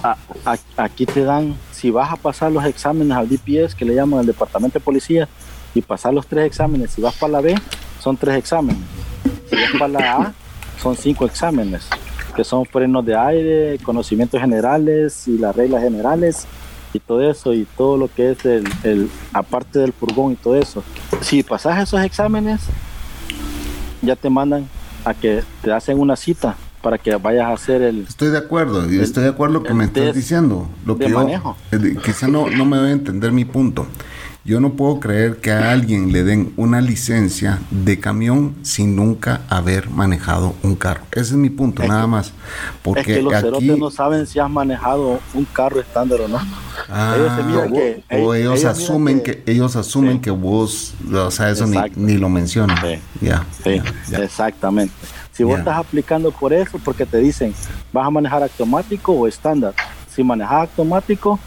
Aquí 0.76 1.06
te 1.06 1.24
dan, 1.24 1.56
si 1.72 1.90
vas 1.90 2.12
a 2.12 2.18
pasar 2.18 2.52
los 2.52 2.66
exámenes 2.66 3.16
al 3.16 3.30
DPS, 3.30 3.76
que 3.76 3.86
le 3.86 3.96
llaman 3.96 4.20
al 4.20 4.26
Departamento 4.26 4.78
de 4.78 4.84
Policía, 4.84 5.30
y 5.74 5.82
pasar 5.82 6.14
los 6.14 6.28
tres 6.28 6.46
exámenes, 6.46 6.92
si 6.92 7.02
vas 7.02 7.16
para 7.16 7.32
la 7.32 7.40
B, 7.40 7.56
son 8.02 8.18
tres 8.18 8.36
exámenes. 8.36 8.82
Si 9.50 9.56
vas 9.56 9.72
para 9.80 9.88
la 9.88 10.16
A, 10.18 10.34
son 10.82 10.98
cinco 10.98 11.26
exámenes, 11.26 11.88
que 12.36 12.44
son 12.44 12.66
frenos 12.66 13.06
de 13.06 13.16
aire, 13.16 13.80
conocimientos 13.86 14.42
generales 14.42 15.26
y 15.26 15.38
las 15.38 15.56
reglas 15.56 15.82
generales 15.82 16.46
y 16.92 17.00
todo 17.00 17.22
eso 17.22 17.54
y 17.54 17.66
todo 17.78 17.96
lo 17.96 18.14
que 18.14 18.32
es 18.32 18.44
el 18.44 19.10
aparte 19.32 19.80
del 19.80 19.94
furgón 19.94 20.34
y 20.34 20.36
todo 20.36 20.58
eso. 20.58 20.84
Si 21.22 21.42
pasas 21.42 21.84
esos 21.84 22.04
exámenes, 22.04 22.64
ya 24.02 24.18
te 24.18 24.30
mandan 24.30 24.68
a 25.06 25.14
que 25.14 25.42
te 25.62 25.72
hacen 25.72 25.98
una 25.98 26.18
cita 26.18 26.58
para 26.84 26.98
que 26.98 27.16
vayas 27.16 27.46
a 27.46 27.54
hacer 27.54 27.82
el 27.82 28.02
Estoy 28.02 28.30
de 28.30 28.38
acuerdo, 28.38 28.92
y 28.92 29.00
estoy 29.00 29.24
de 29.24 29.30
acuerdo 29.30 29.54
con 29.54 29.64
lo 29.64 29.68
que 29.68 29.74
me 29.74 29.86
estás 29.86 30.14
diciendo. 30.14 30.68
Lo 30.86 30.96
de 30.96 31.06
que 31.06 31.12
yo, 31.12 31.18
manejo. 31.18 31.56
quizá 32.04 32.28
no, 32.28 32.50
no 32.50 32.66
me 32.66 32.78
voy 32.78 32.90
a 32.90 32.92
entender 32.92 33.32
mi 33.32 33.46
punto. 33.46 33.88
Yo 34.46 34.60
no 34.60 34.74
puedo 34.74 35.00
creer 35.00 35.38
que 35.38 35.52
a 35.54 35.72
alguien 35.72 36.12
le 36.12 36.26
den 36.26 36.52
una 36.58 36.82
licencia 36.82 37.60
de 37.72 37.98
camión 37.98 38.54
sin 38.62 38.94
nunca 38.94 39.40
haber 39.48 39.90
manejado 39.90 40.54
un 40.64 40.76
carro. 40.76 41.04
Ese 41.14 41.22
es 41.22 41.34
mi 41.34 41.50
punto, 41.50 41.82
Es 41.82 41.88
nada 41.88 42.02
que- 42.02 42.08
más. 42.08 42.28
es 42.28 42.34
Porque 42.84 43.04
que 43.16 43.22
los 43.22 43.34
aquí, 43.34 43.44
cerotes 43.44 43.78
no 43.78 43.90
saben 43.90 44.28
si 44.28 44.40
has 44.40 44.50
manejado 44.50 45.22
un 45.34 45.46
carro 45.46 45.80
estándar 45.80 46.20
o 46.20 46.28
no. 46.28 46.40
Ah, 46.90 47.16
ellos 47.18 47.32
se 47.38 47.44
miran 47.44 47.72
que- 47.72 48.04
o 48.22 48.34
ellos- 48.34 48.66
asumen 48.66 49.22
que, 49.24 49.42
ellos 49.46 49.78
asumen 49.78 50.16
Sí. 50.16 50.20
que 50.20 50.32
vos, 50.32 50.94
o 51.14 51.32
sea, 51.32 51.50
eso 51.50 51.66
ni, 51.66 51.78
ni 51.96 52.18
lo 52.18 52.28
mencionan. 52.28 52.78
Sí. 52.82 53.00
Ya, 53.26 53.46
Sí, 53.64 53.78
ya, 53.78 53.84
ya. 54.10 54.24
exactamente. 54.26 54.94
Si 55.32 55.46
vos 55.46 55.58
estás 55.58 55.78
aplicando 55.78 56.32
por 56.32 56.52
eso, 56.52 56.78
porque 56.84 57.06
te 57.06 57.18
dicen, 57.20 57.54
¿vas 57.94 58.06
a 58.06 58.10
manejar 58.10 58.44
automático 58.44 59.14
o 59.14 59.26
estándar? 59.26 59.74
Si 60.14 60.22
manejas 60.22 60.68
automático, 60.70 61.40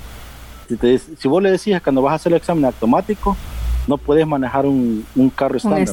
si, 0.69 0.77
te 0.77 0.87
dice- 0.89 1.13
si 1.19 1.29
vos 1.29 1.43
le 1.43 1.51
decís 1.51 1.81
cuando 1.83 2.03
vas 2.03 2.13
a 2.13 2.17
hacer 2.17 2.33
el 2.33 2.39
examen 2.39 2.65
automático, 2.65 3.37
no 3.87 3.99
puedes 3.99 4.27
manejar 4.27 4.67
un, 4.67 5.05
un 5.15 5.31
carro 5.31 5.57
estándar. 5.57 5.87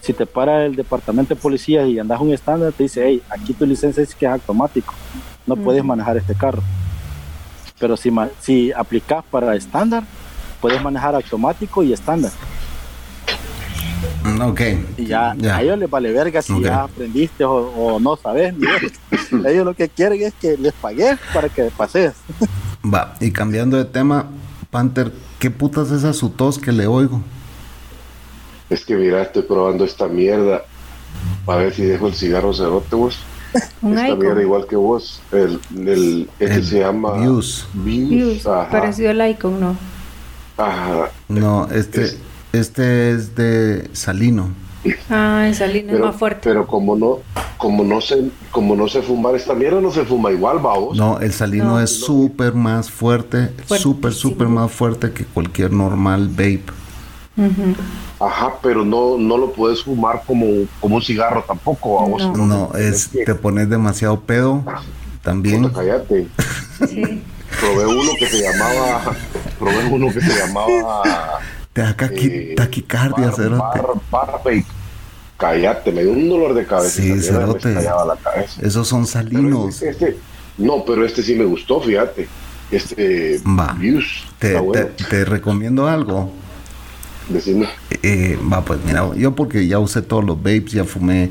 Si 0.00 0.14
te 0.14 0.24
para 0.24 0.64
el 0.64 0.76
departamento 0.76 1.34
de 1.34 1.40
policía 1.40 1.86
y 1.86 1.98
andas 1.98 2.20
un 2.20 2.32
estándar, 2.32 2.72
te 2.72 2.84
dice, 2.84 3.04
hey, 3.06 3.22
aquí 3.28 3.52
tu 3.52 3.66
licencia 3.66 4.00
dice 4.02 4.16
que 4.18 4.24
es 4.26 4.32
automático, 4.32 4.94
no 5.46 5.56
puedes 5.56 5.84
manejar 5.84 6.16
este 6.16 6.34
carro. 6.34 6.62
Pero 7.78 7.96
si, 7.98 8.10
si 8.40 8.72
aplicas 8.72 9.22
para 9.30 9.54
estándar, 9.54 10.04
puedes 10.60 10.82
manejar 10.82 11.14
automático 11.14 11.82
y 11.82 11.92
estándar. 11.92 12.32
Mm, 14.24 14.40
Ok. 14.42 14.60
Y 14.96 15.06
ya, 15.06 15.34
a 15.56 15.62
ellos 15.62 15.78
les 15.78 15.90
vale 15.90 16.12
verga 16.12 16.40
si 16.42 16.52
ya 16.62 16.82
aprendiste 16.84 17.44
o, 17.44 17.52
o 17.54 18.00
no 18.00 18.16
sabes. 18.16 18.54
ellos 19.46 19.64
lo 19.66 19.74
que 19.74 19.88
quieren 19.88 20.22
es 20.22 20.32
que 20.34 20.56
les 20.56 20.72
pagues 20.72 21.18
para 21.34 21.48
que 21.48 21.64
pases. 21.76 22.14
Va, 22.84 23.14
y 23.20 23.30
cambiando 23.30 23.76
de 23.76 23.84
tema, 23.84 24.26
Panther, 24.70 25.12
¿qué 25.38 25.50
putas 25.50 25.88
es 25.90 25.98
esa 25.98 26.12
su 26.12 26.30
tos 26.30 26.58
que 26.58 26.72
le 26.72 26.86
oigo? 26.86 27.20
Es 28.70 28.84
que 28.84 28.94
mira, 28.96 29.22
estoy 29.22 29.42
probando 29.42 29.84
esta 29.84 30.06
mierda 30.08 30.62
para 31.44 31.62
ver 31.62 31.74
si 31.74 31.82
dejo 31.82 32.06
el 32.08 32.14
cigarro 32.14 32.54
cerote 32.54 32.94
vos. 32.96 33.18
Un 33.82 33.92
esta 33.98 34.08
Icon. 34.08 34.18
mierda 34.20 34.42
igual 34.42 34.66
que 34.68 34.76
vos. 34.76 35.20
El, 35.32 35.60
el, 35.76 36.30
este 36.38 36.54
El 36.54 36.64
se 36.64 36.78
llama 36.80 37.14
Views. 37.18 37.66
Views, 37.74 38.10
Views, 38.10 38.46
ajá, 38.46 38.70
parecido 38.70 39.10
al 39.10 39.28
Icon, 39.30 39.60
¿no? 39.60 39.76
ajá. 40.56 41.10
No, 41.28 41.68
este, 41.70 42.02
Es- 42.04 42.18
este 42.52 43.10
es 43.12 43.34
de 43.34 43.90
Salino. 43.92 44.50
Ah, 45.10 45.46
esa 45.48 45.66
línea 45.66 45.94
es 45.94 46.00
más 46.00 46.16
fuerte. 46.16 46.40
pero 46.44 46.66
como 46.66 46.96
no, 46.96 47.18
como 47.58 47.84
no 47.84 48.00
sé, 48.00 48.30
como 48.50 48.74
no 48.76 48.88
sé 48.88 49.02
fumar 49.02 49.34
esta 49.34 49.54
mierda, 49.54 49.80
no 49.80 49.90
se 49.90 50.04
fuma 50.04 50.30
igual, 50.30 50.58
vamos. 50.60 50.96
No, 50.96 51.18
el 51.20 51.32
Salino 51.32 51.64
No. 51.64 51.80
es 51.80 51.90
súper 52.00 52.54
más 52.54 52.90
fuerte, 52.90 53.50
súper, 53.66 54.12
súper 54.14 54.48
más 54.48 54.70
fuerte 54.70 55.12
que 55.12 55.24
cualquier 55.24 55.72
normal 55.72 56.28
vape. 56.28 56.62
Ajá, 58.18 58.54
pero 58.62 58.84
no, 58.84 59.16
no 59.18 59.36
lo 59.38 59.52
puedes 59.52 59.82
fumar 59.82 60.22
como, 60.26 60.46
como 60.80 60.96
un 60.96 61.02
cigarro 61.02 61.42
tampoco, 61.46 61.96
vamos. 62.02 62.22
No. 62.36 62.46
No, 62.46 62.74
es, 62.76 63.10
te 63.10 63.34
pones 63.34 63.68
demasiado 63.70 64.20
pedo 64.20 64.62
también. 65.22 65.62
Puta, 65.62 65.74
cállate. 65.80 66.26
Sí. 66.88 67.22
Probé 67.60 67.86
uno 67.86 68.10
que 68.18 68.26
se 68.28 68.42
llamaba, 68.42 69.16
probé 69.58 69.86
uno 69.90 70.06
que 70.12 70.20
se 70.20 70.38
llamaba 70.38 71.02
Te 71.72 71.82
da 71.82 71.96
eh, 72.10 72.54
taquicardia, 72.56 73.30
cerote. 73.32 74.64
Cállate, 75.36 75.92
me 75.92 76.02
dio 76.02 76.12
un 76.12 76.28
dolor 76.28 76.52
de 76.54 76.66
cabeza. 76.66 77.00
Sí, 77.00 77.18
cerote. 77.20 77.72
la 77.74 78.16
cabeza. 78.22 78.60
Esos 78.62 78.86
son 78.88 79.02
Pero 79.04 79.12
salinos. 79.12 79.74
este, 79.82 79.90
este- 79.90 80.16
no, 80.58 80.84
pero 80.84 81.06
este 81.06 81.22
sí 81.22 81.34
me 81.34 81.44
gustó, 81.44 81.80
fíjate. 81.80 82.28
Este 82.70 83.40
Va. 83.46 83.72
Views, 83.78 84.24
Te, 84.38 84.54
te- 84.72 85.04
te 85.04 85.24
recomiendo 85.24 85.88
algo. 85.88 86.30
Decime. 87.28 87.68
Eh, 88.02 88.38
va, 88.52 88.62
pues 88.64 88.80
mira, 88.84 89.08
yo 89.16 89.34
porque 89.34 89.66
ya 89.66 89.78
usé 89.78 90.02
todos 90.02 90.24
los 90.24 90.36
vapes, 90.36 90.72
ya 90.72 90.84
fumé 90.84 91.30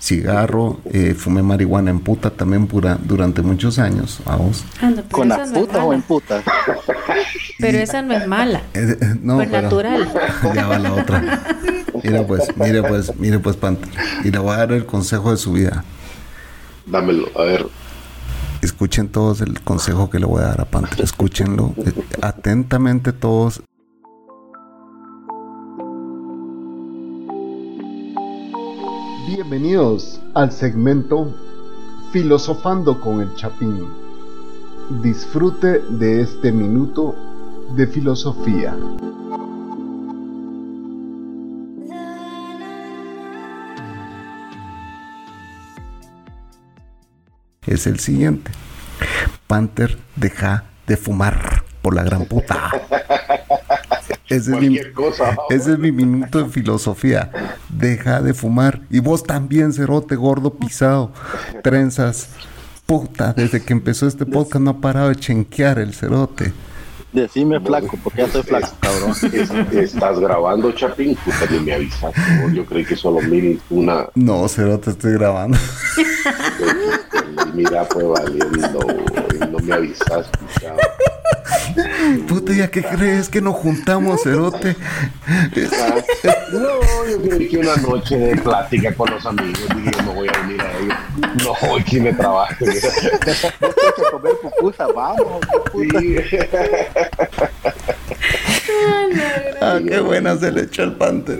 cigarro, 0.00 0.80
eh, 0.92 1.14
fumé 1.14 1.42
marihuana 1.42 1.90
en 1.90 2.00
puta 2.00 2.30
también 2.30 2.66
pura, 2.66 2.98
durante 3.02 3.42
muchos 3.42 3.78
años. 3.78 4.20
Vamos. 4.24 4.64
Anda, 4.80 5.02
pero 5.02 5.10
¿Con 5.18 5.28
no 5.28 5.42
es 5.42 5.50
putas 5.50 5.82
o 5.84 5.92
en 5.92 6.02
putas? 6.02 6.44
Pero 7.60 7.78
esa 7.78 8.02
no 8.02 8.14
es 8.14 8.26
mala. 8.28 8.62
Eh, 8.74 8.96
eh, 9.00 9.14
no, 9.20 9.36
Pues 9.36 9.48
pero- 9.48 9.62
natural. 9.62 10.12
Ya 10.54 10.66
va 10.68 10.78
la 10.78 10.92
otra. 10.94 11.42
Mira 12.04 12.24
pues, 12.24 12.56
mire 12.56 12.82
pues, 12.82 13.16
mire 13.18 13.38
pues, 13.40 13.56
Panther. 13.56 13.88
Y 14.24 14.30
le 14.30 14.38
voy 14.38 14.52
a 14.54 14.58
dar 14.58 14.72
el 14.72 14.86
consejo 14.86 15.32
de 15.32 15.36
su 15.36 15.52
vida. 15.52 15.82
Dámelo, 16.86 17.26
a 17.36 17.42
ver. 17.42 17.66
Escuchen 18.62 19.08
todos 19.08 19.40
el 19.40 19.60
consejo 19.62 20.08
que 20.08 20.20
le 20.20 20.26
voy 20.26 20.42
a 20.42 20.46
dar 20.46 20.60
a 20.60 20.64
Panther. 20.66 21.00
Escúchenlo 21.00 21.74
eh, 21.84 21.92
atentamente 22.22 23.12
todos. 23.12 23.62
Bienvenidos 29.36 30.22
al 30.32 30.52
segmento 30.52 31.34
Filosofando 32.12 32.98
con 32.98 33.20
el 33.20 33.34
Chapín. 33.34 33.86
Disfrute 35.02 35.80
de 35.80 36.22
este 36.22 36.50
minuto 36.50 37.14
de 37.76 37.86
filosofía. 37.88 38.74
Es 47.66 47.86
el 47.86 48.00
siguiente. 48.00 48.50
Panther 49.46 49.98
deja 50.16 50.64
de 50.86 50.96
fumar 50.96 51.64
por 51.82 51.94
la 51.94 52.02
gran 52.02 52.24
puta. 52.24 52.70
Ese 54.28 54.36
es, 54.36 54.48
mi, 54.48 54.52
Cualquier 54.52 54.92
cosa. 54.92 55.36
ese 55.50 55.72
es 55.72 55.78
mi 55.78 55.92
minuto 55.92 56.42
de 56.42 56.48
filosofía. 56.50 57.30
Deja 57.68 58.20
de 58.20 58.34
fumar. 58.34 58.80
Y 58.90 59.00
vos 59.00 59.22
también, 59.24 59.72
cerote 59.72 60.16
gordo 60.16 60.54
pisado. 60.54 61.12
Trenzas. 61.62 62.30
Puta, 62.86 63.32
desde 63.34 63.62
que 63.62 63.72
empezó 63.74 64.06
este 64.06 64.24
podcast 64.24 64.62
no 64.64 64.70
ha 64.70 64.80
parado 64.80 65.08
de 65.10 65.16
chenquear 65.16 65.78
el 65.78 65.92
cerote. 65.92 66.52
Decime 67.12 67.58
flaco, 67.60 67.98
porque 68.02 68.18
ya 68.20 68.26
estoy 68.26 68.42
flaco, 68.42 68.68
cabrón. 68.80 69.12
Es- 69.32 69.50
estás 69.72 70.18
grabando, 70.20 70.72
Chapín, 70.72 71.14
puta, 71.16 71.50
ni 71.50 71.60
me 71.60 71.72
avisaste. 71.74 72.20
¿no? 72.42 72.50
Yo 72.52 72.64
creí 72.66 72.84
que 72.84 72.96
solo 72.96 73.20
mil 73.22 73.60
una. 73.70 74.06
No, 74.14 74.46
cerote, 74.48 74.90
estoy 74.90 75.12
grabando. 75.14 75.56
Mira, 77.54 77.84
fue 77.86 78.04
valiendo. 78.04 78.78
No 79.50 79.58
me 79.58 79.72
avisaste, 79.74 80.38
cabrón. 80.60 80.78
Puta, 82.26 82.52
¿ya 82.52 82.70
qué 82.70 82.82
crees 82.82 83.28
que 83.28 83.40
nos 83.40 83.54
juntamos, 83.56 84.22
cerote? 84.22 84.76
No, 86.52 86.80
yo 87.06 87.38
que 87.50 87.58
una 87.58 87.76
noche 87.76 88.16
de 88.16 88.36
plática 88.36 88.94
con 88.94 89.10
los 89.10 89.24
amigos, 89.26 89.66
dije, 89.76 89.90
yo 89.96 90.02
no 90.02 90.12
voy 90.12 90.28
a 90.28 90.40
venir 90.42 90.60
a 90.60 90.78
ellos. 90.78 90.96
No, 91.44 91.70
hoy 91.70 91.84
sí 91.86 92.00
me 92.00 92.12
trabajo. 92.12 92.54
Tenés 92.58 92.82
que 93.40 94.02
comer 94.10 94.32
pupusa, 94.42 94.86
vamos. 94.88 95.40
Sí. 95.72 96.16
Ah, 99.60 99.78
qué 99.86 100.00
buena 100.00 100.36
se 100.36 100.50
le 100.52 100.62
echó 100.62 100.82
el 100.84 100.92
panther. 100.92 101.38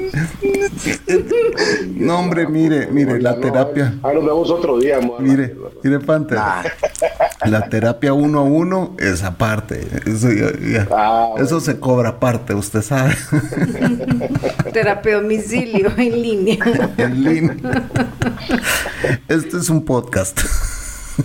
No, 1.94 2.18
hombre, 2.18 2.46
mire, 2.46 2.88
mire, 2.88 3.20
la 3.20 3.32
No, 3.34 3.40
terapia. 3.40 3.94
Ah, 4.02 4.12
nos 4.12 4.24
vemos 4.24 4.50
otro 4.50 4.78
día, 4.78 4.98
amor. 4.98 5.20
Mire, 5.20 5.54
mire, 5.82 6.00
Panther. 6.00 6.38
La 7.44 7.68
terapia 7.68 8.12
uno 8.12 8.40
a 8.40 8.42
uno 8.42 8.96
es 8.98 9.22
aparte. 9.22 9.86
Eso, 10.06 10.30
ya- 10.32 10.52
ya- 10.60 10.88
Ah, 10.90 11.26
bueno. 11.30 11.44
Eso 11.44 11.60
se 11.60 11.78
cobra 11.78 12.10
aparte, 12.10 12.54
usted 12.54 12.82
sabe. 12.82 13.14
Terapia 14.72 15.16
domicilio 15.20 15.90
en 15.96 16.22
línea. 16.22 16.58
En 16.96 17.24
línea. 17.24 17.56
Este 19.28 19.56
es 19.58 19.68
un 19.70 19.84
podcast. 19.84 20.40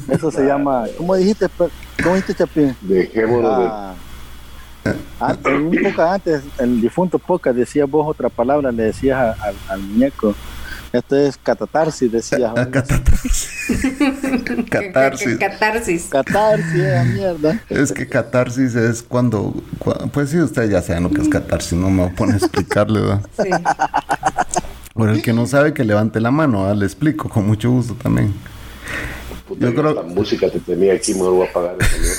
Eso 0.10 0.32
se 0.32 0.44
llama, 0.46 0.86
¿cómo 0.98 1.16
dijiste? 1.16 1.48
¿Cómo 2.02 2.16
dijiste, 2.16 2.36
Chapín? 2.36 2.76
Dejémonos 2.82 3.60
de. 3.60 4.03
Ah, 4.86 4.96
antes, 5.30 5.54
un 5.54 5.80
poco 5.84 6.02
antes, 6.04 6.42
el 6.60 6.82
difunto 6.82 7.18
Poca 7.20 7.54
decía 7.54 7.86
vos 7.86 8.06
otra 8.08 8.30
palabra, 8.30 8.72
le 8.72 8.84
decías 8.84 9.18
a- 9.18 9.32
al- 9.48 9.56
al 9.70 9.80
muñeco. 9.82 10.36
Esto 10.92 11.16
es 11.18 11.38
catatarsis, 11.38 12.12
decías. 12.12 12.52
Ah, 12.56 12.68
Catarsis. 12.72 13.50
Catarsis. 14.70 15.38
Catarsis. 15.40 16.04
Catarsis, 16.10 17.06
mierda. 17.14 17.60
Es 17.70 17.92
que 17.92 18.08
catarsis 18.08 18.76
es 18.76 19.02
cuando, 19.02 19.54
cua- 19.80 20.10
Pues 20.12 20.30
sí, 20.30 20.40
ustedes 20.40 20.70
ya 20.70 20.82
saben 20.82 21.04
lo 21.04 21.10
que 21.10 21.22
es 21.22 21.30
catarsis, 21.30 21.74
no 21.74 21.90
me 21.90 22.08
pone 22.10 22.34
a 22.34 22.38
explicarle, 22.38 23.00
¿verdad? 23.02 23.22
Sí. 23.44 23.50
Por 24.94 25.10
el 25.10 25.24
que 25.24 25.34
no 25.34 25.48
sabe, 25.48 25.74
que 25.74 25.84
levante 25.84 26.20
la 26.22 26.30
mano, 26.30 26.62
¿verdad? 26.64 26.76
le 26.76 26.86
explico 26.86 27.28
con 27.28 27.48
mucho 27.48 27.72
gusto 27.72 27.96
también. 27.96 28.32
Puta, 29.48 29.66
Yo 29.66 29.74
creo- 29.74 29.94
La 29.96 30.04
música 30.04 30.48
te 30.52 30.60
tenía 30.60 30.94
aquí, 30.94 31.16
me 31.16 31.22
voy 31.22 31.48
a 31.48 31.50
apagar 31.50 31.76
esa 31.80 31.98
mierda. 31.98 32.16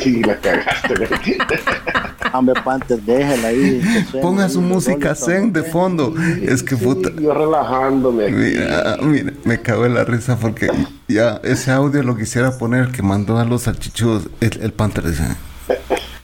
Sí, 0.00 0.22
la 0.22 0.36
cagaste. 0.36 0.94
Hombre, 2.32 2.54
Panther, 2.62 3.00
déjela 3.00 3.48
ahí. 3.48 3.82
Ponga 4.20 4.48
su 4.48 4.60
música 4.60 5.14
zen 5.14 5.52
de 5.52 5.62
fondo. 5.62 6.14
Es 6.42 6.62
que 6.62 6.76
puta. 6.76 7.10
yo 7.20 7.32
relajándome 7.32 8.24
aquí. 8.24 8.34
Mira, 8.34 8.96
mira, 9.00 9.32
me 9.44 9.60
cago 9.60 9.86
en 9.86 9.94
la 9.94 10.04
risa 10.04 10.36
porque 10.36 10.68
ya 11.08 11.40
ese 11.42 11.70
audio 11.70 12.02
lo 12.02 12.16
quisiera 12.16 12.56
poner 12.58 12.90
que 12.90 13.02
mandó 13.02 13.38
a 13.38 13.44
los 13.44 13.62
salchichudos. 13.62 14.28
El, 14.40 14.60
el 14.60 14.72
Panther 14.72 15.04
dice: 15.04 15.24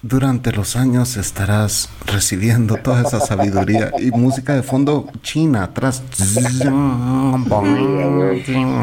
Durante 0.06 0.52
los 0.52 0.76
años 0.76 1.16
estarás 1.16 1.88
recibiendo 2.04 2.76
toda 2.76 3.00
esa 3.00 3.20
sabiduría 3.20 3.90
y 3.98 4.10
música 4.10 4.54
de 4.54 4.62
fondo 4.62 5.10
china 5.22 5.62
atrás. 5.64 6.02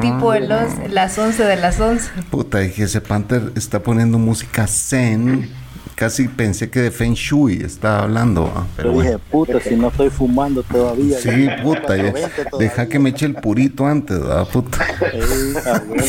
Tipo 0.01 0.31
de 0.33 0.39
los, 0.39 0.63
las 0.89 1.15
11 1.19 1.43
de 1.43 1.55
las 1.57 1.79
11. 1.79 2.09
Puta, 2.31 2.57
dije, 2.57 2.85
ese 2.85 3.01
Panther 3.01 3.51
está 3.55 3.83
poniendo 3.83 4.17
música 4.17 4.65
zen. 4.65 5.47
Casi 5.93 6.27
pensé 6.27 6.71
que 6.71 6.79
de 6.79 6.89
Feng 6.89 7.13
Shui 7.13 7.61
estaba 7.63 7.99
hablando. 8.03 8.51
ah, 8.55 8.65
Pero 8.75 8.89
Yo 8.89 8.93
bueno. 8.95 9.09
dije, 9.11 9.21
puta, 9.29 9.59
si 9.59 9.75
no 9.75 9.89
estoy 9.89 10.09
fumando 10.09 10.63
todavía. 10.63 11.19
Sí, 11.19 11.45
ya- 11.45 11.61
puta, 11.61 11.95
ya- 11.97 12.11
420 12.11 12.45
todavía. 12.49 12.69
deja 12.69 12.87
que 12.89 12.97
me 12.97 13.09
eche 13.11 13.27
el 13.27 13.35
purito 13.35 13.85
antes, 13.85 14.19
¿verdad, 14.19 14.47
puta. 14.47 14.79
Ey, 15.13 15.21
a 15.67 15.81
huevo. 15.87 16.03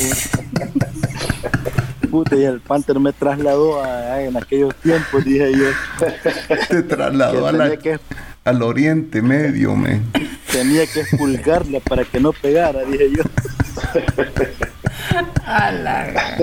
Puta, 2.12 2.36
y 2.36 2.44
el 2.44 2.60
Panther 2.60 3.00
me 3.00 3.12
trasladó 3.14 3.82
a, 3.82 3.86
a- 3.86 4.22
en 4.22 4.36
aquellos 4.36 4.74
tiempos, 4.76 5.24
dije 5.24 5.50
yo. 5.52 5.64
Te 6.68 6.82
trasladó 6.82 7.46
a 7.46 7.52
la- 7.52 7.70
tenía 7.70 7.78
que- 7.78 7.98
al 8.44 8.62
Oriente 8.62 9.22
Medio, 9.22 9.74
men. 9.74 10.04
Tenía 10.52 10.86
que 10.86 11.00
expulgarla 11.00 11.80
para 11.80 12.04
que 12.04 12.20
no 12.20 12.32
pegara, 12.34 12.84
dije 12.84 13.10
yo. 13.16 13.22
A 15.46 15.72
la 15.72 16.36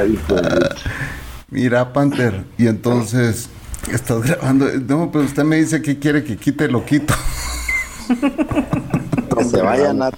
Ay, 0.00 0.18
Mira, 1.50 1.92
Panther, 1.92 2.44
y 2.56 2.66
entonces 2.66 3.50
estás 3.92 4.22
grabando. 4.22 4.66
No, 4.88 5.10
pero 5.12 5.24
usted 5.26 5.44
me 5.44 5.56
dice 5.56 5.82
que 5.82 5.98
quiere 5.98 6.24
que 6.24 6.38
quite 6.38 6.66
lo 6.68 6.84
quito. 6.86 7.12
Que 8.08 9.44
se 9.44 9.60
vaya, 9.62 9.92
nat- 9.92 10.14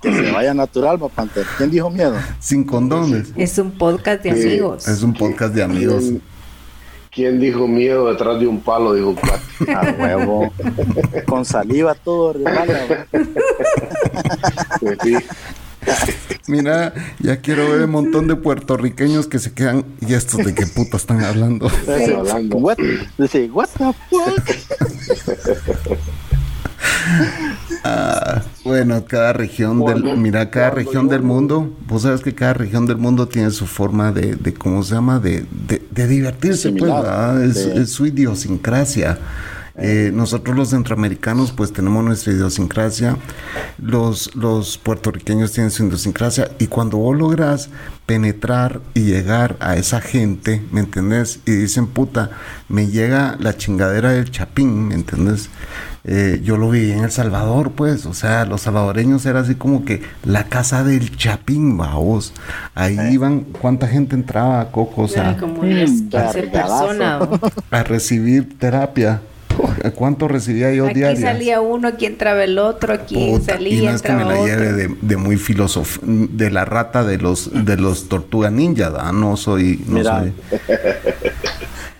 que 0.00 0.12
se 0.14 0.30
vaya 0.30 0.54
natural, 0.54 0.98
pa' 0.98 1.08
Panther. 1.08 1.46
¿Quién 1.56 1.70
dijo 1.70 1.90
miedo? 1.90 2.14
Sin 2.40 2.64
condones. 2.64 3.32
Es 3.36 3.58
un 3.58 3.72
podcast 3.72 4.22
de 4.22 4.34
Sí, 4.34 4.48
amigos. 4.48 4.88
Es 4.88 5.02
un 5.02 5.14
podcast 5.14 5.54
de 5.54 5.62
amigos. 5.62 6.04
¿Quién, 6.04 6.22
quién 7.10 7.40
dijo 7.40 7.66
miedo 7.66 8.08
detrás 8.08 8.38
de 8.38 8.46
un 8.46 8.60
palo? 8.60 8.94
Dijo 8.94 9.14
cuate. 9.14 9.72
A 9.74 9.94
huevo. 9.98 10.52
Con 11.26 11.44
saliva 11.44 11.94
todo 11.94 12.34
sí. 15.02 15.16
Mira, 16.46 16.94
ya 17.18 17.40
quiero 17.40 17.70
ver 17.70 17.82
un 17.82 17.90
montón 17.90 18.26
de 18.26 18.36
puertorriqueños 18.36 19.26
que 19.26 19.38
se 19.38 19.52
quedan. 19.52 19.84
¿Y 20.00 20.14
estos 20.14 20.44
de 20.44 20.54
qué 20.54 20.66
puta 20.66 20.96
están 20.96 21.22
hablando? 21.22 21.70
Hablando. 22.16 22.56
What? 22.56 22.78
Dice, 23.18 23.50
what 23.50 23.68
the 23.76 23.92
fuck? 24.08 24.44
Ah, 27.84 28.42
bueno, 28.68 29.04
cada 29.06 29.32
región 29.32 29.84
del, 29.84 30.16
mira, 30.18 30.50
cada 30.50 30.70
región 30.70 31.08
del 31.08 31.22
mundo, 31.22 31.74
vos 31.86 32.02
sabes 32.02 32.20
que 32.20 32.34
cada 32.34 32.52
región 32.52 32.84
del 32.86 32.98
mundo 32.98 33.26
tiene 33.26 33.50
su 33.50 33.66
forma 33.66 34.12
de, 34.12 34.36
de 34.36 34.52
¿cómo 34.52 34.82
se 34.82 34.94
llama? 34.94 35.18
De, 35.18 35.46
de, 35.66 35.82
de 35.90 36.06
divertirse, 36.06 36.70
pues, 36.72 36.92
¿verdad? 36.92 37.42
Es, 37.42 37.90
su 37.90 38.06
idiosincrasia. 38.06 39.18
Eh, 39.80 40.10
nosotros 40.12 40.56
los 40.56 40.70
centroamericanos 40.70 41.52
pues 41.52 41.72
tenemos 41.72 42.04
nuestra 42.04 42.32
idiosincrasia, 42.32 43.16
los, 43.80 44.34
los 44.34 44.76
puertorriqueños 44.76 45.52
tienen 45.52 45.70
su 45.70 45.86
idiosincrasia 45.86 46.50
y 46.58 46.66
cuando 46.66 46.98
vos 46.98 47.16
logras 47.16 47.70
penetrar 48.04 48.80
y 48.94 49.02
llegar 49.02 49.56
a 49.60 49.76
esa 49.76 50.00
gente, 50.00 50.60
¿me 50.72 50.80
entendés? 50.80 51.38
Y 51.46 51.52
dicen, 51.52 51.86
puta, 51.86 52.30
me 52.68 52.88
llega 52.88 53.36
la 53.38 53.56
chingadera 53.56 54.10
del 54.10 54.30
chapín, 54.32 54.88
¿me 54.88 54.96
entendés? 54.96 55.48
Eh, 56.10 56.40
yo 56.42 56.56
lo 56.56 56.70
viví 56.70 56.90
en 56.92 57.00
El 57.04 57.10
Salvador, 57.10 57.72
pues, 57.72 58.06
o 58.06 58.14
sea, 58.14 58.46
los 58.46 58.62
salvadoreños 58.62 59.26
era 59.26 59.40
así 59.40 59.56
como 59.56 59.84
que 59.84 60.00
la 60.24 60.44
casa 60.44 60.82
del 60.82 61.14
chapín, 61.14 61.76
vos. 61.76 62.32
Ahí 62.74 62.96
iban, 63.12 63.40
¿cuánta 63.40 63.86
gente 63.88 64.14
entraba, 64.14 64.70
Coco? 64.70 65.02
O 65.02 65.08
sea, 65.08 65.36
como 65.36 65.62
10, 65.64 65.90
15 65.90 66.08
Cargadazo. 66.10 66.86
personas. 66.86 67.28
¿no? 67.28 67.40
a 67.70 67.82
recibir 67.82 68.58
terapia. 68.58 69.20
¿Cuánto 69.96 70.28
recibía 70.28 70.72
yo 70.72 70.86
Aquí 70.86 70.94
diarias? 71.00 71.20
salía 71.20 71.60
uno, 71.60 71.88
aquí 71.88 72.06
entraba 72.06 72.44
el 72.44 72.58
otro, 72.58 72.94
aquí 72.94 73.32
Puta, 73.32 73.54
salía, 73.54 73.82
y 73.82 73.86
no 73.86 73.90
es 73.90 74.02
que 74.02 74.12
me 74.12 74.24
la 74.24 74.34
otro. 74.34 74.46
lleve 74.46 74.72
de, 74.72 74.94
de 75.02 75.16
muy 75.16 75.36
filósofo, 75.36 76.00
de 76.04 76.50
la 76.52 76.64
rata 76.64 77.02
de 77.04 77.18
los 77.18 77.50
de 77.66 77.76
los 77.76 78.08
tortuga 78.08 78.50
ninja, 78.52 78.88
¿da? 78.90 79.10
no 79.10 79.36
soy, 79.36 79.82
no 79.88 79.94
Mira. 79.98 80.20
soy. 80.20 80.32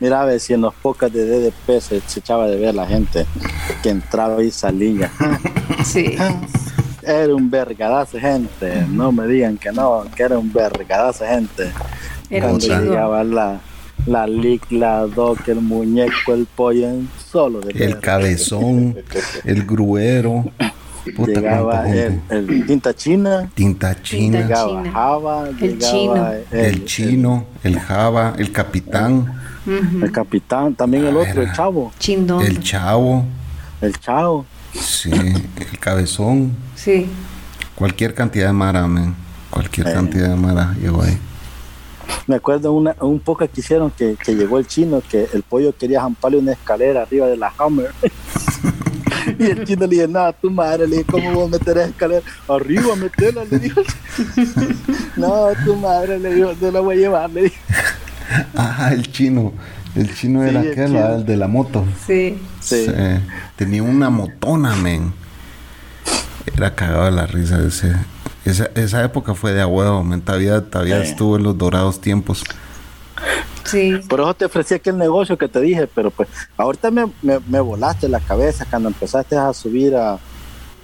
Mira, 0.00 0.22
a 0.22 0.24
ver 0.24 0.38
si 0.40 0.54
en 0.54 0.60
los 0.60 0.74
pocas 0.74 1.12
de 1.12 1.24
DDP 1.26 1.80
se, 1.80 2.00
se 2.00 2.20
echaba 2.20 2.46
de 2.46 2.56
ver 2.56 2.74
la 2.74 2.86
gente 2.86 3.26
que 3.82 3.90
entraba 3.90 4.42
y 4.42 4.50
salía. 4.50 5.10
Sí. 5.84 6.16
Era 7.02 7.34
un 7.34 7.50
vergadazo 7.50 8.16
de 8.16 8.20
gente. 8.22 8.84
No 8.90 9.12
me 9.12 9.26
digan 9.28 9.56
que 9.56 9.70
no, 9.70 10.04
que 10.14 10.22
era 10.24 10.36
un 10.38 10.52
vergadazo 10.52 11.24
de 11.24 11.30
gente. 11.30 11.70
Era 12.30 12.46
un 12.50 12.58
Cuando 12.58 12.84
llegaba 12.84 13.24
la, 13.24 13.60
la 14.06 14.26
lic, 14.26 14.70
la 14.70 15.06
doc, 15.06 15.46
el 15.48 15.60
muñeco, 15.60 16.34
el 16.34 16.46
pollo, 16.46 16.88
solo 17.30 17.60
de 17.60 17.72
El 17.84 18.00
cabezón, 18.00 18.96
el 19.44 19.64
gruero, 19.64 20.44
puta 21.16 21.40
Llegaba 21.40 21.88
el, 21.90 22.20
el 22.28 22.66
tinta 22.66 22.92
china, 22.94 23.50
Tinta 23.54 24.02
china, 24.02 24.40
llegaba 24.40 24.82
China. 24.82 24.92
Java, 24.92 25.48
El 25.48 25.78
llegaba 25.78 26.32
chino. 26.40 26.60
el, 26.60 26.84
chino, 26.84 27.46
el 27.62 27.78
java, 27.80 28.34
el 28.36 28.52
capitán, 28.52 29.37
El 29.68 30.10
capitán, 30.12 30.74
también 30.74 31.04
el 31.06 31.16
otro, 31.16 31.42
el 31.42 31.52
chavo, 31.52 31.92
Chindón. 31.98 32.42
el 32.44 32.60
chavo, 32.62 33.24
el 33.80 33.98
chavo. 34.00 34.46
sí, 34.72 35.10
el 35.12 35.78
cabezón, 35.78 36.56
Sí. 36.74 37.06
cualquier 37.74 38.14
cantidad 38.14 38.46
de 38.46 38.52
mara, 38.52 38.86
men. 38.86 39.14
Cualquier 39.50 39.88
Eh. 39.88 39.92
cantidad 39.92 40.28
de 40.30 40.36
mara 40.36 40.74
llegó 40.80 41.02
ahí. 41.02 41.18
Me 42.26 42.36
acuerdo 42.36 42.72
una, 42.72 42.94
un 43.00 43.20
poco 43.20 43.46
que 43.46 43.60
hicieron 43.60 43.90
que, 43.90 44.16
que 44.22 44.34
llegó 44.34 44.58
el 44.58 44.66
chino, 44.66 45.02
que 45.08 45.28
el 45.32 45.42
pollo 45.42 45.74
quería 45.76 46.00
jamparle 46.02 46.38
una 46.38 46.52
escalera 46.52 47.02
arriba 47.02 47.26
de 47.26 47.36
la 47.36 47.52
Hammer. 47.58 47.90
y 49.38 49.44
el 49.44 49.64
chino 49.66 49.82
le 49.82 49.88
dije, 49.88 50.08
nada, 50.08 50.32
tu 50.32 50.50
madre, 50.50 50.86
le 50.88 50.98
dije, 50.98 51.06
¿cómo 51.10 51.32
voy 51.32 51.46
a 51.46 51.50
meter 51.50 51.76
esa 51.78 51.88
escalera? 51.88 52.22
Arriba, 52.48 52.96
metela, 52.96 53.44
le 53.44 53.58
dijo. 53.58 53.80
no, 55.16 55.46
tu 55.64 55.76
madre, 55.76 56.18
le 56.18 56.34
dijo, 56.34 56.52
no 56.60 56.70
la 56.70 56.80
voy 56.80 56.96
a 56.96 56.98
llevar, 56.98 57.30
le 57.30 57.42
dije. 57.44 57.56
Ah, 58.56 58.90
el 58.92 59.10
chino. 59.10 59.52
El 59.94 60.14
chino 60.14 60.42
Sí, 60.42 60.48
era 60.50 60.60
el 60.60 60.70
aquel, 60.72 60.96
el 60.96 61.24
de 61.26 61.36
la 61.36 61.48
moto. 61.48 61.84
Sí. 62.06 62.38
Sí. 62.60 62.86
Sí, 62.86 62.92
Tenía 63.56 63.82
una 63.82 64.10
motona, 64.10 64.76
men. 64.76 65.12
Era 66.54 66.74
cagado 66.74 67.04
de 67.06 67.10
la 67.12 67.26
risa 67.26 67.60
ese. 67.60 67.94
Esa, 68.44 68.70
esa 68.74 69.02
época 69.04 69.34
fue 69.34 69.52
de 69.52 69.60
a 69.60 69.66
huevo, 69.66 70.02
men. 70.04 70.20
Todavía, 70.20 70.60
todavía 70.62 71.02
Sí. 71.02 71.10
estuvo 71.10 71.36
en 71.36 71.42
los 71.42 71.56
dorados 71.58 72.00
tiempos. 72.00 72.44
Sí. 73.64 73.98
Por 74.08 74.20
eso 74.20 74.34
te 74.34 74.44
ofrecí 74.46 74.74
aquel 74.74 74.96
negocio 74.96 75.36
que 75.36 75.48
te 75.48 75.60
dije, 75.60 75.86
pero 75.86 76.10
pues 76.10 76.28
ahorita 76.56 76.90
me, 76.90 77.06
me, 77.22 77.38
me 77.48 77.60
volaste 77.60 78.08
la 78.08 78.20
cabeza 78.20 78.64
cuando 78.68 78.88
empezaste 78.88 79.36
a 79.36 79.52
subir 79.52 79.94
a 79.96 80.18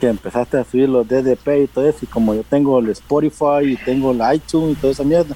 que 0.01 0.09
empezaste 0.09 0.59
a 0.59 0.65
subir 0.65 0.89
los 0.89 1.07
DDP 1.07 1.65
y 1.65 1.67
todo 1.69 1.89
eso 1.89 1.99
y 2.03 2.07
como 2.07 2.35
yo 2.35 2.43
tengo 2.43 2.79
el 2.81 2.91
Spotify 2.91 3.63
y 3.65 3.77
tengo 3.77 4.11
el 4.11 4.21
iTunes 4.35 4.73
y 4.77 4.81
toda 4.81 4.93
esa 4.93 5.05
mierda 5.05 5.35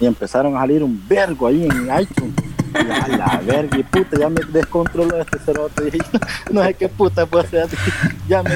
y 0.00 0.06
empezaron 0.06 0.56
a 0.56 0.60
salir 0.60 0.82
un 0.82 1.00
vergo 1.08 1.46
ahí 1.46 1.64
en 1.64 1.88
iTunes. 2.00 2.34
Y 2.74 2.90
a 2.90 3.08
la 3.16 3.40
verga 3.46 3.78
y 3.78 3.82
puta 3.84 4.18
ya 4.18 4.28
me 4.28 4.40
descontroló 4.52 5.16
este 5.20 5.38
cerote 5.38 5.84
dije, 5.84 5.98
no 6.50 6.64
sé 6.64 6.74
qué 6.74 6.88
puta 6.88 7.24
puede 7.24 7.46
ser 7.46 7.68
ya 8.28 8.42
me 8.42 8.50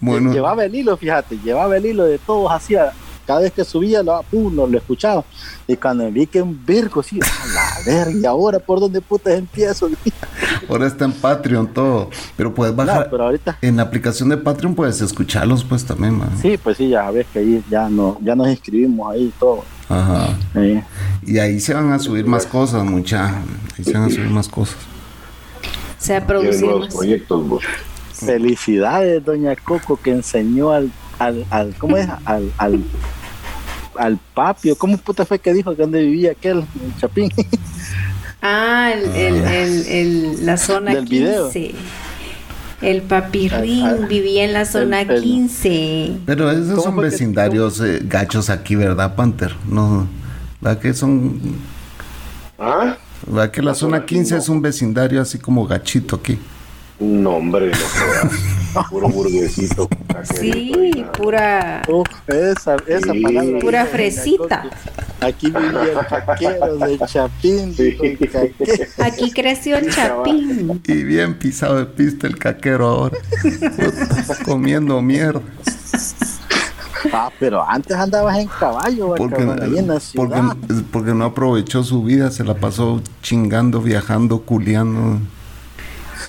Bueno. 0.00 0.32
llevaba 0.32 0.64
el 0.64 0.74
hilo 0.76 0.96
fíjate 0.96 1.36
llevaba 1.38 1.76
el 1.76 1.84
hilo 1.86 2.04
de 2.04 2.18
todos 2.18 2.52
hacía 2.52 2.92
cada 3.28 3.40
vez 3.40 3.52
que 3.52 3.62
subía 3.62 4.02
lo, 4.02 4.22
pum, 4.22 4.56
lo, 4.56 4.66
lo 4.66 4.78
escuchaba 4.78 5.22
y 5.66 5.76
cuando 5.76 6.10
vi 6.10 6.26
que 6.26 6.40
un 6.40 6.64
virgo 6.64 7.02
sí 7.02 7.20
a 7.22 7.46
la 7.54 7.84
verga 7.84 8.18
y 8.18 8.24
ahora 8.24 8.58
por 8.58 8.80
dónde 8.80 9.02
putas 9.02 9.34
empiezo 9.34 9.86
Ahora 10.68 10.86
está 10.86 11.04
en 11.04 11.12
Patreon 11.12 11.66
todo. 11.74 12.08
Pero 12.38 12.54
puedes 12.54 12.74
no, 12.74 12.84
bajar. 12.86 13.08
pero 13.10 13.24
ahorita 13.24 13.58
En 13.60 13.76
la 13.76 13.82
aplicación 13.82 14.30
de 14.30 14.38
Patreon 14.38 14.74
puedes 14.74 15.02
escucharlos, 15.02 15.62
pues 15.62 15.84
también, 15.84 16.16
man. 16.16 16.30
sí 16.40 16.56
pues 16.56 16.78
sí 16.78 16.88
ya 16.88 17.10
ves 17.10 17.26
que 17.30 17.40
ahí 17.40 17.62
ya 17.68 17.90
no 17.90 18.16
ya 18.22 18.34
nos 18.34 18.48
inscribimos 18.48 19.12
ahí 19.12 19.24
y 19.24 19.34
todo 19.38 19.62
Ajá. 19.90 20.28
Sí. 20.54 20.80
Y 21.26 21.38
ahí 21.38 21.60
se 21.60 21.74
van 21.74 21.92
a 21.92 21.98
subir 21.98 22.26
más 22.26 22.44
cosas, 22.46 22.82
mucha. 22.84 23.28
Ahí 23.76 23.84
se 23.84 23.92
van 23.92 24.04
a 24.04 24.10
subir 24.10 24.28
más 24.30 24.48
cosas. 24.48 24.76
Se 25.98 26.16
ha 26.16 26.26
producido 26.26 26.86
proyectos, 26.88 27.46
vos. 27.48 27.62
felicidades 28.12 29.22
doña 29.24 29.54
Coco 29.56 29.98
que 29.98 30.12
enseñó 30.12 30.72
al 30.72 30.90
al, 31.18 31.44
al 31.50 31.74
¿cómo 31.76 31.96
es? 31.96 32.08
al 32.24 32.52
al 32.58 32.80
al 33.98 34.18
papio, 34.34 34.76
¿cómo 34.76 34.96
puta 34.98 35.24
fue 35.26 35.38
que 35.38 35.52
dijo 35.52 35.74
que 35.74 35.82
donde 35.82 36.02
vivía 36.02 36.32
aquel 36.32 36.58
el 36.58 36.96
chapín? 37.00 37.30
Ah, 38.40 38.92
el, 38.94 39.04
el, 39.16 39.34
el, 39.44 39.86
el- 39.86 40.46
la 40.46 40.56
zona 40.56 40.94
Del 40.94 41.06
video. 41.06 41.50
15. 41.50 41.74
El 42.80 43.02
papirrín 43.02 43.84
Ah, 43.84 43.96
ah, 44.00 44.06
vivía 44.06 44.44
en 44.44 44.52
la 44.52 44.64
zona 44.64 45.00
el- 45.00 45.20
15. 45.22 46.12
Pero 46.24 46.50
esos 46.52 46.68
¿Cómo 46.70 46.82
son 46.82 46.96
vecindarios 46.98 47.80
eh, 47.80 48.00
gachos 48.04 48.48
aquí, 48.50 48.76
¿verdad, 48.76 49.16
Panther? 49.16 49.54
No. 49.68 50.06
Va 50.64 50.78
que 50.78 50.94
son. 50.94 51.40
¿Ah? 52.58 52.96
Va 53.36 53.50
que 53.50 53.60
la 53.62 53.74
zona 53.74 54.06
15 54.06 54.36
es 54.36 54.48
un 54.48 54.62
vecindario 54.62 55.20
así 55.20 55.38
como 55.38 55.66
gachito 55.66 56.16
aquí. 56.16 56.38
No, 57.00 57.30
hombre, 57.30 57.70
no. 57.72 58.30
Puro 58.90 59.08
burguesito. 59.08 59.88
Sí, 60.24 61.04
pura, 61.16 61.82
esa, 62.26 62.76
esa 62.86 63.12
Sí. 63.12 63.22
palabra. 63.22 63.58
pura 63.60 63.86
fresita. 63.86 64.64
Aquí 65.20 65.46
vivía 65.46 65.82
el 65.82 66.06
caquero 66.06 66.76
del 66.76 66.98
Chapín. 67.00 67.74
Aquí 68.98 69.30
creció 69.32 69.76
el 69.76 69.90
chapín. 69.90 70.80
Y 70.86 71.02
bien 71.04 71.34
pisado 71.38 71.76
de 71.76 71.86
pista 71.86 72.26
el 72.26 72.38
caquero 72.38 72.86
ahora. 72.86 73.18
Comiendo 74.44 75.00
mierda. 75.02 75.40
Ah, 77.12 77.30
pero 77.38 77.66
antes 77.68 77.96
andabas 77.96 78.38
en 78.38 78.48
caballo, 78.48 79.14
Porque, 79.16 79.42
ahí 79.42 79.78
en 79.78 79.88
la 79.88 80.00
porque, 80.14 80.40
porque 80.92 81.14
no 81.14 81.26
aprovechó 81.26 81.84
su 81.84 82.02
vida, 82.02 82.30
se 82.30 82.44
la 82.44 82.54
pasó 82.54 83.00
chingando, 83.22 83.80
viajando, 83.80 84.40
culiando. 84.42 85.20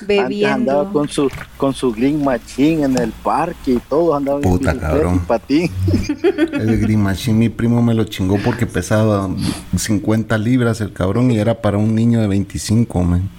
Antes 0.01 0.45
andaba 0.45 0.83
Bebiendo. 0.83 0.93
con 0.93 1.09
su, 1.09 1.29
con 1.57 1.73
su 1.73 1.91
Green 1.91 2.23
Machine 2.23 2.83
en 2.85 2.97
el 2.97 3.11
parque 3.11 3.71
y 3.73 3.77
todos 3.89 4.15
andaban 4.17 4.41
Puta, 4.41 4.71
en 4.71 4.77
bicicleta 4.77 4.87
cabrón. 4.87 5.19
patín. 5.25 5.71
El 6.53 6.79
Green 6.79 7.01
Machine, 7.01 7.37
mi 7.37 7.49
primo 7.49 7.81
me 7.81 7.93
lo 7.93 8.03
chingó 8.05 8.37
porque 8.43 8.65
pesaba 8.65 9.29
50 9.75 10.37
libras 10.37 10.81
el 10.81 10.93
cabrón 10.93 11.31
y 11.31 11.39
era 11.39 11.61
para 11.61 11.77
un 11.77 11.95
niño 11.95 12.21
de 12.21 12.27
25, 12.27 13.03
man. 13.03 13.29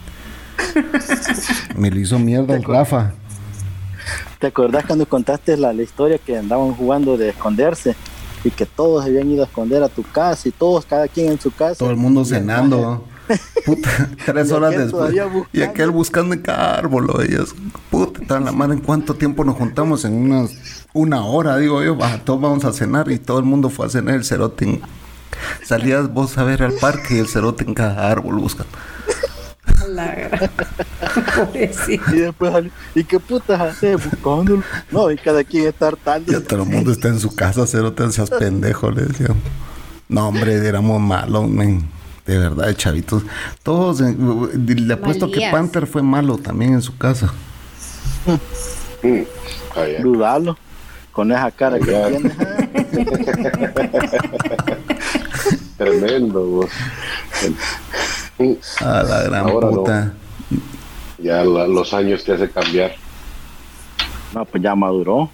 Me 1.77 1.91
lo 1.91 1.99
hizo 1.99 2.19
mierda 2.19 2.55
el 2.57 2.63
Rafa. 2.65 3.13
¿Te 4.39 4.47
acordás 4.47 4.85
cuando 4.87 5.07
contaste 5.07 5.57
la, 5.57 5.73
la 5.73 5.83
historia 5.83 6.19
que 6.19 6.37
andaban 6.39 6.73
jugando 6.75 7.17
de 7.17 7.31
esconderse 7.31 7.95
y 8.43 8.51
que 8.51 8.65
todos 8.65 9.05
habían 9.05 9.31
ido 9.31 9.43
a 9.43 9.47
esconder 9.47 9.83
a 9.83 9.89
tu 9.89 10.03
casa 10.03 10.49
y 10.49 10.53
todos, 10.53 10.87
cada 10.87 11.09
quien 11.09 11.33
en 11.33 11.41
su 11.41 11.51
casa? 11.51 11.77
Todo 11.79 11.91
el 11.91 11.97
mundo 11.97 12.23
Y 12.23 12.27
cenando. 12.27 13.05
Puta, 13.67 14.09
tres 14.27 14.51
horas 14.53 14.77
después. 14.77 15.15
Y 15.53 15.63
aquel 15.63 15.91
buscando 15.91 16.35
en 16.35 16.41
cada 16.43 16.75
árbol, 16.77 17.09
ellos. 17.27 17.55
Puta, 17.91 18.21
está 18.23 18.41
la 18.41 18.53
mano. 18.53 18.73
¿En 18.73 18.81
cuánto 18.81 19.15
tiempo 19.15 19.45
nos 19.45 19.57
juntamos? 19.57 20.05
En 20.05 20.15
unas, 20.15 20.51
una 20.93 21.25
hora, 21.25 21.57
digo 21.57 21.83
yo. 21.83 21.97
Va, 21.97 22.19
todos 22.25 22.41
vamos 22.41 22.65
a 22.65 22.73
cenar 22.73 23.11
y 23.11 23.19
todo 23.19 23.39
el 23.39 23.45
mundo 23.45 23.71
fue 23.71 23.87
a 23.87 23.89
cenar 23.91 24.15
el 24.17 24.25
cerote. 24.25 24.65
en- 24.65 24.81
Salías 25.65 26.13
vos 26.13 26.37
a 26.39 26.45
ver 26.45 26.63
al 26.63 26.73
parque 26.75 27.15
y 27.17 27.19
el 27.19 27.29
cerote 27.29 27.65
en 27.65 27.75
cada 27.75 28.11
árbol 28.11 28.37
buscando. 28.37 28.73
La 29.89 30.15
Pobrecito. 31.37 32.15
Y 32.15 32.19
después, 32.21 32.53
salió, 32.53 32.71
¿y 32.95 33.05
qué 33.05 33.19
putas 33.19 33.61
haces 33.61 33.97
buscándolo? 34.05 34.63
No, 34.91 35.11
y 35.11 35.17
cada 35.17 35.43
quien 35.45 35.67
estar 35.67 35.97
tal. 35.97 36.25
Ya 36.27 36.41
todo 36.41 36.63
el 36.63 36.69
mundo 36.69 36.93
está 36.93 37.09
en 37.09 37.19
su 37.19 37.35
casa, 37.35 37.67
cerote, 37.67 38.11
seas 38.13 38.31
pendejo, 38.31 38.91
le 38.91 39.03
decían. 39.07 39.37
No, 40.09 40.29
hombre, 40.29 40.55
éramos 40.67 41.01
malos, 41.01 41.49
men. 41.49 41.89
De 42.31 42.39
verdad, 42.39 42.73
chavitos. 42.77 43.25
Todos, 43.65 44.01
eh, 44.03 44.15
le 44.57 44.95
apuesto 44.95 45.29
que. 45.33 45.51
Panther 45.51 45.89
fue 45.89 46.01
malo 46.03 46.39
también 46.39 46.75
en 46.75 46.83
su 46.83 46.97
casa. 46.97 47.33
Mm. 49.03 49.23
Con 51.11 51.33
esa 51.33 51.51
cara 51.51 51.81
que 51.81 51.91
Ya. 51.91 52.07
tienes. 52.09 52.33
Tremendo, 55.77 56.45
vos. 56.47 56.71
A 58.81 59.03
la 59.03 59.23
gran 59.25 59.49
Ahora 59.49 59.71
no. 59.71 59.77
puta. 59.79 60.13
Ya 61.19 61.43
la- 61.45 61.67
los 61.67 61.93
años 61.95 62.23
te 62.23 62.35
hace 62.35 62.49
cambiar. 62.49 62.93
No, 64.33 64.45
pues 64.45 64.63
ya 64.63 64.77
maduró. 64.77 65.29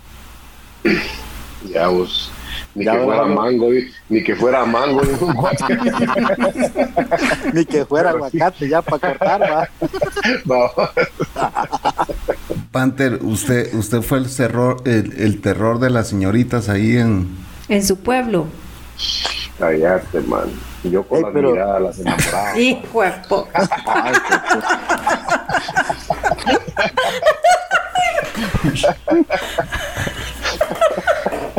Ya 1.70 1.88
vos. 1.88 2.30
Ni 2.76 2.84
Ya 2.84 2.92
que 2.92 3.04
fuera 3.04 3.24
¿no? 3.26 3.34
mango, 3.34 3.68
ni 4.10 4.22
que 4.22 4.36
fuera 4.36 4.64
mango. 4.66 5.00
Ni 7.54 7.64
que 7.64 7.84
fuera 7.86 8.10
aguacate 8.10 8.68
ya 8.68 8.82
para 8.82 8.98
cortar, 9.14 9.40
va. 9.42 9.68
Va. 10.50 10.70
Panther, 12.70 13.18
usted, 13.22 13.72
usted 13.74 14.02
fue 14.02 14.18
el 14.18 14.34
terror, 14.36 14.76
el, 14.84 15.14
el 15.18 15.40
terror 15.40 15.78
de 15.80 15.88
las 15.90 16.08
señoritas 16.08 16.68
ahí 16.68 16.96
en. 16.98 17.28
En 17.68 17.84
su 17.84 17.96
pueblo. 17.96 18.46
Cállate, 19.58 20.20
man. 20.20 20.44
Yo 20.84 21.02
con 21.02 21.18
Ey, 21.18 21.24
la 21.24 21.32
pero- 21.32 21.50
mirada 21.52 21.80
las 21.80 21.98
enamoraba. 21.98 22.58
Hijo 22.60 23.02
de 23.02 23.12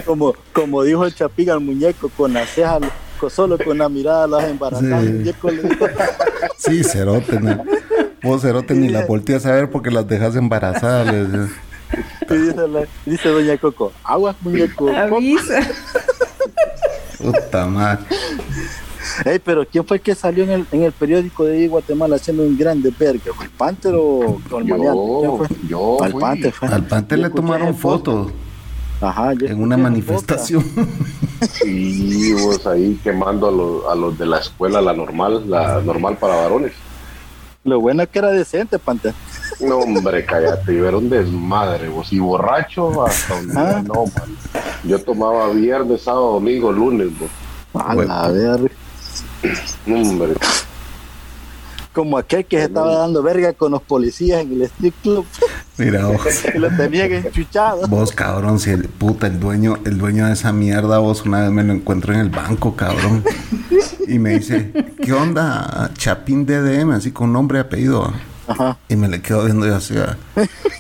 como, 0.06 0.34
como 0.54 0.84
dijo 0.84 1.06
el 1.06 1.14
Chapiga 1.16 1.54
al 1.54 1.62
muñeco, 1.62 2.10
con 2.16 2.34
las 2.34 2.50
cejas, 2.50 2.80
con- 3.20 3.30
solo 3.30 3.58
con 3.58 3.78
la 3.78 3.90
mirada 3.90 4.28
las 4.28 4.44
embarazadas. 4.46 5.04
Sí. 5.06 5.10
Muñeco 5.12 5.50
le 5.52 5.64
dijo, 5.64 5.86
Sí, 6.58 6.84
cerote, 6.84 7.40
¿no? 7.40 7.64
Vos, 8.24 8.42
cerote, 8.42 8.74
ni 8.74 8.90
la 8.90 9.06
volteas 9.06 9.46
a 9.46 9.52
ver 9.54 9.70
porque 9.70 9.92
las 9.92 10.08
dejas 10.08 10.36
embarazadas. 10.36 11.06
le 11.12 11.26
decía. 11.26 11.56
y 12.30 12.34
dice, 12.38 12.68
la- 12.68 12.88
dice 13.06 13.30
Doña 13.30 13.58
Coco, 13.58 13.92
aguas 14.04 14.36
muñeco. 14.42 14.90
Avisa. 14.90 15.60
Puta 17.18 17.66
madre. 17.68 18.06
Ey, 19.26 19.40
pero 19.40 19.66
¿quién 19.66 19.86
fue 19.86 19.98
el 19.98 20.04
que 20.04 20.14
salió 20.14 20.44
en 20.44 20.52
el, 20.52 20.68
en 20.72 20.84
el 20.84 20.92
periódico 20.92 21.46
de 21.46 21.58
ahí, 21.58 21.68
Guatemala 21.68 22.18
haciendo 22.18 22.44
un 22.44 22.58
grande 22.58 22.94
verga? 22.98 23.32
¿El 23.42 23.50
Panther 23.52 23.94
o 23.96 24.38
el 24.60 24.68
Yo, 24.68 25.38
fue? 25.38 25.48
yo 25.68 26.04
Al. 26.04 26.14
Panther 26.14 26.52
fue. 26.52 26.68
Al 26.68 26.86
Panther 26.86 27.20
le 27.20 27.30
tomaron 27.30 27.76
fotos 27.76 28.32
Ajá, 29.02 29.34
yo 29.34 29.46
en 29.48 29.62
una 29.62 29.78
manifestación. 29.78 30.64
Sí, 31.52 32.34
vos 32.34 32.66
ahí 32.66 33.00
quemando 33.04 33.48
a 33.48 33.52
los, 33.52 33.86
a 33.92 33.96
los 33.96 34.18
de 34.18 34.26
la 34.26 34.40
escuela, 34.40 34.82
la 34.82 34.94
normal, 34.94 35.44
la 35.48 35.82
normal 35.82 36.18
para 36.18 36.36
varones. 36.36 36.74
Lo 37.64 37.80
bueno 37.80 38.02
es 38.04 38.10
que 38.10 38.20
era 38.20 38.30
decente, 38.32 38.80
Panther. 38.80 39.14
No, 39.60 39.80
hombre, 39.80 40.26
cállate, 40.26 40.74
y 40.74 40.78
era 40.78 40.98
un 40.98 41.10
desmadre, 41.10 41.90
vos. 41.90 42.12
Y 42.14 42.20
borracho 42.20 43.06
hasta 43.06 43.36
un 43.36 43.50
día, 43.50 43.78
Ah. 43.78 43.84
no, 43.86 44.06
man. 44.06 44.38
Yo 44.84 45.00
tomaba 45.04 45.50
viernes, 45.50 46.02
sábado, 46.02 46.34
domingo, 46.34 46.72
lunes, 46.72 47.10
vos. 47.20 47.30
A 47.84 47.94
Bueno. 47.94 48.14
la 48.14 48.30
verga. 48.32 48.70
Hombre. 49.88 50.34
Como 51.94 52.18
aquel 52.18 52.46
que 52.46 52.58
se 52.58 52.64
estaba 52.66 52.96
dando 53.00 53.22
verga 53.24 53.54
con 53.54 53.72
los 53.72 53.82
policías 53.82 54.42
en 54.42 54.54
el 54.54 54.62
strip 54.64 54.94
club 55.02 55.26
Mira, 55.78 56.08
vos, 56.08 56.24
lo 56.56 56.70
tenían 56.76 57.12
enchuchado. 57.14 57.88
vos, 57.88 58.12
cabrón, 58.12 58.60
si 58.60 58.72
el 58.72 58.84
puta, 58.86 59.28
el 59.28 59.40
dueño, 59.40 59.78
el 59.86 59.98
dueño 59.98 60.26
de 60.26 60.34
esa 60.34 60.52
mierda, 60.52 60.98
vos 61.00 61.24
una 61.24 61.42
vez 61.42 61.52
me 61.52 61.64
lo 61.64 61.74
encuentro 61.74 62.14
en 62.14 62.20
el 62.20 62.30
banco, 62.30 62.76
cabrón. 62.76 63.24
Y 64.08 64.20
me 64.20 64.40
dice, 64.40 64.72
¿qué 65.04 65.14
onda? 65.14 65.92
Chapín 65.96 66.46
DDM, 66.46 66.92
así 66.92 67.12
con 67.12 67.32
nombre 67.32 67.60
y 67.60 67.62
apellido. 67.62 68.12
Ajá. 68.48 68.78
Y 68.88 68.96
me 68.96 69.08
le 69.10 69.22
quedo 69.22 69.44
viendo 69.44 69.68
y 69.68 69.72
así, 69.72 69.94
ah, 69.98 70.18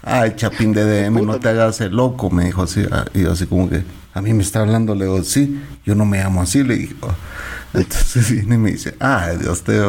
ay, 0.02 0.34
Chapín 0.36 0.74
DDM, 0.74 1.26
no 1.26 1.38
te 1.40 1.50
hagas 1.50 1.82
el 1.82 1.96
loco, 1.96 2.30
me 2.30 2.46
dijo 2.46 2.64
así. 2.64 2.86
ah, 2.92 3.06
Y 3.14 3.24
yo 3.24 3.34
así 3.34 3.46
como 3.46 3.70
que, 3.70 3.84
a 4.14 4.22
mí 4.22 4.34
me 4.34 4.42
está 4.42 4.62
hablando, 4.62 4.96
le 4.96 5.06
digo, 5.06 5.22
sí, 5.24 5.62
yo 5.86 5.94
no 5.94 6.06
me 6.06 6.18
llamo 6.20 6.42
así, 6.42 6.64
le 6.64 6.76
digo. 6.78 7.10
Entonces 7.74 8.32
viene 8.32 8.56
y 8.56 8.58
me 8.58 8.72
dice, 8.72 8.96
ay, 9.00 9.38
Dios, 9.38 9.64
te, 9.64 9.80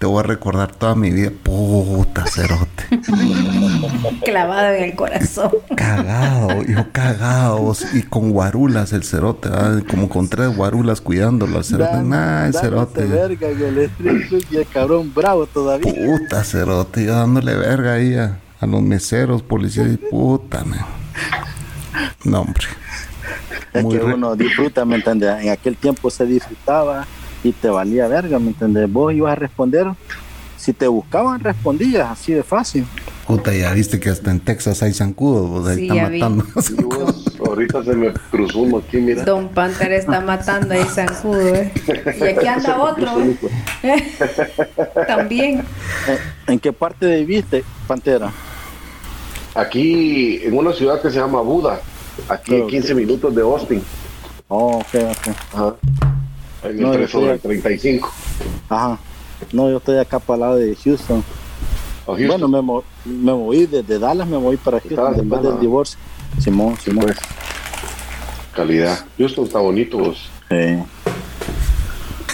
te 0.00 0.06
voy 0.06 0.20
a 0.20 0.22
recordar 0.22 0.72
toda 0.74 0.94
mi 0.94 1.10
vida. 1.10 1.30
Puta 1.42 2.24
cerote. 2.26 2.84
Clavado 4.24 4.72
en 4.74 4.84
el 4.84 4.94
corazón. 4.96 5.50
Cagado, 5.76 6.62
yo 6.62 6.90
cagado. 6.90 7.74
Y 7.92 8.02
con 8.04 8.30
guarulas 8.30 8.94
el 8.94 9.04
cerote, 9.04 9.50
¿verdad? 9.50 9.82
como 9.88 10.08
con 10.08 10.26
tres 10.28 10.56
guarulas 10.56 11.02
cuidándolo 11.02 11.58
al 11.58 11.64
cerote. 11.64 11.92
Dan- 11.92 12.08
Nah, 12.08 12.46
el 12.46 12.54
cerote. 12.54 13.04
verga 13.04 13.48
en 13.50 13.60
el 13.62 13.78
strip 13.90 14.28
club 14.28 14.44
y 14.50 14.56
el 14.56 14.66
cabrón 14.68 15.12
bravo 15.14 15.46
todavía. 15.46 15.92
Puta 15.92 16.44
cerote, 16.44 17.04
yo 17.04 17.12
dándole 17.14 17.54
verga 17.54 17.92
ahí 17.92 18.14
a, 18.14 18.38
a 18.58 18.66
los 18.66 18.80
meseros, 18.80 19.42
policías 19.42 19.86
y 19.92 19.96
puta, 19.98 20.64
man. 20.64 20.80
No, 22.24 22.40
hombre. 22.40 22.64
Es 23.74 23.82
Muy 23.84 23.98
que 23.98 24.02
re- 24.02 24.14
uno 24.14 24.34
disfruta, 24.34 24.86
¿me 24.86 24.96
entiendes? 24.96 25.42
En 25.42 25.50
aquel 25.50 25.76
tiempo 25.76 26.08
se 26.10 26.24
disfrutaba 26.24 27.06
y 27.42 27.52
te 27.52 27.68
valía 27.68 28.06
verga, 28.08 28.38
¿me 28.38 28.48
entiendes? 28.48 28.90
Vos 28.92 29.12
ibas 29.14 29.32
a 29.32 29.36
responder. 29.36 29.86
Si 30.56 30.74
te 30.74 30.86
buscaban, 30.88 31.40
respondías 31.40 32.10
así 32.10 32.34
de 32.34 32.42
fácil. 32.42 32.84
Puta, 33.26 33.54
ya 33.54 33.72
viste 33.72 33.98
que 33.98 34.10
hasta 34.10 34.30
en 34.30 34.40
Texas 34.40 34.82
hay 34.82 34.92
zancudos, 34.92 35.66
ahí 35.66 35.76
Sí, 35.76 35.88
ya 35.88 36.08
vi. 36.10 36.18
matando. 36.20 36.44
Y 36.78 36.82
vos, 36.82 37.24
ahorita 37.46 37.82
se 37.82 37.94
me 37.94 38.12
cruzó 38.30 38.58
uno 38.58 38.76
aquí, 38.78 38.98
mira. 38.98 39.24
Don 39.24 39.48
Panther 39.48 39.90
está 39.92 40.20
matando 40.20 40.74
ahí 40.74 40.84
zancudo, 40.84 41.54
¿eh? 41.54 41.72
Y 42.20 42.24
aquí 42.24 42.46
anda 42.46 42.78
otro, 42.78 43.22
¿eh? 43.82 44.04
También. 45.06 45.64
¿En 46.46 46.58
qué 46.58 46.72
parte 46.74 47.06
viviste, 47.16 47.64
Pantera? 47.86 48.30
Aquí, 49.54 50.40
en 50.44 50.56
una 50.58 50.72
ciudad 50.74 51.00
que 51.00 51.10
se 51.10 51.18
llama 51.18 51.40
Buda, 51.40 51.80
aquí 52.28 52.60
a 52.60 52.66
15 52.66 52.94
minutos 52.94 53.34
de 53.34 53.40
Austin. 53.42 53.82
Oh, 54.48 54.76
ok, 54.78 54.94
ok. 54.94 55.28
Ajá. 55.54 55.74
En 56.62 56.70
el 56.70 56.80
No, 56.80 56.88
yo 56.92 56.98
3 56.98 57.10
sobre 57.10 57.34
estoy- 57.34 57.58
35. 57.60 58.12
Ajja. 58.68 58.98
No, 59.52 59.70
yo 59.70 59.78
estoy 59.78 59.98
acá 59.98 60.18
para 60.18 60.34
el 60.34 60.40
lado 60.40 60.56
de 60.56 60.76
Houston. 60.76 61.24
Houston. 62.06 62.26
Bueno, 62.28 62.48
me, 62.48 62.60
mo- 62.60 62.84
me 63.04 63.32
moví 63.32 63.66
desde 63.66 63.98
Dallas, 63.98 64.26
me 64.26 64.38
moví 64.38 64.56
para 64.56 64.80
Houston 64.80 65.14
después 65.16 65.42
del 65.42 65.60
divorcio. 65.60 65.98
Simón, 66.38 66.76
Simón. 66.78 67.06
Pues, 67.06 67.18
calidad. 68.54 68.98
Houston 69.18 69.44
está 69.44 69.58
bonito, 69.58 69.98
vos. 69.98 70.28
Sí. 70.48 70.78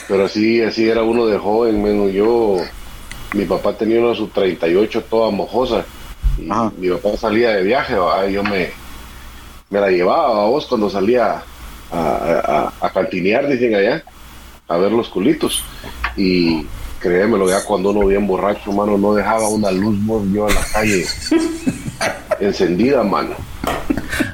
Pero 0.09 0.25
así, 0.25 0.63
así 0.63 0.89
era 0.89 1.03
uno 1.03 1.27
de 1.27 1.39
joven, 1.39 1.83
menos 1.83 2.13
yo. 2.13 2.59
Mi 3.35 3.45
papá 3.45 3.73
tenía 3.77 4.01
una 4.01 4.15
su 4.15 4.29
38 4.29 5.03
toda 5.11 5.31
mojosa. 5.31 5.85
Y 6.39 6.51
Ajá. 6.51 6.73
mi 6.77 6.89
papá 6.91 7.17
salía 7.17 7.51
de 7.51 7.63
viaje, 7.63 7.95
yo 8.31 8.43
me, 8.45 8.71
me 9.71 9.81
la 9.81 9.91
llevaba 9.91 10.45
a 10.45 10.49
vos 10.49 10.67
cuando 10.67 10.89
salía 10.91 11.43
a, 11.91 11.99
a, 11.99 12.73
a 12.81 12.91
cantinear, 12.91 13.49
dicen 13.49 13.75
allá, 13.75 14.05
a 14.69 14.77
ver 14.77 14.93
los 14.93 15.09
culitos. 15.09 15.63
Y 16.17 16.67
créemelo, 17.01 17.49
ya 17.49 17.65
cuando 17.65 17.91
uno 17.91 18.07
bien 18.07 18.27
borracho, 18.27 18.73
mano, 18.73 18.97
no 18.99 19.15
dejaba 19.15 19.49
una 19.49 19.71
luz 19.71 19.97
vos, 20.05 20.23
yo 20.33 20.49
en 20.49 20.55
la 20.55 20.61
calle 20.73 21.05
encendida, 22.41 23.03
mano. 23.03 23.31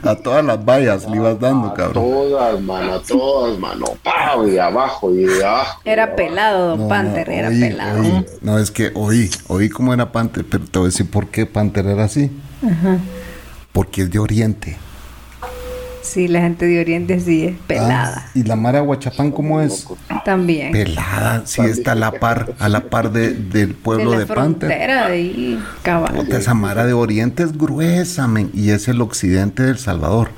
A 0.04 0.14
todas 0.16 0.44
las 0.44 0.64
vallas 0.64 1.08
le 1.08 1.16
ibas 1.16 1.38
dando, 1.38 1.68
A 1.68 1.74
cabrón. 1.74 2.04
todas, 2.04 2.60
mano, 2.60 2.94
a 2.94 3.02
todas, 3.02 3.58
mano. 3.58 3.84
¡Pau! 4.02 4.46
Y 4.46 4.52
de 4.52 4.60
abajo, 4.60 5.12
y 5.14 5.24
de 5.24 5.44
abajo. 5.44 5.80
de 5.84 5.90
Era 5.92 6.02
abajo. 6.04 6.16
pelado, 6.16 6.68
don 6.70 6.80
No, 6.80 6.88
Panther, 6.88 7.30
era 7.30 7.48
oí, 7.48 7.60
pelado. 7.60 8.00
oí. 8.00 8.26
No, 8.40 8.58
es 8.58 8.70
que 8.70 8.90
oí, 8.94 9.30
oí 9.48 9.68
cómo 9.68 9.94
era 9.94 10.10
Panther, 10.12 10.44
pero 10.48 10.64
te 10.64 10.78
voy 10.78 10.86
a 10.86 10.90
decir 10.90 11.08
por 11.10 11.28
qué 11.28 11.46
Panther 11.46 11.86
era 11.86 12.04
así. 12.04 12.30
Porque 13.72 14.02
es 14.02 14.10
de 14.10 14.18
Oriente. 14.18 14.76
Sí, 16.02 16.26
la 16.26 16.40
gente 16.40 16.66
de 16.66 16.80
Oriente 16.80 17.20
sí 17.20 17.44
es 17.46 17.56
pelada. 17.66 18.24
Ah, 18.26 18.30
y 18.34 18.42
la 18.42 18.56
Mara 18.56 18.80
Guachapán, 18.80 19.30
¿cómo 19.30 19.60
es? 19.60 19.86
También. 20.24 20.72
Pelada, 20.72 21.42
sí 21.46 21.62
está 21.62 21.92
a 21.92 21.94
la 21.94 22.12
par, 22.12 22.54
a 22.58 22.68
la 22.68 22.80
par 22.90 23.12
de, 23.12 23.32
del 23.32 23.68
de 23.68 23.74
pueblo 23.74 24.12
la 24.12 24.18
de, 24.18 24.26
Panther. 24.26 24.68
frontera 24.68 25.06
de 25.08 25.14
ahí, 25.14 25.62
esa 26.30 26.54
Mara 26.54 26.84
de 26.86 26.92
Oriente 26.92 27.44
es 27.44 27.56
gruesa, 27.56 28.26
men, 28.26 28.50
y 28.52 28.70
es 28.70 28.88
el 28.88 29.00
occidente 29.00 29.62
del 29.62 29.78
Salvador. 29.78 30.30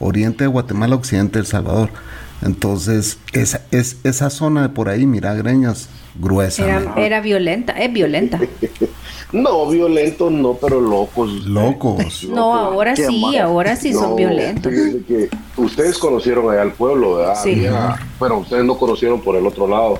Oriente 0.00 0.44
de 0.44 0.48
Guatemala, 0.48 0.96
occidente 0.96 1.38
del 1.38 1.46
Salvador. 1.46 1.90
Entonces, 2.42 3.18
esa, 3.32 3.62
es, 3.70 3.98
esa 4.04 4.30
zona 4.30 4.62
de 4.62 4.68
por 4.68 4.88
ahí, 4.88 5.06
mira, 5.06 5.34
Greñas, 5.34 5.88
gruesa. 6.18 6.64
Era, 6.64 6.94
era 6.96 7.20
violenta, 7.20 7.72
es 7.72 7.92
violenta. 7.92 8.38
No, 9.30 9.68
violentos 9.68 10.32
no, 10.32 10.54
pero 10.54 10.80
locos. 10.80 11.30
Locos. 11.44 12.24
No, 12.30 12.54
ahora 12.54 12.94
Qué 12.94 13.06
sí, 13.08 13.20
mal. 13.20 13.38
ahora 13.40 13.76
sí 13.76 13.92
son 13.92 14.16
violentos. 14.16 14.72
que 15.06 15.28
ustedes 15.58 15.98
conocieron 15.98 16.50
allá 16.50 16.62
al 16.62 16.72
pueblo, 16.72 17.16
¿verdad? 17.16 17.34
Sí. 17.42 17.50
Había- 17.66 17.96
bueno, 18.18 18.38
ustedes 18.38 18.64
no 18.64 18.78
conocieron 18.78 19.20
por 19.20 19.36
el 19.36 19.46
otro 19.46 19.68
lado, 19.68 19.98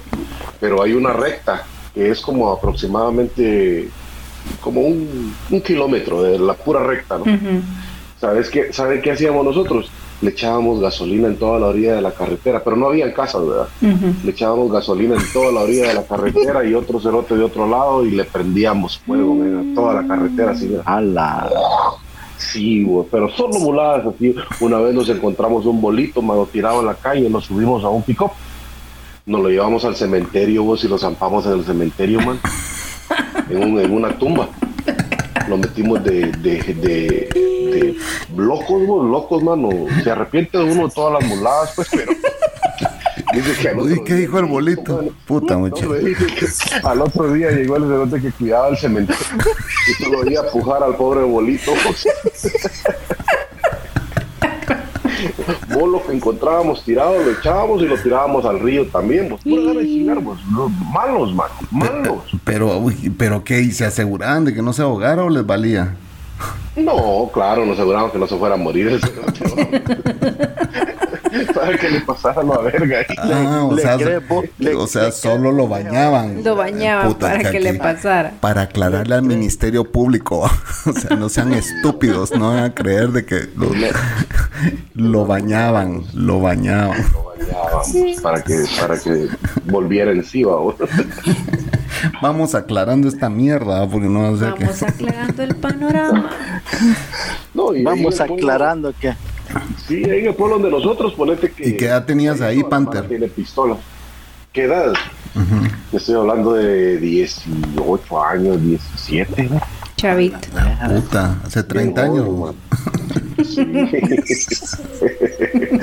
pero 0.61 0.83
hay 0.83 0.95
una 0.95 1.13
recta 1.13 1.63
que 1.95 2.11
es 2.11 2.23
como 2.23 2.51
aproximadamente 2.51 3.91
como 4.63 4.81
un, 4.81 5.35
un 5.51 5.61
kilómetro 5.61 6.23
de 6.23 6.39
la 6.39 6.55
pura 6.55 6.83
recta, 6.83 7.19
¿no? 7.19 7.25
¿Sabes 8.19 8.49
qué, 8.49 8.73
¿Saben 8.73 9.03
qué 9.03 9.11
hacíamos 9.13 9.45
nosotros? 9.45 9.91
Le 10.21 10.31
echábamos 10.31 10.81
gasolina 10.81 11.29
en 11.29 11.37
toda 11.37 11.61
la 11.61 11.67
orilla 11.69 11.95
de 11.95 12.03
la 12.03 12.11
carretera, 12.11 12.63
pero 12.65 12.75
no 12.77 12.89
había 12.89 13.13
casas, 13.15 13.47
¿verdad? 13.47 13.69
Ujú. 13.81 14.15
Le 14.25 14.31
echábamos 14.33 14.73
gasolina 14.73 15.15
en 15.15 15.23
toda 15.33 15.53
la 15.53 15.61
orilla 15.61 15.89
de 15.89 15.95
la 15.95 16.03
carretera 16.05 16.65
y 16.65 16.75
otro 16.75 16.99
cerote 16.99 17.37
de 17.37 17.45
otro 17.45 17.69
lado 17.69 18.05
y 18.05 18.11
le 18.11 18.25
prendíamos 18.25 18.99
fuego, 18.99 19.35
men, 19.35 19.73
a 19.73 19.75
toda 19.75 20.03
la 20.03 20.09
carretera 20.09 20.51
así, 20.53 20.67
mira. 20.67 20.83
Ala. 20.85 21.49
Sí, 22.37 22.83
güey, 22.85 23.07
pero 23.11 23.29
solo 23.31 23.59
muladas 23.61 24.07
así. 24.07 24.35
Una 24.61 24.79
vez 24.79 24.95
nos 24.95 25.09
encontramos 25.09 25.67
un 25.67 25.81
bolito, 25.81 26.21
mano, 26.23 26.47
tirado 26.47 26.81
en 26.81 26.87
la 26.87 26.95
calle, 26.95 27.29
nos 27.31 27.45
subimos 27.45 27.85
a 27.85 27.89
un 27.89 28.03
pick-up. 28.03 28.31
Nos 29.27 29.41
lo 29.43 29.49
llevamos 29.51 29.85
al 29.85 29.95
cementerio, 29.95 30.65
vos, 30.65 30.83
y 30.85 30.89
lo 30.89 30.99
zampamos 30.99 31.47
en 31.47 31.53
el 31.53 31.65
cementerio, 31.65 32.21
man. 32.23 32.41
En, 33.51 33.63
un- 33.63 33.79
en 33.81 33.91
una 33.93 34.11
tumba. 34.19 34.49
Lo 35.49 35.57
metimos 35.57 36.03
de, 36.05 36.31
de, 36.33 36.59
de, 36.75 37.29
de 37.71 37.97
locos, 38.37 38.87
vos, 38.87 39.11
locos, 39.11 39.43
mano. 39.43 39.69
Se 40.03 40.11
arrepiente 40.11 40.59
de 40.59 40.65
uno 40.65 40.89
de 40.89 40.95
todas 40.95 41.21
las 41.23 41.29
muladas, 41.31 41.73
pues, 41.77 41.89
pero... 41.91 42.13
Dice 43.35 43.61
que 43.61 43.69
al 43.69 43.79
Uy, 43.81 43.93
otro 43.93 44.05
¿qué 44.05 44.15
día- 44.15 44.21
dijo 44.23 44.39
el 44.39 44.47
bolito? 44.47 45.05
Puta, 45.27 45.59
muchacho. 45.59 45.93
al 46.83 47.03
otro 47.03 47.31
día 47.33 47.51
llegó 47.51 47.77
el 47.77 47.83
cerote 47.83 48.21
que 48.23 48.33
cuidaba 48.33 48.69
el 48.69 48.79
cementerio 48.79 49.23
y 49.87 49.93
se 50.03 50.09
lo 50.11 50.21
oía 50.21 50.43
pujar 50.51 50.83
al 50.83 50.97
pobre 50.97 51.21
bolito. 51.25 51.73
Vos 55.75 55.89
lo 55.91 56.07
que 56.07 56.13
encontrábamos 56.15 56.83
tirado 56.85 57.13
lo 57.23 57.31
echábamos 57.33 57.83
y 57.83 57.87
lo 57.87 57.99
tirábamos 57.99 58.45
al 58.45 58.61
río 58.61 58.87
también. 58.87 59.29
Vos 59.29 59.41
de 59.45 59.85
chingar, 59.85 60.21
vos. 60.21 60.39
Los 60.53 60.71
malos, 60.93 61.35
mano. 61.35 61.53
Malos. 61.71 62.23
Pero, 62.45 62.79
uy, 62.79 63.13
pero 63.19 63.45
qué, 63.45 63.61
¿y 63.61 63.73
se 63.73 63.85
aseguraban 63.85 64.45
de 64.45 64.55
que 64.55 64.63
no 64.63 64.73
se 64.73 64.83
ahogara 64.83 65.25
o 65.25 65.29
les 65.29 65.45
valía? 65.45 65.97
No, 66.77 67.31
claro, 67.33 67.67
nos 67.67 67.79
aseguramos 67.79 68.13
que 68.13 68.19
no 68.19 68.27
se 68.27 68.37
fuera 68.37 68.55
a 68.55 68.59
morir. 68.59 69.01
¿Sabe 71.59 71.79
qué 71.79 71.91
le 71.91 72.01
pasara 72.03 72.41
a 72.41 72.45
la 72.45 72.59
verga? 72.59 72.99
Ah, 73.19 73.65
o 73.65 73.75
le 73.75 73.83
sea, 73.83 73.97
o 74.77 74.87
sea, 74.87 75.05
le 75.05 75.13
solo 75.13 75.51
lo 75.53 75.67
bañaban. 75.67 76.45
Lo 76.45 76.57
bañaban 76.57 77.09
Puta, 77.09 77.33
para 77.33 77.51
que 77.51 77.61
le 77.61 77.75
pasara. 77.75 78.33
Para 78.41 78.63
aclararle 78.63 79.15
al 79.15 79.23
Ministerio 79.23 79.91
Público. 79.91 80.49
o 80.87 80.93
sea, 80.93 81.17
no 81.17 81.29
sean 81.29 81.53
estúpidos, 81.53 82.33
no 82.33 82.51
van 82.51 82.65
a 82.65 82.75
creer 82.75 83.09
de 83.09 83.25
que 83.25 83.49
lo, 83.57 83.71
lo 84.95 85.27
bañaban, 85.27 86.05
lo 86.15 86.41
bañaban. 86.41 87.05
Lo 87.13 87.25
bañaban 87.25 88.23
para 88.23 88.43
que, 88.43 88.65
para 88.81 88.99
que 88.99 89.29
volviera 89.65 90.13
encima. 90.13 90.57
vos. 90.57 90.77
Vamos 92.23 92.55
aclarando 92.55 93.09
esta 93.09 93.29
mierda, 93.29 93.89
porque 93.89 94.07
no 94.07 94.23
va 94.23 94.29
a 94.29 94.39
ser 94.39 94.55
que... 94.55 94.65
Vamos 94.65 94.83
aclarando 94.83 95.43
el 95.43 95.57
panorama. 95.57 96.31
No, 97.55 97.75
y 97.75 97.79
ahí 97.79 97.85
Vamos 97.85 98.21
en 98.21 98.33
aclarando 98.33 98.95
que 99.01 99.15
Sí, 99.87 100.05
ahí 100.05 100.21
en 100.21 100.27
el 100.27 100.35
pueblo 100.35 100.59
donde 100.59 100.71
nosotros, 100.71 101.15
ponete 101.15 101.51
que. 101.51 101.69
¿Y 101.71 101.77
qué 101.77 101.87
edad 101.87 102.05
tenías 102.05 102.41
ahí, 102.41 102.63
Panther? 102.65 103.07
Tiene 103.09 103.29
pistola. 103.29 103.77
¿Qué 104.53 104.65
edad? 104.65 104.93
Te 105.91 105.97
estoy 105.99 106.15
hablando 106.17 106.55
de 106.55 106.97
18 106.99 108.25
años, 108.25 108.61
17. 108.63 109.45
¿no? 109.45 109.61
Chavito. 109.97 110.39
Puta, 110.89 111.37
hace 111.45 111.63
30 111.63 112.03
Bien 112.09 112.23
años. 112.23 112.39
man. 112.39 112.55
Sí. 113.45 113.67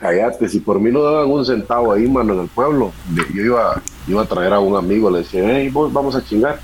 Cállate, 0.00 0.48
si 0.48 0.60
por 0.60 0.80
mí 0.80 0.90
no 0.90 1.02
daban 1.02 1.30
un 1.30 1.44
centavo 1.44 1.92
ahí, 1.92 2.06
mano, 2.06 2.34
en 2.34 2.40
el 2.40 2.48
pueblo, 2.48 2.92
de- 3.08 3.22
yo 3.34 3.42
iba, 3.44 3.82
iba 4.06 4.22
a 4.22 4.26
traer 4.26 4.52
a 4.52 4.60
un 4.60 4.76
amigo, 4.76 5.10
le 5.10 5.18
decía, 5.18 5.42
hey, 5.44 5.68
vos 5.70 5.92
vamos 5.92 6.14
a 6.14 6.24
chingar. 6.24 6.60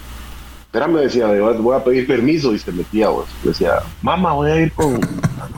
Espérame, 0.66 0.98
decía, 1.00 1.26
voy 1.28 1.76
a 1.76 1.84
pedir 1.84 2.06
permiso 2.06 2.52
y 2.54 2.58
se 2.58 2.72
metía, 2.72 3.08
vos. 3.08 3.26
Decía, 3.42 3.74
mamá, 4.02 4.32
voy 4.32 4.50
a 4.50 4.56
ir 4.60 4.72
con, 4.72 5.00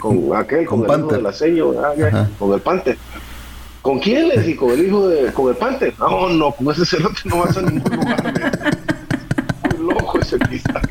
con 0.01 0.37
aquel, 0.37 0.67
Con 0.67 0.85
con, 0.85 0.91
el 0.95 1.01
hijo 1.01 1.13
de 1.13 1.23
la 1.23 1.33
seño, 1.33 1.73
ya, 1.97 2.07
Ajá. 2.09 2.29
con 2.39 2.53
el 2.55 2.61
Panther. 2.61 2.97
¿Con 3.83 3.99
quién 4.01 4.29
le 4.29 4.39
dije? 4.41 4.57
Con 4.57 4.71
el 4.73 4.87
hijo 4.87 5.09
de, 5.09 5.33
con 5.33 5.49
el 5.51 5.57
Panther. 5.57 5.95
No, 5.99 6.29
no, 6.29 6.51
con 6.53 6.71
ese 6.73 6.85
cerote 6.85 7.21
no 7.25 7.39
vas 7.39 7.57
a 7.57 7.63
ningún 7.63 7.97
lugar. 7.97 8.23
me- 8.25 9.77
Muy 9.79 9.93
loco 9.95 10.19
ese 10.21 10.39
pista. 10.39 10.81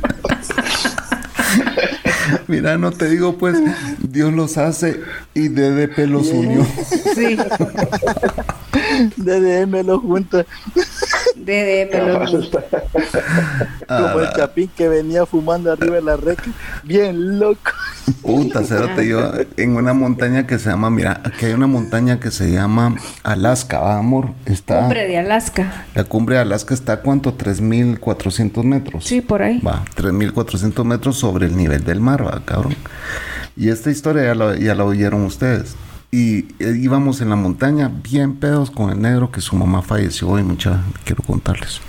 Mira, 2.47 2.77
no 2.77 2.91
te 2.91 3.09
digo, 3.09 3.37
pues, 3.37 3.57
Dios 3.99 4.33
los 4.33 4.57
hace 4.57 5.01
y 5.33 5.47
DDP 5.49 6.07
los 6.07 6.27
unió. 6.29 6.65
Sí, 7.15 7.37
DDM 9.17 9.85
lo 9.85 9.99
junta 9.99 10.45
DDM 11.45 12.07
lo 12.07 12.19
como 13.87 14.19
el 14.19 14.29
chapín 14.35 14.69
que 14.75 14.89
venía 14.89 15.25
fumando 15.25 15.71
arriba 15.71 15.95
de 15.95 16.01
la 16.01 16.17
reca. 16.17 16.43
Bien 16.83 17.39
loco. 17.39 17.71
Puta, 18.21 18.63
cérate 18.63 19.07
yo 19.07 19.31
en 19.57 19.75
una 19.75 19.93
montaña 19.93 20.47
que 20.47 20.59
se 20.59 20.69
llama, 20.69 20.89
mira, 20.89 21.21
aquí 21.23 21.45
hay 21.45 21.53
una 21.53 21.67
montaña 21.67 22.19
que 22.19 22.31
se 22.31 22.51
llama 22.51 22.95
Alaska, 23.23 23.79
¿va, 23.79 23.97
amor? 23.97 24.31
Está, 24.45 24.79
Hombre 24.79 25.07
de 25.07 25.17
Alaska. 25.17 25.85
la 25.93 26.03
cumbre 26.03 26.35
de 26.35 26.41
Alaska 26.41 26.73
está 26.73 26.93
a 26.93 27.01
cuánto, 27.01 27.37
3.400 27.37 28.63
metros. 28.63 29.05
Sí, 29.05 29.21
por 29.21 29.41
ahí. 29.41 29.59
Va, 29.59 29.83
3.400 29.95 30.83
metros 30.83 31.17
sobre 31.17 31.47
el 31.47 31.55
nivel 31.55 31.83
del 31.83 31.99
mar, 31.99 32.25
va, 32.25 32.41
cabrón. 32.45 32.75
Y 33.55 33.69
esta 33.69 33.89
historia 33.89 34.23
ya 34.23 34.35
la, 34.35 34.55
ya 34.57 34.75
la 34.75 34.83
oyeron 34.83 35.23
ustedes. 35.23 35.75
Y 36.11 36.45
eh, 36.59 36.77
íbamos 36.79 37.21
en 37.21 37.29
la 37.29 37.35
montaña 37.35 37.91
bien 38.03 38.35
pedos 38.35 38.71
con 38.71 38.89
el 38.89 39.01
negro 39.01 39.31
que 39.31 39.41
su 39.41 39.55
mamá 39.55 39.81
falleció 39.81 40.29
hoy, 40.29 40.43
mucha, 40.43 40.81
quiero 41.03 41.23
contarles. 41.23 41.81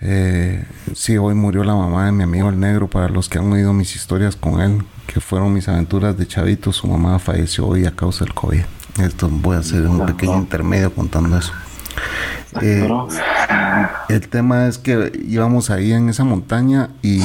Eh, 0.00 0.64
sí, 0.94 1.16
hoy 1.16 1.34
murió 1.34 1.64
la 1.64 1.74
mamá 1.74 2.06
de 2.06 2.12
mi 2.12 2.22
amigo 2.22 2.48
el 2.48 2.60
negro. 2.60 2.88
Para 2.88 3.08
los 3.08 3.28
que 3.28 3.38
han 3.38 3.50
oído 3.52 3.72
mis 3.72 3.96
historias 3.96 4.36
con 4.36 4.60
él, 4.60 4.84
que 5.06 5.20
fueron 5.20 5.52
mis 5.52 5.68
aventuras 5.68 6.16
de 6.16 6.26
chavito, 6.26 6.72
su 6.72 6.86
mamá 6.86 7.18
falleció 7.18 7.66
hoy 7.66 7.84
a 7.84 7.90
causa 7.90 8.24
del 8.24 8.34
COVID. 8.34 8.62
Esto 9.02 9.28
voy 9.28 9.56
a 9.56 9.60
hacer 9.60 9.86
un 9.86 10.06
pequeño 10.06 10.36
intermedio 10.36 10.92
contando 10.92 11.38
eso. 11.38 11.52
Eh, 12.62 12.88
el 14.08 14.28
tema 14.28 14.66
es 14.66 14.78
que 14.78 15.12
íbamos 15.26 15.70
ahí 15.70 15.92
en 15.92 16.08
esa 16.08 16.24
montaña 16.24 16.90
y, 17.02 17.20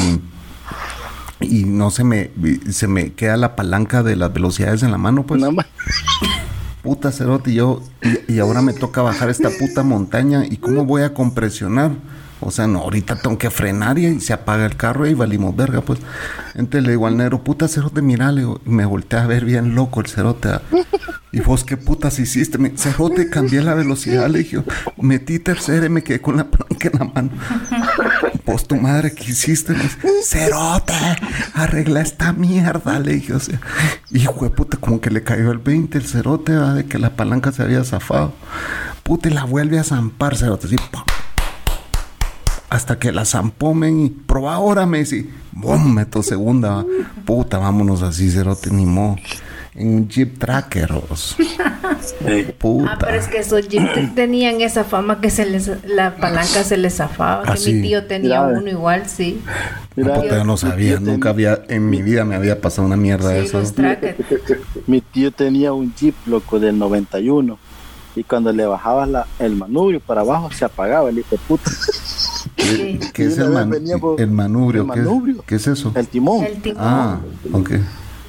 y 1.44 1.66
no 1.66 1.92
se 1.92 2.04
me, 2.04 2.32
se 2.70 2.88
me 2.88 3.14
queda 3.14 3.38
la 3.38 3.56
palanca 3.56 4.04
de 4.04 4.16
las 4.16 4.34
velocidades 4.34 4.84
en 4.84 4.92
la 4.92 4.98
mano, 4.98 5.26
pues. 5.26 5.42
Más. 5.42 5.66
Puta 6.82 7.12
cerote, 7.12 7.52
y 7.52 7.56
yo, 7.56 7.82
y, 8.28 8.34
y 8.34 8.40
ahora 8.40 8.62
me 8.62 8.74
toca 8.74 9.02
bajar 9.02 9.30
esta 9.30 9.50
puta 9.50 9.84
montaña. 9.84 10.46
¿Y 10.46 10.58
cómo 10.58 10.86
voy 10.86 11.04
a 11.04 11.14
compresionar? 11.14 11.92
O 12.44 12.52
sea, 12.52 12.68
no, 12.68 12.80
ahorita 12.80 13.16
tengo 13.22 13.38
que 13.38 13.50
frenar 13.50 13.98
y 13.98 14.20
se 14.20 14.34
apaga 14.34 14.66
el 14.66 14.76
carro 14.76 15.08
y 15.08 15.14
valimos 15.14 15.56
verga, 15.56 15.82
pues. 15.82 16.00
Entonces 16.56 16.84
le 16.84 16.92
digo 16.92 17.08
al 17.08 17.18
negro, 17.18 17.44
puta 17.44 17.68
cerote, 17.68 18.02
mira, 18.02 18.32
le 18.32 18.42
digo, 18.42 18.62
y 18.66 18.70
me 18.70 18.86
volteé 18.86 19.20
a 19.20 19.28
ver 19.28 19.46
bien 19.46 19.76
loco 19.76 20.02
el 20.02 20.08
cerote. 20.08 20.50
ah. 20.50 20.62
Y 21.34 21.40
vos, 21.40 21.64
¿qué 21.64 21.78
putas 21.78 22.20
hiciste? 22.20 22.60
Cerote, 22.78 23.28
cambié 23.28 23.64
la 23.64 23.74
velocidad, 23.74 24.30
le 24.30 24.40
dije, 24.40 24.64
metí 24.98 25.40
tercera 25.40 25.88
y 25.88 25.90
me 25.90 26.04
quedé 26.04 26.22
con 26.22 26.38
la 26.38 26.44
palanca 26.44 26.90
en 26.94 27.00
la 27.00 27.06
mano. 27.06 27.32
Vos, 28.46 28.68
tu 28.68 28.76
madre, 28.76 29.16
¿qué 29.16 29.32
hiciste? 29.32 29.74
Cerote, 30.24 30.94
arregla 31.56 32.02
esta 32.02 32.34
mierda, 32.34 33.00
le 33.00 33.14
dije, 33.14 33.34
o 33.34 33.40
sea. 33.40 33.60
Hijo 34.12 34.46
de 34.46 34.52
puta, 34.52 34.78
como 34.78 35.02
que 35.02 35.10
le 35.10 35.24
cayó 35.24 35.52
el 35.52 35.58
20 35.58 35.98
el 35.98 36.06
cerote, 36.06 36.56
¿va? 36.56 36.76
de 36.76 36.86
que 36.86 37.00
la 37.00 37.16
palanca 37.16 37.52
se 37.52 37.64
había 37.64 37.84
zafado. 37.84 38.34
Puta, 39.02 39.28
y 39.28 39.34
la 39.34 39.44
vuelve 39.46 39.80
a 39.80 39.84
zampar, 39.84 40.38
cerote, 40.38 40.68
así, 40.68 40.76
¡pum! 40.76 41.02
Hasta 42.74 42.98
que 43.00 43.12
la 43.12 43.24
zampó, 43.26 43.74
men, 43.74 44.00
y 44.06 44.10
proba 44.10 44.56
ahora, 44.56 44.86
me 44.86 45.00
dice, 45.00 45.28
¡bum! 45.52 45.94
Meto 45.94 46.24
segunda, 46.24 46.70
va. 46.78 46.86
puta, 47.26 47.58
vámonos 47.58 48.02
así, 48.02 48.30
cerote, 48.32 48.72
ni 48.72 48.86
mo. 48.86 49.16
En 49.76 49.88
un 49.96 50.08
Jeep 50.08 50.38
Tracker. 50.38 50.90
Puta. 52.60 52.92
Ah, 52.92 52.98
pero 53.00 53.18
es 53.18 53.28
que 53.28 53.38
esos 53.40 53.68
jeeps 53.68 53.94
te- 53.94 54.08
tenían 54.08 54.62
esa 54.62 54.84
fama 54.84 55.20
que 55.20 55.30
se 55.32 55.46
les, 55.46 55.70
la 55.88 56.16
palanca 56.16 56.64
se 56.64 56.78
les 56.78 56.96
zafaba. 56.98 57.44
Ah, 57.46 57.54
que 57.54 57.58
sí. 57.60 57.74
mi 57.74 57.82
tío 57.88 58.06
tenía 58.06 58.44
Mira, 58.44 58.60
uno 58.60 58.70
igual, 58.70 59.04
sí. 59.10 59.42
Mira, 59.96 60.14
Ah, 60.16 60.22
puta, 60.22 60.38
yo 60.38 60.44
no 60.44 60.58
sabía, 60.58 60.94
yo 60.94 61.00
nunca 61.00 61.30
había, 61.30 61.64
en 61.70 61.90
mi 61.90 62.02
vida 62.02 62.24
me 62.26 62.36
había 62.36 62.62
pasado 62.62 62.86
una 62.88 62.98
mierda 62.98 63.30
de 63.30 63.42
Sí, 63.42 63.48
eso. 63.48 63.60
los 63.60 63.74
trackers. 63.74 64.18
Mi 64.88 65.02
tío 65.02 65.32
tenía 65.32 65.74
un 65.74 65.94
Jeep, 65.96 66.16
loco, 66.28 66.60
del 66.60 66.78
91. 66.78 67.58
Y 68.16 68.24
cuando 68.24 68.54
le 68.54 68.68
bajabas 68.68 69.10
la, 69.10 69.26
el 69.40 69.56
manubrio 69.56 70.00
para 70.00 70.22
abajo, 70.22 70.52
se 70.52 70.66
apagaba 70.66 71.10
el 71.10 71.18
hijo 71.20 71.30
de 71.32 71.38
puta. 71.48 71.72
Sí. 72.58 73.00
¿Qué 73.14 73.26
es 73.26 73.38
el, 73.38 73.50
man- 73.50 73.70
veníamos- 73.70 74.20
el 74.20 74.32
manubrio? 74.32 74.84
el 74.84 74.92
¿Qué 74.92 75.00
es- 75.00 75.06
manubrio. 75.06 75.44
¿Qué, 75.48 75.56
es 75.56 75.68
eso? 75.68 75.92
El 75.96 76.08
timón. 76.08 76.44
El 76.44 76.62
timón. 76.62 76.78
Ah, 76.84 77.20
ok. 77.52 77.72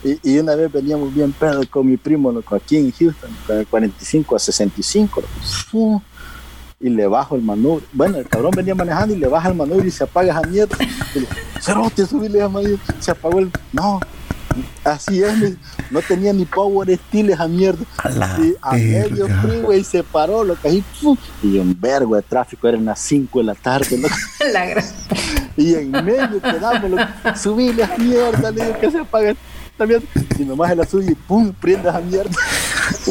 Y, 0.04 0.18
y 0.34 0.38
una 0.38 0.54
vez 0.54 0.70
veníamos 0.70 1.14
bien 1.14 1.32
pedo 1.32 1.62
con 1.70 1.86
mi 1.88 1.96
primo, 1.96 2.30
loco, 2.30 2.54
aquí 2.54 2.76
en 2.76 2.90
Houston, 2.92 3.30
con 3.46 3.56
el 3.58 3.66
45 3.66 4.36
a 4.36 4.38
65. 4.38 5.22
loco. 5.22 6.02
Y 6.80 6.90
le 6.90 7.06
bajo 7.06 7.36
el 7.36 7.42
manubrio. 7.42 7.86
Bueno, 7.92 8.18
el 8.18 8.28
cabrón 8.28 8.50
venía 8.54 8.74
manejando 8.74 9.14
y 9.14 9.18
le 9.18 9.26
baja 9.28 9.48
el 9.48 9.54
manubrio 9.54 9.86
y 9.86 9.90
se 9.90 10.04
apaga 10.04 10.38
esa 10.38 10.46
mierda. 10.48 10.76
Y 11.14 11.20
le, 11.20 11.26
Cerote, 11.60 12.04
subirle 12.04 12.42
esa. 12.42 12.78
Se 13.00 13.10
apagó 13.12 13.38
el. 13.38 13.50
No. 13.72 14.00
Así 14.84 15.22
es, 15.22 15.34
no 15.90 16.00
tenía 16.02 16.32
ni 16.32 16.44
power 16.44 16.88
steel 16.96 17.30
esa 17.30 17.48
mierda. 17.48 17.84
A 17.98 18.08
la 18.10 18.38
Y 18.40 18.54
a 18.60 18.72
medio 18.72 19.26
freeway 19.42 19.82
se 19.84 20.02
paró, 20.02 20.44
lo 20.44 20.54
que 20.60 20.82
y 21.42 21.58
un 21.58 21.76
vergo 21.80 22.16
de 22.16 22.22
tráfico, 22.22 22.68
eran 22.68 22.84
las 22.84 23.00
5 23.00 23.38
de 23.40 23.44
la 23.44 23.54
tarde, 23.54 23.98
loco. 23.98 24.14
La 24.52 24.66
gran- 24.66 24.84
Y 25.56 25.74
en 25.74 25.90
medio 25.90 26.40
quedamos, 26.40 26.90
loco. 26.90 27.02
subí 27.40 27.72
la 27.72 27.88
mierda, 27.98 28.50
le 28.50 28.64
digo 28.66 28.78
que 28.78 28.90
se 28.90 28.98
apague 29.00 29.36
esta 29.70 29.86
mierda. 29.86 30.06
Y 30.38 30.44
nomás 30.44 30.70
se 30.70 30.76
la 30.76 30.86
sube 30.86 31.04
y 31.10 31.14
pum, 31.14 31.52
prende 31.52 31.88
esa 31.88 32.00
mierda. 32.00 32.30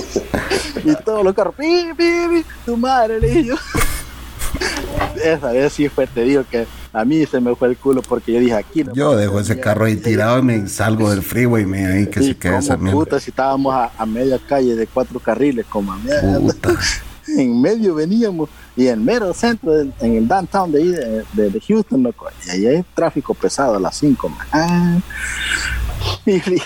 y 0.86 0.96
todos 1.04 1.24
los 1.24 1.34
carros, 1.34 1.56
pi, 1.56 1.88
pi, 1.98 2.04
pi, 2.30 2.46
tu 2.66 2.78
madre, 2.78 3.20
le 3.20 3.30
digo. 3.30 3.58
Esa 5.24 5.52
vez 5.52 5.74
sí 5.74 5.90
fue, 5.90 6.08
te 6.08 6.22
digo 6.24 6.44
que 6.50 6.66
a 6.94 7.04
mí 7.06 7.26
se 7.26 7.40
me 7.42 7.56
fue 7.56 7.70
el 7.70 7.78
culo 7.78 8.02
porque 8.02 8.34
yo 8.34 8.40
dije 8.40 8.54
aquí. 8.54 8.84
no 8.84 8.94
Yo 8.94 9.16
dejo 9.16 9.40
ese 9.40 9.60
carro 9.60 9.86
ahí 9.86 9.96
tirado 9.96 10.40
y 10.40 10.44
me 10.44 10.68
salgo 10.70 11.10
del 11.10 11.24
freeway, 11.24 11.66
me 11.66 11.86
ahí 11.88 12.08
que 12.08 12.22
Y 12.24 12.28
se 12.28 12.38
quede 12.38 12.58
esa 12.60 12.78
mierda. 12.78 13.00
puta, 13.00 13.20
si 13.20 13.32
estábamos 13.32 13.74
a, 13.74 13.92
a 13.98 14.06
media 14.06 14.40
calle 14.48 14.76
de 14.76 14.86
cuatro 14.88 15.20
carriles, 15.20 15.66
como 15.68 15.92
a 15.94 15.98
media, 15.98 16.40
Puta. 16.40 16.70
en 17.38 17.60
medio 17.62 17.96
veníamos 17.96 18.50
y 18.76 18.88
en 18.88 19.04
mero 19.04 19.34
centro, 19.34 19.72
del- 19.74 19.94
en 20.02 20.16
el 20.18 20.28
downtown 20.28 20.72
de 20.72 20.80
ahí 20.82 20.88
de, 20.90 21.24
de- 21.34 21.50
de 21.50 21.62
Houston, 21.68 22.04
loco, 22.04 22.28
y 22.46 22.50
ahí 22.52 22.66
hay 22.68 22.86
tráfico 22.94 23.34
pesado 23.34 23.76
a 23.76 23.80
las 23.80 23.98
5. 23.98 24.32
Ah. 24.52 24.98
Y 26.26 26.32
dije, 26.34 26.58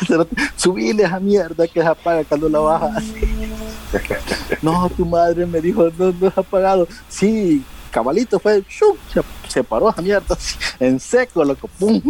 subile 0.56 1.04
esa 1.04 1.20
mierda 1.20 1.68
que 1.68 1.80
se 1.82 1.86
apaga 1.88 2.24
cuando 2.24 2.50
la 2.50 2.58
bajas. 2.58 3.04
no, 4.64 4.90
tu 4.96 5.06
madre 5.06 5.46
me 5.46 5.62
dijo, 5.62 5.90
no, 5.98 6.12
no 6.20 6.28
es 6.28 6.38
apagado. 6.38 6.88
Sí, 7.08 7.64
cabalito 7.90 8.40
fue, 8.40 8.64
¡shum! 8.70 8.96
se, 9.14 9.22
se 9.50 9.64
paró 9.64 9.90
esa 9.90 10.02
mierda 10.02 10.36
así, 10.36 10.56
en 10.80 11.00
seco, 11.00 11.44
loco, 11.46 11.70
pum. 11.80 12.02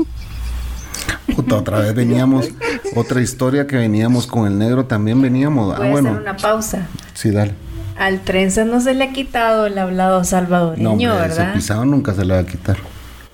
Puta, 1.36 1.56
otra 1.58 1.80
vez 1.80 1.94
veníamos, 1.94 2.50
otra 2.96 3.22
historia 3.22 3.68
que 3.68 3.76
veníamos 3.78 4.28
con 4.28 4.48
el 4.48 4.58
negro 4.58 4.86
también 4.86 5.22
veníamos. 5.22 5.74
Ah, 5.80 5.88
bueno, 5.90 6.10
hacer 6.12 6.22
una 6.22 6.38
pausa. 6.38 6.88
sí, 7.14 7.32
dale. 7.32 7.54
Al 7.98 8.20
trenza 8.22 8.64
no 8.64 8.80
se 8.80 8.94
le 8.94 9.06
ha 9.06 9.12
quitado 9.12 9.66
el 9.66 9.78
hablado 9.78 10.24
salvadoreño, 10.24 10.84
No, 10.84 10.92
hombre, 10.94 11.08
¿verdad? 11.08 11.54
pisado 11.54 11.84
nunca 11.86 12.14
se 12.14 12.24
le 12.26 12.34
va 12.36 12.40
a 12.42 12.46
quitar. 12.46 12.78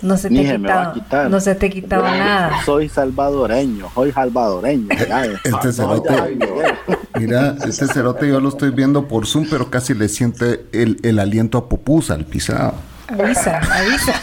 No 0.02 0.16
se 0.18 0.30
te 0.30 0.34
Ni 0.36 0.46
ha 0.48 0.52
se 0.52 0.58
me 0.58 0.68
va 0.70 0.74
a 0.74 0.78
quitado. 0.80 0.94
quitar. 0.94 1.30
No 1.30 1.40
se 1.42 1.56
te 1.56 1.66
ha 1.66 1.70
quitado 1.70 2.04
nada. 2.04 2.64
Soy 2.66 2.88
salvadoreño, 2.90 3.90
soy 3.94 4.12
salvadoreño. 4.12 4.88
ya. 5.08 5.24
Este 5.44 5.74
cerote. 5.74 6.38
Mira, 7.20 7.56
este 7.66 7.88
cerote 7.88 8.28
yo 8.28 8.40
lo 8.40 8.50
estoy 8.50 8.72
viendo 8.72 9.08
por 9.08 9.26
Zoom, 9.28 9.48
pero 9.50 9.70
casi 9.70 9.94
le 9.94 10.10
siente 10.10 10.66
el, 10.72 11.00
el 11.04 11.20
aliento 11.20 11.58
a 11.58 11.70
pupusa 11.70 12.14
al 12.14 12.26
pisado. 12.26 12.74
Avisa, 13.08 13.60
avisa. 13.60 14.14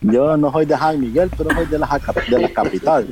Yo 0.00 0.36
no 0.36 0.52
soy 0.52 0.66
de 0.66 0.76
San 0.76 1.00
Miguel, 1.00 1.30
pero 1.36 1.50
soy 1.54 1.66
de 1.66 1.78
la, 1.78 2.00
de 2.30 2.38
la 2.38 2.48
capital. 2.52 3.08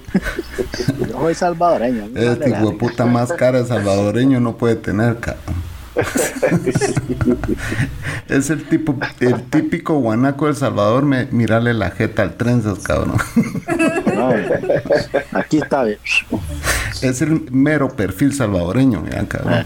Yo 0.99 1.19
soy 1.19 1.35
salvadoreño. 1.35 2.05
Este 2.15 2.51
hijo 2.51 2.79
puta 2.79 3.05
más 3.07 3.33
cara 3.33 3.63
de 3.63 3.67
salvadoreño 3.67 4.41
no 4.41 4.57
puede 4.57 4.77
tener, 4.77 5.19
cabrón. 5.19 5.66
es 8.29 8.51
el 8.51 8.69
tipo, 8.69 8.97
el 9.21 9.43
típico 9.45 9.99
guanaco 9.99 10.47
del 10.47 10.57
Salvador, 10.57 11.05
me, 11.05 11.27
mirarle 11.27 11.75
la 11.75 11.91
jeta 11.91 12.23
al 12.23 12.37
trenzas, 12.37 12.79
cabrón. 12.81 13.17
No, 14.15 14.31
aquí 15.39 15.59
está. 15.59 15.85
ve. 15.85 15.99
es 17.03 17.23
el 17.23 17.51
mero 17.51 17.89
perfil 17.89 18.35
salvadoreño, 18.35 19.01
mira, 19.01 19.25
cabrón. 19.27 19.65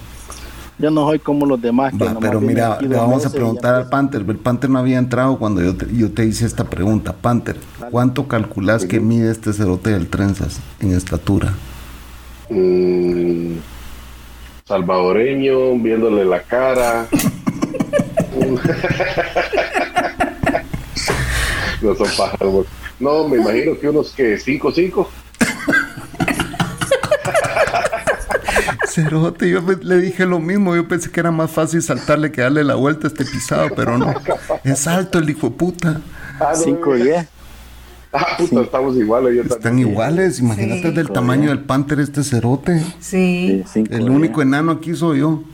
Yo 0.79 0.91
no 0.91 1.07
soy 1.07 1.19
como 1.19 1.45
los 1.45 1.61
demás. 1.61 1.93
Que 1.93 2.05
Va, 2.05 2.15
nomás 2.15 2.23
pero 2.23 2.41
mira, 2.41 2.81
le 2.81 2.97
vamos 2.97 3.27
a 3.27 3.31
preguntar 3.31 3.75
al 3.75 3.91
Panther. 3.91 4.25
El 4.27 4.39
Panther 4.39 4.71
no 4.71 4.79
había 4.79 4.99
entrado 4.99 5.39
cuando 5.39 5.61
yo 5.61 5.77
te, 5.77 5.95
yo 5.95 6.11
te 6.11 6.25
hice 6.25 6.47
esta 6.47 6.65
pregunta. 6.65 7.13
Panther, 7.13 7.57
¿cuánto 7.91 8.29
calculas 8.29 8.87
que 8.87 8.99
mide 8.99 9.31
este 9.31 9.53
cerote 9.53 9.91
del 9.91 10.09
trenzas 10.09 10.61
en 10.81 10.93
estatura? 10.93 11.53
Mm, 12.49 13.57
salvadoreño, 14.71 15.77
viéndole 15.81 16.25
la 16.25 16.41
cara. 16.45 17.09
no 21.83 21.97
son 21.97 22.07
pájaros. 22.17 22.67
No, 23.01 23.27
me 23.27 23.39
imagino 23.39 23.77
que 23.77 23.89
unos 23.89 24.13
que 24.13 24.39
5 24.39 24.71
5 24.71 25.11
Cerote, 28.87 29.51
yo 29.51 29.61
le 29.61 29.97
dije 29.97 30.25
lo 30.25 30.39
mismo. 30.39 30.77
Yo 30.77 30.87
pensé 30.87 31.11
que 31.11 31.19
era 31.19 31.33
más 31.33 31.51
fácil 31.51 31.83
saltarle 31.83 32.31
que 32.31 32.43
darle 32.43 32.63
la 32.63 32.77
vuelta 32.77 33.09
a 33.09 33.11
este 33.11 33.25
pisado, 33.25 33.71
pero 33.75 33.99
no. 33.99 34.15
Es 34.63 34.87
alto 34.87 35.19
el 35.19 35.31
hijo 35.31 35.49
de 35.49 35.57
puta. 35.57 36.01
Ah, 36.39 36.53
no, 36.53 36.63
5 36.63 36.97
y 36.97 37.03
10. 37.03 37.27
Ah, 38.13 38.27
puta, 38.39 38.63
estamos 38.63 38.97
iguales. 38.97 39.37
Yo 39.37 39.43
Están 39.43 39.61
también. 39.61 39.89
iguales. 39.89 40.41
Imagínate 40.41 40.89
Sí. 40.89 40.95
del 40.95 41.11
tamaño 41.11 41.51
del 41.51 41.61
Panther 41.61 42.01
este 42.01 42.25
cerote. 42.25 42.85
Sí. 42.99 43.63
El 43.89 44.11
único 44.11 44.43
enano 44.43 44.73
aquí 44.73 44.97
soy 44.97 45.21
yo. 45.21 45.45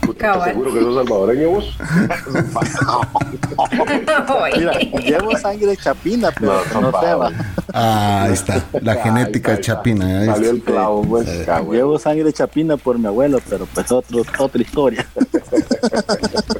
Puta, 0.00 0.26
¿Estás 0.26 0.32
Cabal. 0.32 0.48
seguro 0.50 0.74
que 0.74 0.80
sos 0.80 0.94
salvadoreño 0.96 1.50
vos? 1.50 1.78
Mira, 4.56 4.78
llevo 4.78 5.36
sangre 5.38 5.76
chapina, 5.76 6.30
pero 6.38 6.54
No, 6.80 7.00
se 7.00 7.14
va. 7.14 7.30
Ah, 7.72 8.24
ahí 8.24 8.32
está. 8.32 8.64
La 8.80 8.96
genética 8.96 9.52
Ahí 9.52 9.56
de 9.56 9.60
está, 9.60 9.74
Chapina. 9.74 10.26
Salió 10.26 10.50
el 10.50 10.62
clavo, 10.62 11.02
pues. 11.02 11.28
Llevo 11.70 11.98
sangre 11.98 12.32
chapina 12.32 12.76
por 12.76 12.98
mi 12.98 13.06
abuelo, 13.06 13.38
pero 13.48 13.66
pues 13.72 13.90
otro, 13.92 14.22
otra 14.38 14.62
historia. 14.62 15.06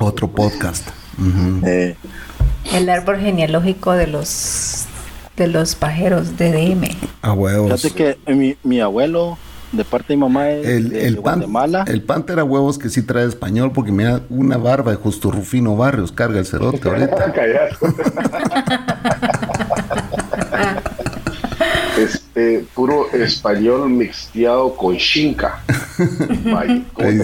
Otro 0.01 0.29
podcast. 0.29 0.89
Eh, 1.65 1.95
El 2.73 2.89
árbol 2.89 3.19
genealógico 3.19 3.93
de 3.93 4.07
los 4.09 4.87
de 5.37 5.47
los 5.49 5.75
pajeros 5.75 6.37
de 6.37 6.53
DM. 6.53 6.89
A 7.23 7.33
huevos. 7.33 7.81
fíjate 7.81 8.17
que 8.25 8.35
mi, 8.35 8.57
mi 8.63 8.81
abuelo, 8.81 9.39
de 9.73 9.85
parte 9.85 10.09
de 10.13 10.17
mi 10.17 10.21
mamá, 10.23 10.51
es 10.51 10.67
El, 10.67 10.89
de, 10.91 11.07
el, 11.07 11.15
de 11.17 11.23
pan, 11.23 11.35
Guatemala. 11.39 11.85
el 11.89 12.03
Panther 12.03 12.39
a 12.39 12.45
huevos 12.45 12.79
que 12.79 12.91
sí 12.91 13.03
trae 13.03 13.27
español, 13.27 13.73
porque 13.73 13.93
mira, 13.93 14.21
una 14.29 14.57
barba 14.59 14.91
de 14.93 14.99
Justo 14.99 15.31
Rufino 15.31 15.77
Barrios 15.77 16.13
carga 16.13 16.39
el 16.39 16.47
cerote 16.47 16.87
ahorita. 16.89 17.33
Este, 22.35 22.65
puro 22.75 23.11
español 23.13 23.91
mixteado 23.91 24.75
con 24.75 24.97
chinca. 24.97 25.61
Vaya, 26.47 26.81
¿cómo 26.95 27.07
Ahí 27.07 27.21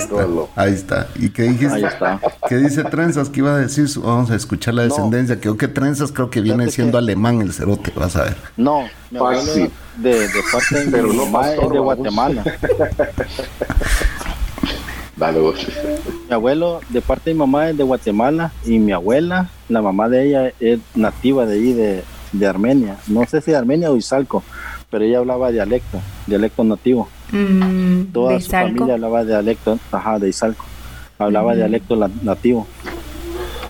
ahí 0.55 0.75
está. 0.75 1.09
¿Y 1.15 1.31
qué 1.31 1.45
dijiste? 1.45 1.77
Ahí 1.77 1.85
está. 1.85 2.21
¿Qué 2.47 2.57
dice 2.59 2.85
Trenzas? 2.85 3.31
¿Qué 3.31 3.41
iba 3.41 3.55
a 3.55 3.59
decir? 3.59 3.87
Vamos 4.03 4.31
a 4.31 4.35
escuchar 4.37 4.75
la 4.75 4.83
No. 4.83 4.89
descendencia. 4.89 5.41
Creo 5.41 5.57
que 5.57 5.67
Trenzas 5.67 6.13
creo 6.13 6.29
que 6.29 6.43
viene 6.43 6.65
Fíjate 6.65 6.75
siendo 6.75 6.93
que- 6.93 7.05
alemán 7.05 7.41
el 7.41 7.55
cerote, 7.55 7.91
vas 7.97 8.17
a 8.17 8.25
ver. 8.25 8.37
No, 8.59 8.83
Fácil. 9.19 9.71
de, 9.97 10.29
de 10.29 10.29
parte 10.53 10.85
de 10.85 10.91
Pero 10.91 11.09
mi 11.09 11.17
no 11.17 11.25
mamá 11.25 11.41
pastor, 11.41 11.65
es 11.65 11.73
de. 11.73 11.79
Guatemala. 11.79 12.45
Dale 15.17 15.41
vos. 15.41 15.67
Mi 16.29 16.35
abuelo, 16.35 16.81
de 16.91 17.01
parte 17.01 17.31
de 17.31 17.35
mi 17.35 17.39
mamá, 17.41 17.71
es 17.71 17.77
de 17.79 17.83
Guatemala 17.83 18.53
y 18.65 18.79
mi 18.79 18.93
abuela, 18.93 19.49
la 19.69 19.83
mamá 19.83 20.09
de 20.09 20.29
ella, 20.29 20.53
es 20.61 20.79
nativa 20.95 21.45
de 21.47 21.55
ahí, 21.55 21.73
de, 21.73 22.05
de 22.33 22.47
Armenia. 22.47 22.99
No 23.09 23.25
sé 23.27 23.41
si 23.41 23.51
de 23.51 23.57
Armenia 23.57 23.91
o 23.91 23.97
Izalco, 23.97 24.45
pero 24.91 25.05
ella 25.05 25.19
hablaba 25.19 25.51
dialecto, 25.51 26.01
dialecto 26.27 26.65
nativo. 26.65 27.09
Mm, 27.33 28.05
Toda 28.13 28.41
su 28.41 28.51
familia 28.51 28.95
hablaba 28.95 29.25
dialecto, 29.25 29.79
ajá, 29.93 30.19
de 30.19 30.29
Izalco. 30.29 30.65
Hablaba 31.19 31.55
dialecto 31.55 31.97
la- 31.97 32.11
nativo. 32.23 32.67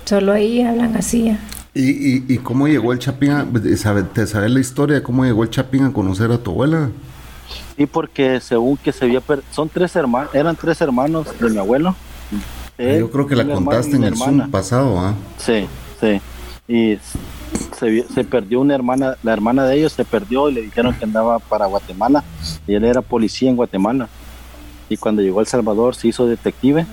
Solo 0.04 0.32
ahí 0.32 0.62
hablan 0.62 0.96
así. 0.96 1.36
¿Y, 1.74 1.90
y, 1.90 2.24
y 2.28 2.38
cómo 2.38 2.66
llegó 2.68 2.92
el 2.92 2.98
Chapín? 2.98 3.30
a- 3.30 3.46
sabe- 3.76 4.02
¿Te 4.04 4.26
sabes 4.26 4.50
la 4.50 4.60
historia 4.60 4.96
de 4.96 5.02
cómo 5.02 5.24
llegó 5.24 5.42
el 5.42 5.50
Chapín 5.50 5.84
a 5.84 5.92
conocer 5.92 6.30
a 6.30 6.38
tu 6.38 6.50
abuela? 6.50 6.90
Sí, 7.76 7.86
porque 7.86 8.40
según 8.40 8.76
que 8.76 8.92
se 8.92 9.04
había 9.04 9.20
per- 9.20 9.42
son 9.50 9.68
tres 9.68 9.94
hermanos, 9.96 10.34
eran 10.34 10.56
tres 10.56 10.80
hermanos 10.80 11.26
de 11.40 11.50
mi 11.50 11.58
abuelo. 11.58 11.94
Él, 12.76 13.00
Yo 13.00 13.10
creo 13.10 13.26
que 13.26 13.34
la 13.36 13.44
contaste 13.44 13.96
en 13.96 14.04
el 14.04 14.12
hermana. 14.12 14.42
Zoom 14.44 14.50
pasado, 14.50 14.98
¿ah? 15.00 15.14
Sí, 15.38 15.66
sí. 16.00 16.20
Y 16.68 16.98
se, 17.78 18.02
se 18.08 18.24
perdió 18.24 18.60
una 18.60 18.74
hermana, 18.74 19.16
la 19.22 19.32
hermana 19.32 19.64
de 19.64 19.76
ellos 19.76 19.92
se 19.92 20.04
perdió 20.04 20.48
y 20.48 20.54
le 20.54 20.62
dijeron 20.62 20.94
que 20.94 21.04
andaba 21.04 21.38
para 21.38 21.66
Guatemala. 21.66 22.24
Y 22.66 22.74
él 22.74 22.84
era 22.84 23.02
policía 23.02 23.48
en 23.50 23.56
Guatemala. 23.56 24.08
Y 24.88 24.96
cuando 24.96 25.22
llegó 25.22 25.38
a 25.38 25.42
El 25.42 25.48
Salvador 25.48 25.94
se 25.94 26.08
hizo 26.08 26.26
detective. 26.26 26.86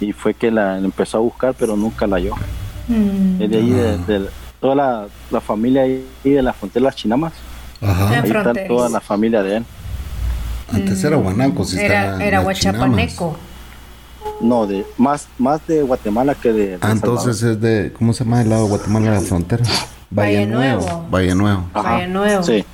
Y 0.00 0.12
fue 0.12 0.34
que 0.34 0.50
la 0.50 0.78
empezó 0.78 1.18
a 1.18 1.20
buscar, 1.20 1.54
pero 1.56 1.76
nunca 1.76 2.06
la 2.06 2.16
halló. 2.16 2.34
Mm. 2.88 3.42
Es 3.42 3.50
de 3.50 3.56
ahí, 3.56 3.70
de, 3.70 3.98
de 3.98 4.28
toda 4.60 4.74
la, 4.74 5.06
la 5.30 5.40
familia 5.40 5.82
ahí 5.82 6.04
de 6.24 6.42
la 6.42 6.52
frontera 6.52 6.82
de 6.82 6.86
las 6.86 6.96
Chinamas. 6.96 7.32
Ajá. 7.80 8.08
Ah. 8.08 8.20
Ahí 8.22 8.30
está 8.30 8.66
toda 8.66 8.88
la 8.88 9.00
familia 9.00 9.42
de 9.42 9.58
él. 9.58 9.64
Antes 10.72 11.04
era 11.04 11.16
Guanaco, 11.16 11.64
si 11.64 11.78
Era, 11.78 12.14
en 12.14 12.22
era 12.22 12.40
Huachapaneco. 12.40 13.36
No, 14.40 14.66
de 14.66 14.84
más, 14.98 15.28
más 15.38 15.64
de 15.66 15.82
Guatemala 15.82 16.34
que 16.34 16.52
de, 16.52 16.66
de 16.66 16.74
Ah, 16.76 16.78
Salvador. 16.88 16.96
entonces 17.18 17.42
es 17.42 17.60
de, 17.60 17.92
¿cómo 17.96 18.12
se 18.12 18.24
llama 18.24 18.42
el 18.42 18.48
lado 18.50 18.64
de 18.64 18.68
Guatemala 18.70 19.10
de 19.10 19.16
la 19.16 19.20
frontera? 19.20 19.64
Valle 20.10 20.46
Nuevo. 20.46 21.06
Valle 21.10 21.34
Nuevo. 21.34 21.64
Ajá, 21.74 21.92
Valle 21.92 22.06
Nuevo. 22.08 22.42
Sí. 22.42 22.64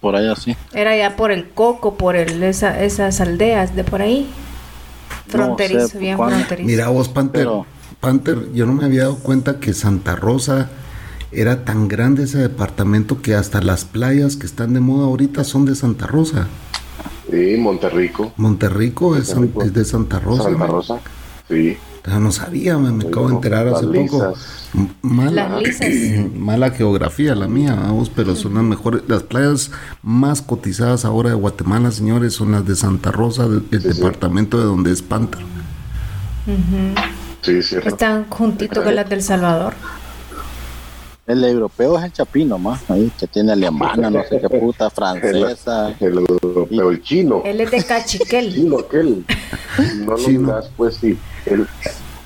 Por 0.00 0.16
allá 0.16 0.34
sí. 0.36 0.56
Era 0.72 0.96
ya 0.96 1.16
por 1.16 1.30
el 1.30 1.50
Coco, 1.50 1.94
por 1.96 2.16
el, 2.16 2.42
esa- 2.42 2.82
esas 2.82 3.20
aldeas 3.20 3.76
de 3.76 3.84
por 3.84 4.00
ahí. 4.00 4.30
Fronterizo, 5.28 5.88
sé 5.88 5.98
bien 5.98 6.16
cuándo. 6.16 6.36
fronterizo. 6.36 6.66
Mira 6.66 6.88
vos, 6.88 7.08
Panther. 7.08 7.42
Pero- 7.42 7.66
Panther, 8.00 8.50
yo 8.54 8.64
no 8.64 8.72
me 8.72 8.86
había 8.86 9.02
dado 9.02 9.16
cuenta 9.18 9.60
que 9.60 9.74
Santa 9.74 10.16
Rosa 10.16 10.70
era 11.32 11.64
tan 11.66 11.86
grande 11.86 12.22
ese 12.24 12.38
departamento 12.38 13.20
que 13.20 13.34
hasta 13.34 13.60
las 13.60 13.84
playas 13.84 14.36
que 14.36 14.46
están 14.46 14.72
de 14.72 14.80
moda 14.80 15.04
ahorita 15.04 15.44
son 15.44 15.66
de 15.66 15.74
Santa 15.74 16.06
Rosa. 16.06 16.46
Sí, 17.30 17.56
Monterrico. 17.58 18.32
Monterrico 18.36 19.16
es, 19.16 19.28
san- 19.28 19.38
Monterrico. 19.42 19.62
es 19.64 19.74
de 19.74 19.84
Santa 19.84 20.18
Rosa. 20.20 20.42
Santa 20.44 20.58
man. 20.58 20.68
Rosa. 20.68 21.00
Sí. 21.48 21.76
Ya 22.06 22.18
no 22.18 22.32
sabía, 22.32 22.78
man, 22.78 22.96
me 22.96 23.04
acabo 23.08 23.28
de 23.28 23.34
enterar 23.34 23.68
hace 23.68 23.84
las 23.86 23.96
poco. 24.10 24.34
Mala, 25.02 25.58
mala 26.34 26.70
geografía 26.70 27.34
la 27.34 27.46
mía, 27.48 27.74
vamos, 27.74 28.10
pero 28.14 28.34
son 28.36 28.54
las 28.54 28.62
mejores. 28.64 29.02
Las 29.08 29.22
playas 29.24 29.70
más 30.02 30.40
cotizadas 30.42 31.04
ahora 31.04 31.30
de 31.30 31.34
Guatemala, 31.36 31.90
señores, 31.90 32.32
son 32.34 32.52
las 32.52 32.64
de 32.66 32.74
Santa 32.76 33.10
Rosa, 33.12 33.48
de- 33.48 33.62
el 33.70 33.82
Sí, 33.82 33.92
sí. 33.92 33.96
departamento 33.98 34.58
de 34.58 34.64
donde 34.64 34.92
es 34.92 35.02
Panther. 35.02 35.40
Sí, 37.42 37.62
cierto. 37.62 37.88
Están 37.88 38.24
juntitos 38.28 38.82
con 38.82 38.94
las 38.94 39.08
del 39.08 39.22
Salvador. 39.22 39.74
El 41.30 41.44
europeo 41.44 41.98
es 41.98 42.04
el 42.04 42.12
chapino 42.12 42.58
más, 42.58 42.88
ahí 42.90 43.10
que 43.18 43.26
tiene 43.26 43.52
alemana, 43.52 44.10
no 44.10 44.22
sé 44.24 44.40
qué 44.40 44.48
puta, 44.48 44.90
francesa. 44.90 45.94
El 46.00 46.18
europeo, 46.18 46.90
el 46.90 47.02
chino. 47.02 47.42
Él 47.44 47.60
es 47.60 47.70
de 47.70 47.84
Cachiquel. 47.86 48.52
chino 48.54 48.78
aquel. 48.80 49.24
No 50.06 50.16
lo 50.16 50.26
digas, 50.26 50.70
pues 50.76 50.96
sí. 50.96 51.16
El, 51.46 51.66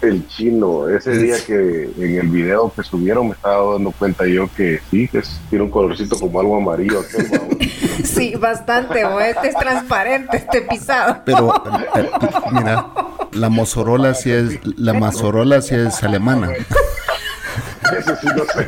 el 0.01 0.27
chino. 0.29 0.89
Ese 0.89 1.17
día 1.19 1.37
que 1.47 1.91
en 1.99 2.19
el 2.19 2.29
video 2.29 2.73
que 2.75 2.83
subieron 2.83 3.29
me 3.29 3.35
estaba 3.35 3.75
dando 3.75 3.91
cuenta 3.93 4.27
yo 4.27 4.49
que 4.57 4.81
sí, 4.91 5.09
que 5.09 5.19
es- 5.19 5.39
tiene 5.51 5.65
un 5.65 5.71
colorcito 5.71 6.19
como 6.19 6.41
algo 6.41 6.57
amarillo. 6.57 7.01
aquel. 7.01 7.71
Sí, 8.05 8.35
bastante. 8.35 9.05
o 9.05 9.19
Este 9.21 9.49
es 9.49 9.55
transparente, 9.57 10.37
este 10.37 10.63
pisado. 10.63 11.19
Pero, 11.25 11.53
mira, 12.53 12.87
la 13.33 13.49
Mozorola 13.49 14.15
sí 14.15 14.31
es, 14.31 14.59
la 14.79 14.93
Mazorola 14.95 15.63
sí 15.63 15.75
es 15.75 16.03
alemana. 16.03 16.51
Ese 17.99 18.17
sí 18.17 18.27
no 18.37 18.45
sé. 18.45 18.67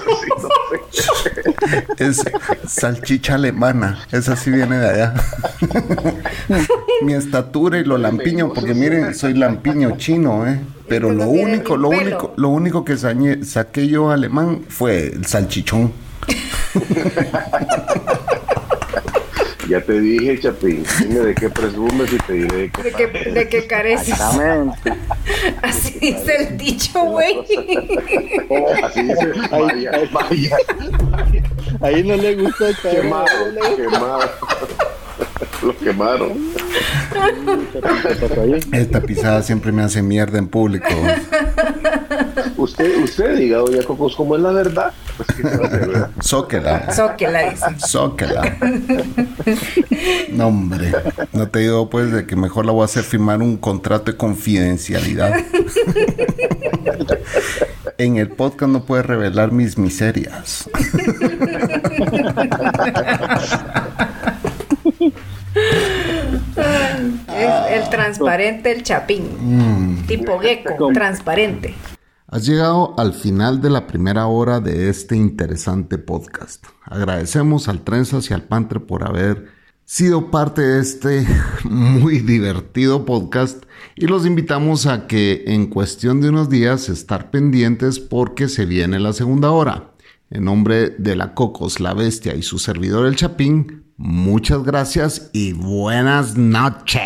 Eso 0.00 0.18
sí 0.22 0.28
no 0.28 0.36
sé. 0.40 0.48
Es 1.98 2.22
salchicha 2.66 3.34
alemana. 3.34 3.98
Esa 4.12 4.36
sí 4.36 4.50
viene 4.50 4.78
de 4.78 4.88
allá. 4.88 5.14
Mi 7.02 7.14
estatura 7.14 7.78
y 7.78 7.84
lo 7.84 7.98
lampiño, 7.98 8.52
porque 8.52 8.74
miren, 8.74 9.14
soy 9.14 9.34
lampiño 9.34 9.96
chino, 9.96 10.46
¿eh? 10.46 10.60
Pero 10.88 11.10
Este 11.10 11.24
lo 11.24 11.30
único, 11.30 11.76
ni 11.76 11.82
lo 11.82 11.88
único, 11.90 12.32
lo 12.36 12.48
único 12.48 12.84
que 12.84 12.96
saqué 12.96 13.88
yo 13.88 14.10
alemán 14.10 14.62
fue 14.68 15.08
el 15.08 15.26
salchichón. 15.26 15.92
Ya 19.68 19.82
te 19.82 20.00
dije, 20.00 20.40
Chapín. 20.40 20.82
Dime 20.98 21.20
de 21.20 21.34
qué 21.34 21.50
presumes 21.50 22.10
y 22.10 22.16
te 22.18 22.32
diré 22.32 22.56
de 22.56 22.70
qué. 22.70 22.82
De 22.82 22.92
que, 22.92 23.30
de 23.30 23.48
que 23.48 23.66
careces. 23.66 24.08
Exactamente. 24.08 24.94
Así 25.62 25.98
dice 26.00 26.36
el 26.36 26.56
dicho, 26.56 27.04
güey. 27.04 27.38
Así 28.82 29.02
dice. 29.02 29.32
Vaya, 29.50 29.90
vaya. 30.10 30.56
Ahí 31.82 32.02
no 32.02 32.16
le 32.16 32.36
gusta 32.36 32.68
el 32.70 32.76
perro. 32.76 33.02
Quemado, 33.02 33.26
quemado. 33.76 34.30
Lo 35.62 35.76
quemaron. 35.76 36.32
Esta 38.72 39.00
pisada 39.00 39.42
siempre 39.42 39.72
me 39.72 39.82
hace 39.82 40.02
mierda 40.02 40.38
en 40.38 40.48
público. 40.48 40.86
Usted, 42.56 43.02
usted 43.02 43.36
diga, 43.36 43.58
doña 43.58 43.82
Cocos, 43.82 44.14
¿cómo 44.16 44.36
es 44.36 44.42
la 44.42 44.52
verdad? 44.52 44.92
Pues 45.16 45.28
qué 45.36 45.42
se 45.42 45.56
va 45.56 45.64
a 45.64 45.68
hacer, 45.68 45.88
¿verdad? 45.88 46.10
Zóquela. 46.22 46.92
Zóquela 46.92 47.50
dice. 47.50 47.66
Zóquela. 47.86 48.56
No, 50.32 50.48
hombre. 50.48 50.92
No 51.32 51.48
te 51.48 51.60
digo, 51.60 51.90
pues, 51.90 52.12
de 52.12 52.26
que 52.26 52.36
mejor 52.36 52.66
la 52.66 52.72
voy 52.72 52.82
a 52.82 52.84
hacer 52.84 53.02
firmar 53.02 53.42
un 53.42 53.56
contrato 53.56 54.12
de 54.12 54.16
confidencialidad. 54.16 55.34
En 57.98 58.16
el 58.16 58.28
podcast 58.28 58.70
no 58.70 58.84
puedes 58.84 59.04
revelar 59.06 59.50
mis 59.50 59.76
miserias. 59.76 60.68
Es 67.48 67.82
el 67.84 67.90
transparente, 67.90 68.72
el 68.72 68.82
chapín. 68.82 70.04
Tipo 70.06 70.38
gecko, 70.38 70.88
transparente. 70.92 71.74
Has 72.26 72.44
llegado 72.44 72.94
al 72.98 73.14
final 73.14 73.62
de 73.62 73.70
la 73.70 73.86
primera 73.86 74.26
hora 74.26 74.60
de 74.60 74.90
este 74.90 75.16
interesante 75.16 75.96
podcast. 75.96 76.66
Agradecemos 76.84 77.68
al 77.68 77.80
Trenzas 77.84 78.30
y 78.30 78.34
al 78.34 78.42
Pantre 78.42 78.80
por 78.80 79.08
haber 79.08 79.46
sido 79.86 80.30
parte 80.30 80.60
de 80.60 80.80
este 80.80 81.26
muy 81.64 82.18
divertido 82.18 83.06
podcast 83.06 83.64
y 83.96 84.06
los 84.06 84.26
invitamos 84.26 84.86
a 84.86 85.06
que 85.06 85.44
en 85.46 85.68
cuestión 85.68 86.20
de 86.20 86.28
unos 86.28 86.50
días 86.50 86.90
estar 86.90 87.30
pendientes 87.30 87.98
porque 87.98 88.48
se 88.48 88.66
viene 88.66 88.98
la 88.98 89.14
segunda 89.14 89.50
hora. 89.50 89.92
En 90.28 90.44
nombre 90.44 90.90
de 90.90 91.16
la 91.16 91.32
Cocos, 91.32 91.80
la 91.80 91.94
Bestia 91.94 92.34
y 92.34 92.42
su 92.42 92.58
servidor 92.58 93.06
el 93.06 93.16
Chapín, 93.16 93.87
muchas 93.98 94.62
gracias 94.62 95.28
y 95.34 95.52
buenas 95.52 96.36
noches. 96.36 97.02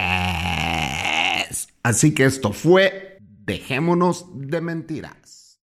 Así 1.83 2.15
que 2.15 2.25
esto 2.25 2.53
fue 2.53 3.13
Dejémonos 3.45 4.27
de 4.35 4.61
mentiras. 4.61 5.22